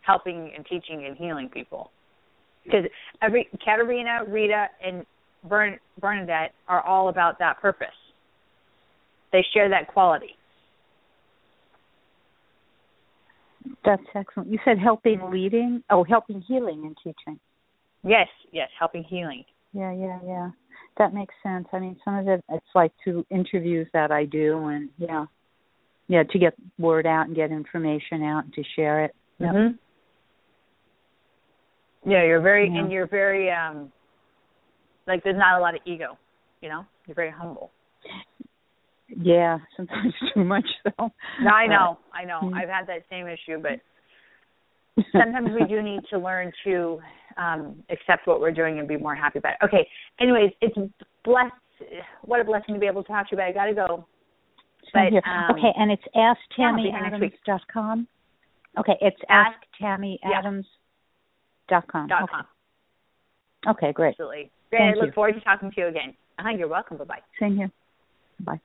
helping 0.00 0.50
and 0.56 0.64
teaching 0.66 1.04
and 1.06 1.16
healing 1.16 1.48
people. 1.48 1.90
Because 2.64 2.84
every 3.20 3.48
Katerina, 3.64 4.20
Rita, 4.26 4.66
and 4.84 5.04
Bern, 5.44 5.78
Bernadette 6.00 6.54
are 6.68 6.80
all 6.80 7.08
about 7.08 7.38
that 7.40 7.60
purpose. 7.60 7.88
They 9.32 9.44
share 9.52 9.68
that 9.68 9.88
quality. 9.88 10.36
That's 13.84 14.02
excellent. 14.14 14.50
You 14.50 14.58
said 14.64 14.78
helping 14.78 15.20
leading. 15.30 15.82
Oh, 15.90 16.04
helping 16.04 16.40
healing 16.42 16.82
and 16.84 16.96
teaching. 17.02 17.38
Yes, 18.04 18.28
yes, 18.52 18.68
helping 18.78 19.04
healing. 19.04 19.44
Yeah, 19.72 19.92
yeah, 19.92 20.18
yeah. 20.26 20.50
That 20.98 21.14
makes 21.14 21.34
sense. 21.42 21.66
I 21.72 21.78
mean, 21.78 21.96
some 22.04 22.16
of 22.16 22.28
it 22.28 22.44
it's 22.50 22.66
like 22.74 22.92
two 23.04 23.24
interviews 23.30 23.88
that 23.92 24.10
I 24.10 24.24
do, 24.24 24.66
and 24.66 24.90
yeah, 24.98 25.24
yeah, 26.08 26.22
to 26.24 26.38
get 26.38 26.54
word 26.78 27.06
out 27.06 27.26
and 27.26 27.36
get 27.36 27.50
information 27.50 28.22
out 28.22 28.44
and 28.44 28.52
to 28.54 28.62
share 28.76 29.04
it. 29.04 29.14
Yep. 29.38 29.54
Mhm. 29.54 29.78
Yeah, 32.04 32.24
you're 32.24 32.40
very 32.40 32.68
Yeah. 32.68 32.80
and 32.80 32.92
you're 32.92 33.06
very 33.06 33.50
um 33.50 33.92
like 35.06 35.22
there's 35.24 35.36
not 35.38 35.58
a 35.58 35.62
lot 35.62 35.74
of 35.74 35.80
ego, 35.84 36.18
you 36.60 36.68
know? 36.68 36.84
You're 37.06 37.14
very 37.14 37.30
humble. 37.30 37.70
Yeah, 39.20 39.58
sometimes 39.76 40.14
too 40.34 40.44
much 40.44 40.66
though. 40.84 41.10
No, 41.42 41.50
I 41.50 41.66
know. 41.66 41.98
I 42.14 42.24
know. 42.24 42.52
I've 42.54 42.68
had 42.68 42.86
that 42.86 43.04
same 43.10 43.26
issue, 43.26 43.60
but 43.60 43.80
sometimes 45.12 45.50
we 45.58 45.66
do 45.66 45.82
need 45.82 46.00
to 46.10 46.18
learn 46.18 46.52
to 46.64 47.00
um 47.36 47.82
accept 47.90 48.26
what 48.26 48.40
we're 48.40 48.52
doing 48.52 48.78
and 48.78 48.86
be 48.86 48.96
more 48.96 49.14
happy 49.14 49.38
about 49.38 49.54
it. 49.60 49.64
Okay. 49.64 49.86
Anyways, 50.20 50.52
it's 50.60 50.76
blessed 51.24 51.52
what 52.22 52.40
a 52.40 52.44
blessing 52.44 52.74
to 52.74 52.80
be 52.80 52.86
able 52.86 53.02
to 53.02 53.08
talk 53.08 53.28
to 53.28 53.32
you, 53.32 53.36
but 53.38 53.44
I 53.44 53.52
gotta 53.52 53.74
go. 53.74 54.06
But, 54.92 55.12
um, 55.26 55.50
okay, 55.52 55.72
and 55.76 55.90
it's 55.90 56.02
yeah, 56.14 56.34
I'll 56.58 56.76
be 56.76 56.82
here 56.82 57.10
next 57.10 57.20
week. 57.20 57.32
asktammyadams.com. 57.48 58.08
Okay, 58.78 58.92
it's 59.00 59.16
Ask- 59.28 59.56
asktammyadams.com. 59.80 60.64
Dot 62.08 62.22
okay. 62.22 62.32
com. 62.32 62.46
okay, 63.68 63.92
great. 63.92 64.10
Absolutely. 64.10 64.50
Great. 64.70 64.78
Thank 64.78 64.96
I 64.96 64.98
look 64.98 65.06
you. 65.06 65.12
forward 65.12 65.34
to 65.34 65.40
talking 65.40 65.70
to 65.70 65.80
you 65.80 65.86
again. 65.88 66.14
Uh, 66.38 66.50
you're 66.50 66.68
welcome. 66.68 66.96
Bye 66.98 67.04
bye. 67.04 67.18
Same 67.38 67.56
here. 67.56 67.70
Bye. 68.40 68.60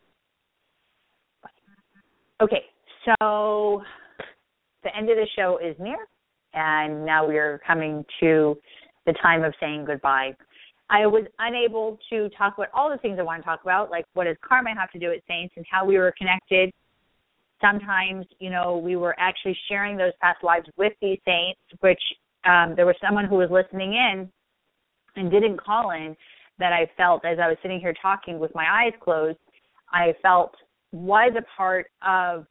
Okay, 2.40 2.66
so 3.04 3.82
the 4.84 4.96
end 4.96 5.10
of 5.10 5.18
the 5.18 5.28
show 5.36 5.58
is 5.58 5.76
near, 5.80 5.98
and 6.54 7.04
now 7.04 7.28
we're 7.28 7.60
coming 7.66 8.06
to 8.20 8.56
the 9.08 9.14
time 9.24 9.44
of 9.44 9.56
saying 9.60 9.86
goodbye. 9.86 10.36
I 10.90 11.08
was 11.08 11.26
unable 11.40 11.98
to 12.12 12.30
talk 12.38 12.54
about 12.56 12.68
all 12.76 12.92
the 12.92 12.98
things 13.00 13.18
I 13.20 13.24
want 13.24 13.42
to 13.42 13.46
talk 13.46 13.62
about, 13.64 13.90
like 13.90 14.06
what 14.14 14.26
does 14.26 14.38
karma 14.48 14.76
have 14.76 14.92
to 14.92 15.00
do 15.00 15.10
with 15.10 15.24
saints 15.28 15.56
and 15.58 15.66
how 15.70 15.84
we 15.84 15.98
were 15.98 16.14
connected. 16.16 16.72
Sometimes, 17.60 18.28
you 18.38 18.52
know, 18.52 18.78
we 18.78 18.98
were 18.98 19.16
actually 19.18 19.58
sharing 19.68 19.98
those 19.98 20.14
past 20.22 20.44
lives 20.44 20.68
with 20.78 20.94
these 21.02 21.18
saints, 21.26 21.60
which 21.80 22.02
um, 22.46 22.74
there 22.76 22.86
was 22.86 22.96
someone 23.04 23.26
who 23.26 23.38
was 23.38 23.50
listening 23.50 23.94
in 23.94 24.30
and 25.16 25.32
didn't 25.32 25.60
call 25.60 25.90
in 25.90 26.16
that 26.60 26.72
I 26.72 26.88
felt 26.96 27.26
as 27.26 27.40
I 27.42 27.48
was 27.48 27.58
sitting 27.64 27.80
here 27.80 27.96
talking 28.00 28.38
with 28.38 28.54
my 28.54 28.66
eyes 28.70 28.94
closed, 29.02 29.40
I 29.92 30.14
felt 30.22 30.54
was 30.92 31.34
a 31.38 31.44
part 31.56 31.88
of 32.02 32.46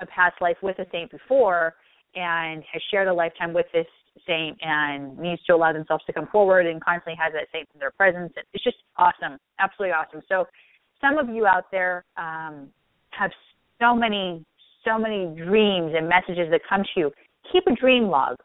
a 0.00 0.06
past 0.06 0.36
life 0.40 0.56
with 0.62 0.78
a 0.78 0.86
saint 0.92 1.10
before 1.10 1.74
and 2.14 2.62
has 2.72 2.82
shared 2.90 3.08
a 3.08 3.12
lifetime 3.12 3.52
with 3.52 3.66
this 3.72 3.86
saint 4.26 4.56
and 4.60 5.16
needs 5.18 5.42
to 5.44 5.54
allow 5.54 5.72
themselves 5.72 6.04
to 6.06 6.12
come 6.12 6.26
forward 6.30 6.66
and 6.66 6.82
constantly 6.82 7.14
has 7.20 7.32
that 7.32 7.46
saint 7.52 7.68
in 7.74 7.80
their 7.80 7.90
presence. 7.92 8.32
It's 8.52 8.64
just 8.64 8.76
awesome, 8.96 9.38
absolutely 9.58 9.92
awesome. 9.92 10.22
So 10.28 10.44
some 11.00 11.18
of 11.18 11.28
you 11.28 11.46
out 11.46 11.64
there 11.70 12.04
um, 12.16 12.68
have 13.10 13.30
so 13.80 13.94
many, 13.94 14.44
so 14.84 14.98
many 14.98 15.34
dreams 15.36 15.92
and 15.96 16.08
messages 16.08 16.50
that 16.50 16.60
come 16.68 16.82
to 16.82 17.00
you. 17.00 17.10
Keep 17.52 17.64
a 17.66 17.74
dream 17.74 18.08
log. 18.08 18.36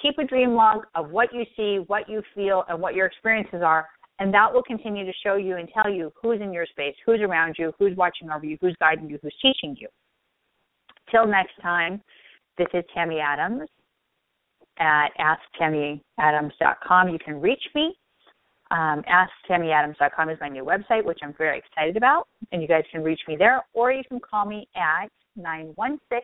Keep 0.00 0.18
a 0.18 0.24
dream 0.24 0.54
log 0.54 0.84
of 0.94 1.10
what 1.10 1.28
you 1.32 1.44
see, 1.56 1.84
what 1.86 2.08
you 2.08 2.22
feel, 2.34 2.64
and 2.68 2.80
what 2.80 2.94
your 2.94 3.06
experiences 3.06 3.62
are, 3.64 3.86
and 4.22 4.32
that 4.32 4.54
will 4.54 4.62
continue 4.62 5.04
to 5.04 5.12
show 5.24 5.34
you 5.34 5.56
and 5.56 5.68
tell 5.74 5.92
you 5.92 6.12
who's 6.22 6.40
in 6.40 6.52
your 6.52 6.64
space, 6.64 6.94
who's 7.04 7.18
around 7.20 7.56
you, 7.58 7.72
who's 7.76 7.96
watching 7.96 8.30
over 8.30 8.46
you, 8.46 8.56
who's 8.60 8.76
guiding 8.78 9.10
you, 9.10 9.18
who's 9.20 9.34
teaching 9.42 9.76
you. 9.76 9.88
Till 11.10 11.26
next 11.26 11.54
time, 11.60 12.00
this 12.56 12.68
is 12.72 12.84
Tammy 12.94 13.18
Adams 13.18 13.68
at 14.78 15.08
AskTammyAdams.com. 15.18 17.08
You 17.08 17.18
can 17.18 17.40
reach 17.40 17.64
me. 17.74 17.96
Um, 18.70 19.02
AskTammyAdams.com 19.50 20.30
is 20.30 20.38
my 20.40 20.48
new 20.48 20.64
website, 20.64 21.04
which 21.04 21.18
I'm 21.24 21.34
very 21.36 21.58
excited 21.58 21.96
about, 21.96 22.28
and 22.52 22.62
you 22.62 22.68
guys 22.68 22.84
can 22.92 23.02
reach 23.02 23.20
me 23.26 23.34
there, 23.36 23.64
or 23.74 23.90
you 23.90 24.04
can 24.08 24.20
call 24.20 24.46
me 24.46 24.68
at 24.76 25.08
916 25.34 26.20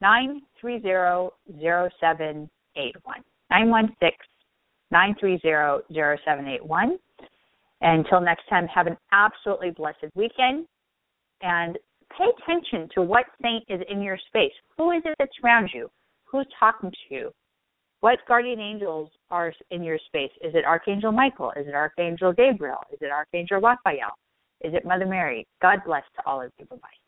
930 0.00 1.32
0781. 1.98 3.24
916 3.50 4.10
930 4.92 5.82
0781. 6.24 6.98
Until 7.80 8.20
next 8.20 8.48
time, 8.48 8.66
have 8.66 8.86
an 8.86 8.96
absolutely 9.12 9.70
blessed 9.70 10.06
weekend 10.14 10.66
and 11.42 11.78
pay 12.16 12.26
attention 12.42 12.88
to 12.94 13.02
what 13.02 13.26
saint 13.42 13.64
is 13.68 13.80
in 13.88 14.02
your 14.02 14.18
space. 14.28 14.52
Who 14.76 14.90
is 14.90 15.02
it 15.04 15.14
that's 15.18 15.30
around 15.44 15.70
you? 15.72 15.88
Who's 16.24 16.46
talking 16.58 16.90
to 16.90 17.14
you? 17.14 17.30
What 18.00 18.18
guardian 18.28 18.60
angels 18.60 19.10
are 19.30 19.52
in 19.70 19.82
your 19.82 19.98
space? 20.06 20.30
Is 20.40 20.54
it 20.54 20.64
Archangel 20.64 21.12
Michael? 21.12 21.52
Is 21.56 21.66
it 21.66 21.74
Archangel 21.74 22.32
Gabriel? 22.32 22.78
Is 22.92 22.98
it 23.00 23.10
Archangel 23.10 23.60
Raphael? 23.60 24.12
Is 24.62 24.74
it 24.74 24.84
Mother 24.84 25.06
Mary? 25.06 25.46
God 25.62 25.80
bless 25.84 26.04
to 26.16 26.22
all 26.26 26.40
of 26.40 26.52
you. 26.58 26.66
Bye 26.66 26.76
bye. 26.76 27.07